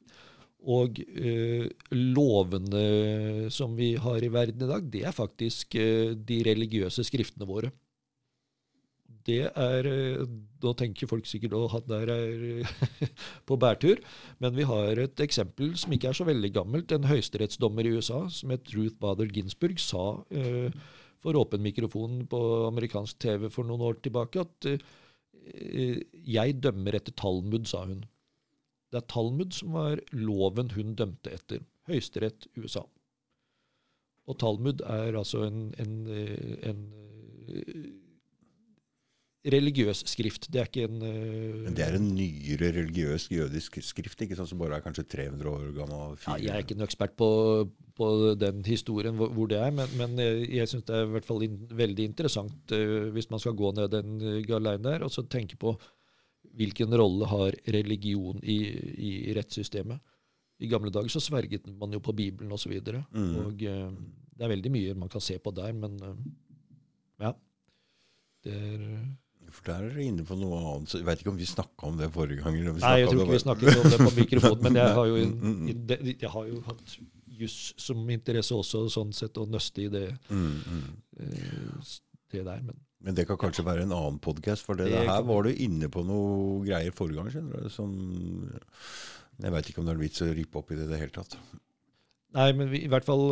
[0.67, 6.41] Og eh, lovene som vi har i verden i dag, det er faktisk eh, de
[6.49, 7.71] religiøse skriftene våre
[9.29, 10.27] det er eh,
[10.63, 13.09] Da tenker folk sikkert at han der er eh,
[13.49, 14.01] på bærtur.
[14.43, 16.93] Men vi har et eksempel som ikke er så veldig gammelt.
[16.93, 20.69] En høyesterettsdommer i USA som het Ruth Bader Ginsburg sa uh,
[21.23, 24.79] for åpen mikrofon på amerikansk TV for noen år tilbake at uh,
[26.29, 28.03] jeg dømmer etter Talmud, sa hun.
[28.89, 31.65] Det er Talmud som var loven hun dømte etter.
[31.89, 32.85] Høyesterett USA.
[34.29, 35.95] Og Talmud er altså en, en,
[36.69, 36.83] en
[39.49, 40.49] religiøs skrift.
[40.53, 44.51] Det er ikke en uh, Men det er en nyere religiøs jødisk skrift, ikke sånn
[44.51, 46.17] som bare er kanskje 300 år gammel?
[46.27, 47.31] Ja, jeg er ikke noen ekspert på,
[47.97, 48.11] på,
[48.41, 51.47] den historien hvor, hvor det er, men, men jeg, syns det er i hvert fall
[51.47, 52.77] in, veldig interessant
[53.15, 55.79] hvis man skal gå ned den galeien der, og så tenke på
[56.59, 58.59] hvilken rolle har religion i,
[59.09, 60.03] i rettssystemet.
[60.59, 62.73] I gamle dager så sverget man jo på Bibelen osv.
[62.81, 63.35] Og, så mm.
[63.45, 63.93] og uh,
[64.35, 65.97] det er veldig mye man kan se på der, men
[67.19, 67.33] ja.
[68.45, 68.83] Det er
[69.53, 70.95] for der er dere inne på noe annet.
[70.99, 72.57] Jeg vet ikke om vi snakka om det forrige gang.
[72.83, 75.39] Nei, jeg tror ikke vi snakket om det på mikrofonen, men jeg har jo, mm,
[75.39, 76.11] mm, mm.
[76.11, 76.99] jeg har jo hatt
[77.39, 80.05] juss som interesse også, sånn sett, å nøste i det,
[80.35, 81.95] eh,
[82.35, 82.61] det der.
[82.67, 85.53] Men, men, det kan kanskje være en annen podkast, for det, det her var du
[85.55, 87.31] inne på noe greier forrige gang.
[87.35, 87.95] skjønner du, som
[89.39, 91.15] Jeg veit ikke om det er vits å rippe opp i det i det hele
[91.15, 91.39] tatt.
[92.37, 93.25] Nei, men vi, i hvert fall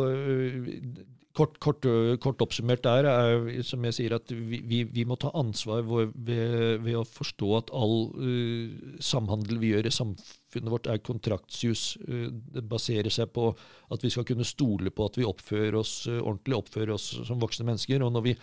[1.37, 1.85] kort, kort,
[2.23, 6.15] kort, oppsummert der er som jeg sier at vi, vi, vi må ta ansvar ved,
[6.15, 11.85] ved, å forstå at all uh, samhandel vi gjør i samfunnet vårt, er kontraktsjus.
[12.07, 13.51] Uh, det baserer seg på
[13.93, 17.41] at vi skal kunne stole på at vi oppfører oss uh, ordentlig, oppfører oss som
[17.43, 18.01] voksne mennesker.
[18.05, 18.37] og når vi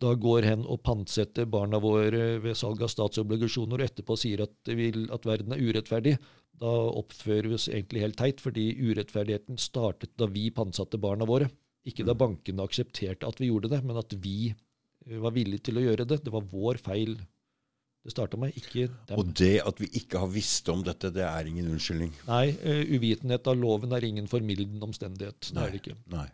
[0.00, 4.54] da går hen og pantsetter barna våre ved salg av statsobligasjoner, og etterpå sier at,
[4.66, 6.16] vil, at verden er urettferdig,
[6.60, 6.70] da
[7.00, 11.48] oppfører vi oss egentlig helt teit, fordi urettferdigheten startet da vi pantsatte barna våre.
[11.88, 12.20] Ikke da mm.
[12.20, 16.08] bankene aksepterte at vi gjorde det, men at vi eh, var villige til å gjøre
[16.08, 16.20] det.
[16.26, 17.16] Det var vår feil
[18.00, 19.18] det starta med, ikke dem.
[19.20, 22.14] Og det at vi ikke har visst om dette, det er ingen unnskyldning?
[22.28, 25.50] Nei, uh, uvitenhet av loven er ingen formildende omstendighet.
[25.52, 25.96] Det er det ikke.
[26.14, 26.24] Nei.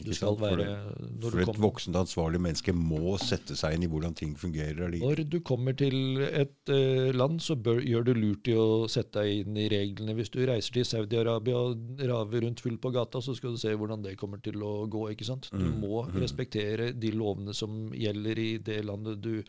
[0.00, 0.40] Ikke sant?
[0.40, 0.64] Være,
[1.20, 4.94] for, for et voksent ansvarlig menneske må sette seg inn i hvordan ting fungerer.
[4.96, 9.20] Når du kommer til et uh, land, så bør, gjør du lurt i å sette
[9.20, 10.16] deg inn i reglene.
[10.16, 13.74] Hvis du reiser til Saudi-Arabia og raver rundt full på gata, så skal du se
[13.76, 15.04] hvordan det kommer til å gå.
[15.12, 15.50] ikke sant?
[15.52, 15.76] Du mm.
[15.84, 16.16] må mm.
[16.24, 19.42] respektere de lovene som gjelder i det landet du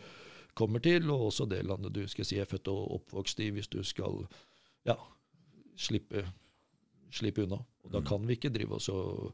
[0.60, 3.72] kommer til, og også det landet du skal si er født og oppvokst i, hvis
[3.72, 4.20] du skal
[4.86, 5.00] ja,
[5.80, 6.28] slippe,
[7.16, 7.64] slippe unna.
[7.88, 8.08] Og da mm.
[8.12, 9.32] kan vi ikke drive oss og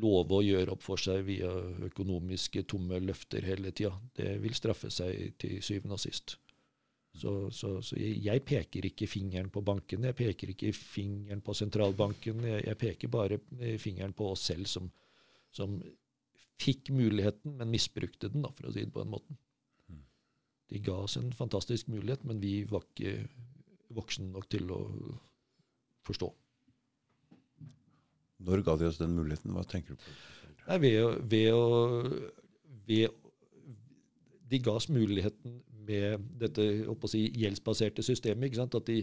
[0.00, 1.50] love å gjøre opp for seg via
[1.88, 3.92] økonomiske tomme løfter hele tida.
[4.16, 6.36] Det vil straffe seg til syvende og sist.
[7.12, 12.40] Så, så, så jeg, peker ikke fingeren på bankene, jeg peker ikke fingeren på sentralbanken.
[12.48, 13.40] Jeg, jeg peker bare
[13.82, 14.88] fingeren på oss selv som,
[15.52, 15.76] som,
[16.62, 19.38] fikk muligheten, men misbrukte den, da, for å si det på den måten.
[20.70, 23.26] De ga oss en fantastisk mulighet, men vi var ikke
[23.92, 24.80] voksne nok til å
[26.06, 26.30] forstå.
[28.46, 29.52] Når ga de oss den muligheten?
[29.54, 30.14] Hva tenker du på?
[30.68, 31.62] Nei, ved, ved å
[32.86, 33.14] ved,
[34.50, 36.64] De ga oss muligheten med dette
[37.10, 38.50] si, gjeldsbaserte systemet.
[38.50, 38.76] ikke sant?
[38.78, 39.00] At de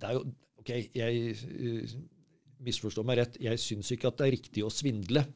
[0.00, 0.24] Det er jo
[0.64, 1.94] OK, jeg uh,
[2.64, 3.38] misforstår meg rett.
[3.42, 5.26] Jeg syns ikke at det er riktig å svindle.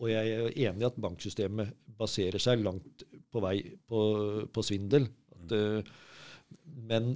[0.00, 4.00] Og jeg er enig i at banksystemet baserer seg langt på vei på,
[4.50, 5.06] på svindel.
[5.36, 5.92] At, mm.
[6.90, 7.12] men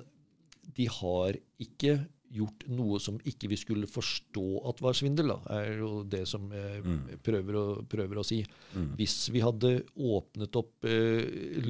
[0.77, 1.97] de har ikke
[2.35, 6.49] gjort noe som ikke vi skulle forstå at var svindel, da, er jo det som
[6.53, 7.03] jeg mm.
[7.25, 8.43] prøver, å, prøver, å, si.
[8.75, 8.89] Mm.
[8.99, 11.69] Hvis vi hadde åpnet opp eh,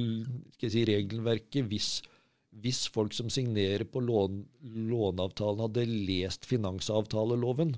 [0.59, 1.91] si, regelverket, hvis,
[2.63, 4.41] hvis, folk som signerer på lån,
[4.91, 7.75] låneavtalen, hadde lest finansavtaleloven,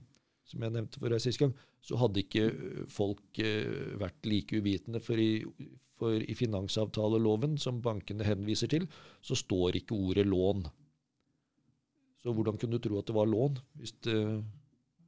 [0.49, 2.49] som jeg nevnte for deg sist gang, så hadde ikke
[2.91, 5.01] folk eh, vært like uvitende.
[5.03, 5.45] For i,
[6.01, 8.89] for i finansavtaleloven, som bankene henviser til,
[9.25, 10.65] så står ikke ordet lån.
[12.21, 13.57] Så hvordan kunne du tro at det var lån?
[13.81, 14.15] Hvis det,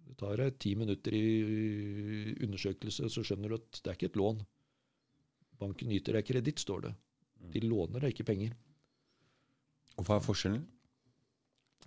[0.07, 4.19] det tar deg ti minutter i undersøkelse, så skjønner du at det er ikke et
[4.19, 4.41] lån.
[5.61, 6.93] Banken yter deg kreditt, står det.
[7.53, 8.55] De låner deg ikke penger.
[9.99, 10.63] Og Hva er forskjellen?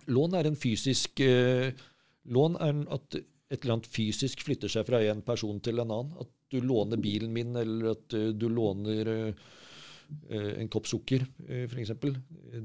[0.07, 1.75] Lån er en fysisk eh,
[2.31, 6.15] Lån er at et eller annet fysisk flytter seg fra en person til en annen.
[6.19, 9.45] At du låner bilen min, eller at uh, du låner Eh,
[10.29, 11.93] en kopp sukker, uh, f.eks.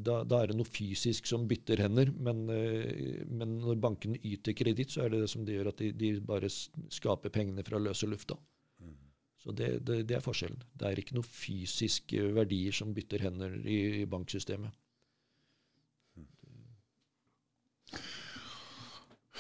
[0.03, 2.13] Da, da er det noe fysisk som bytter hender.
[2.23, 5.83] Men, eh, men når bankene yter kreditt, så er det det som det gjør at
[5.83, 8.37] de, de bare skaper pengene fra løse lufta.
[8.83, 8.97] Mm.
[9.43, 10.63] Så det, det, det, er forskjellen.
[10.79, 14.73] Det er ikke noe fysiske verdier som bytter hender i, i banksystemet.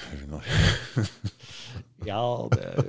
[2.11, 2.81] ja, det er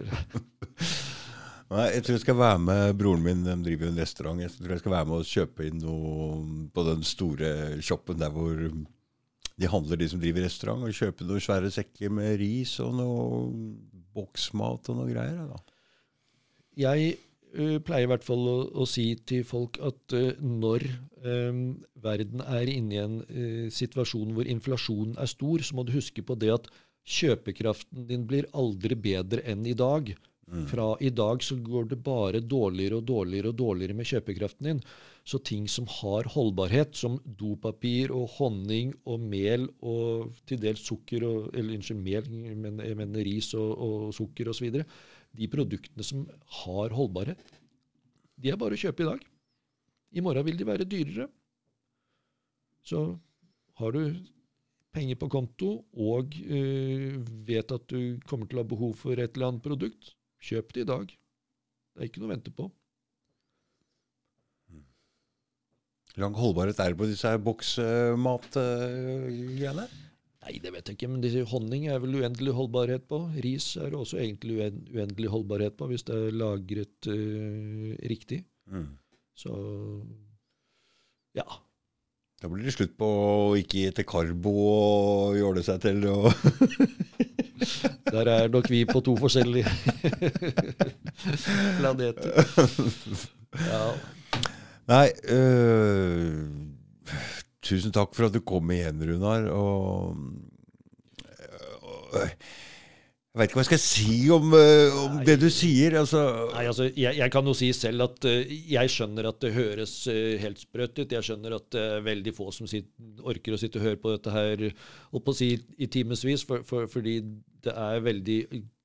[1.74, 4.42] Nei, jeg tror jeg skal være med broren min, de driver en restaurant.
[4.44, 6.26] Jeg tror jeg skal være med og kjøpe inn noe
[6.74, 11.42] på den store shoppen der hvor de handler, de som driver restaurant, og kjøpe noen
[11.42, 13.22] svære sekker med ris og noe
[14.14, 15.48] boksmat og noe greier.
[15.50, 15.80] Da.
[16.84, 17.16] Jeg
[17.58, 20.86] uh, pleier i hvert fall å, å si til folk at uh, når
[21.26, 21.64] um,
[22.06, 26.26] verden er inne i en uh, situasjon hvor inflasjonen er stor, så må du huske
[26.26, 26.70] på det at
[27.04, 30.14] kjøpekraften din blir aldri bedre enn i dag.
[30.52, 30.66] Mm.
[30.68, 34.82] Fra i dag så går det bare dårligere og dårligere og dårligere med kjøpekraften din.
[35.24, 41.24] Så ting som har holdbarhet, som dopapir og honning og mel og til dels sukker
[41.24, 42.30] og, Eller unnskyld, mel,
[42.60, 44.82] men jeg mener ris og, og sukker osv.
[45.34, 46.28] De produktene som
[46.64, 47.40] har holdbarhet,
[48.36, 49.24] de er bare å kjøpe i dag.
[50.14, 51.30] I morgen vil de være dyrere.
[52.84, 53.00] Så
[53.80, 54.20] har du
[54.94, 57.16] penger på konto og øh,
[57.48, 60.14] vet at du kommer til å ha behov for et eller annet produkt,
[60.44, 61.06] Kjøp det i dag.
[61.94, 62.66] Det er ikke noe å vente på.
[66.22, 69.86] Lang holdbarhet er det på disse boksmatgreiene?
[70.44, 71.08] Nei, det vet jeg ikke.
[71.10, 73.18] Men disse honning er vel uendelig holdbarhet på.
[73.46, 74.56] Ris er det også egentlig
[74.94, 78.40] uendelig holdbarhet på, hvis det er lagret uh, riktig.
[78.70, 78.92] Mm.
[79.40, 79.52] Så
[81.34, 81.48] ja.
[82.44, 86.28] Da blir det slutt på å ikke gi til karbo og jåle seg til og
[88.10, 89.70] Der er nok vi på to forskjellige
[91.80, 92.44] planeter.
[93.54, 93.86] Ja.
[94.90, 96.44] Nei øh,
[97.64, 99.46] Tusen takk for at du kom igjen, Runar.
[99.56, 100.18] Og,
[101.80, 102.18] og
[103.34, 105.96] jeg veit ikke hva jeg skal si om, øh, om det du sier.
[105.98, 106.20] Altså,
[106.52, 109.96] Nei, altså, jeg, jeg kan jo si selv at uh, jeg skjønner at det høres
[110.12, 111.16] uh, helt sprøtt ut.
[111.18, 112.92] Jeg skjønner at det er veldig få som sitter,
[113.26, 115.50] orker å sitte og høre på dette her og på si,
[115.82, 117.16] i timevis, for, for, fordi
[117.64, 118.40] det er veldig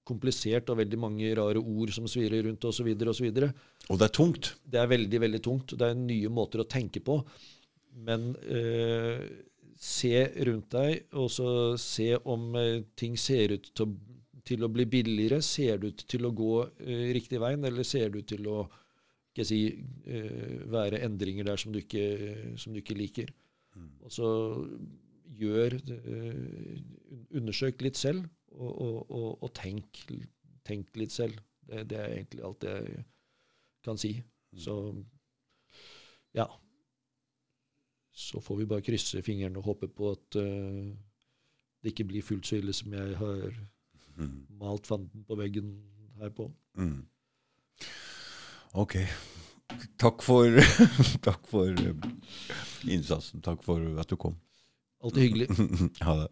[0.08, 2.88] komplisert og veldig mange rare ord som svirrer rundt osv.
[2.96, 3.26] osv.
[3.28, 4.54] og og det er tungt.
[4.64, 5.76] Det er veldig, veldig tungt.
[5.76, 7.18] Det er nye måter å tenke på.
[8.08, 9.20] Men eh,
[9.78, 10.14] se
[10.48, 11.50] rundt deg, og så
[11.80, 13.98] se om eh, ting ser ut til
[14.48, 15.42] til å bli billigere.
[15.44, 18.62] Ser det ut til å gå eh, riktig veien, eller ser det ut til å
[19.28, 19.60] ikke si,
[20.08, 23.32] eh, være endringer der som du ikke, som du ikke liker?
[24.02, 24.28] Og så
[25.38, 26.78] gjør eh,
[27.38, 30.02] Undersøk litt selv, og, og, og, og tenk,
[30.66, 31.38] tenk litt selv.
[31.68, 33.04] Det, det er egentlig alt jeg
[33.84, 34.14] kan si.
[34.56, 34.74] Så
[36.36, 36.46] ja.
[38.12, 40.88] Så får vi bare krysse fingrene og håpe på at uh,
[41.82, 43.60] det ikke blir fullt så ille som jeg har
[44.62, 45.76] malt fanden på veggen
[46.18, 46.50] her på.
[46.78, 47.06] Mm.
[48.74, 48.98] Ok.
[50.00, 50.58] Takk for,
[51.26, 51.94] takk for øh,
[52.88, 53.42] innsatsen.
[53.44, 54.36] Takk for at du kom.
[55.04, 55.48] Alltid hyggelig.
[56.06, 56.28] Ha det.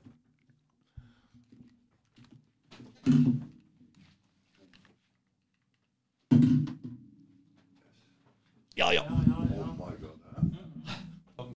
[8.77, 9.36] Ja, ja.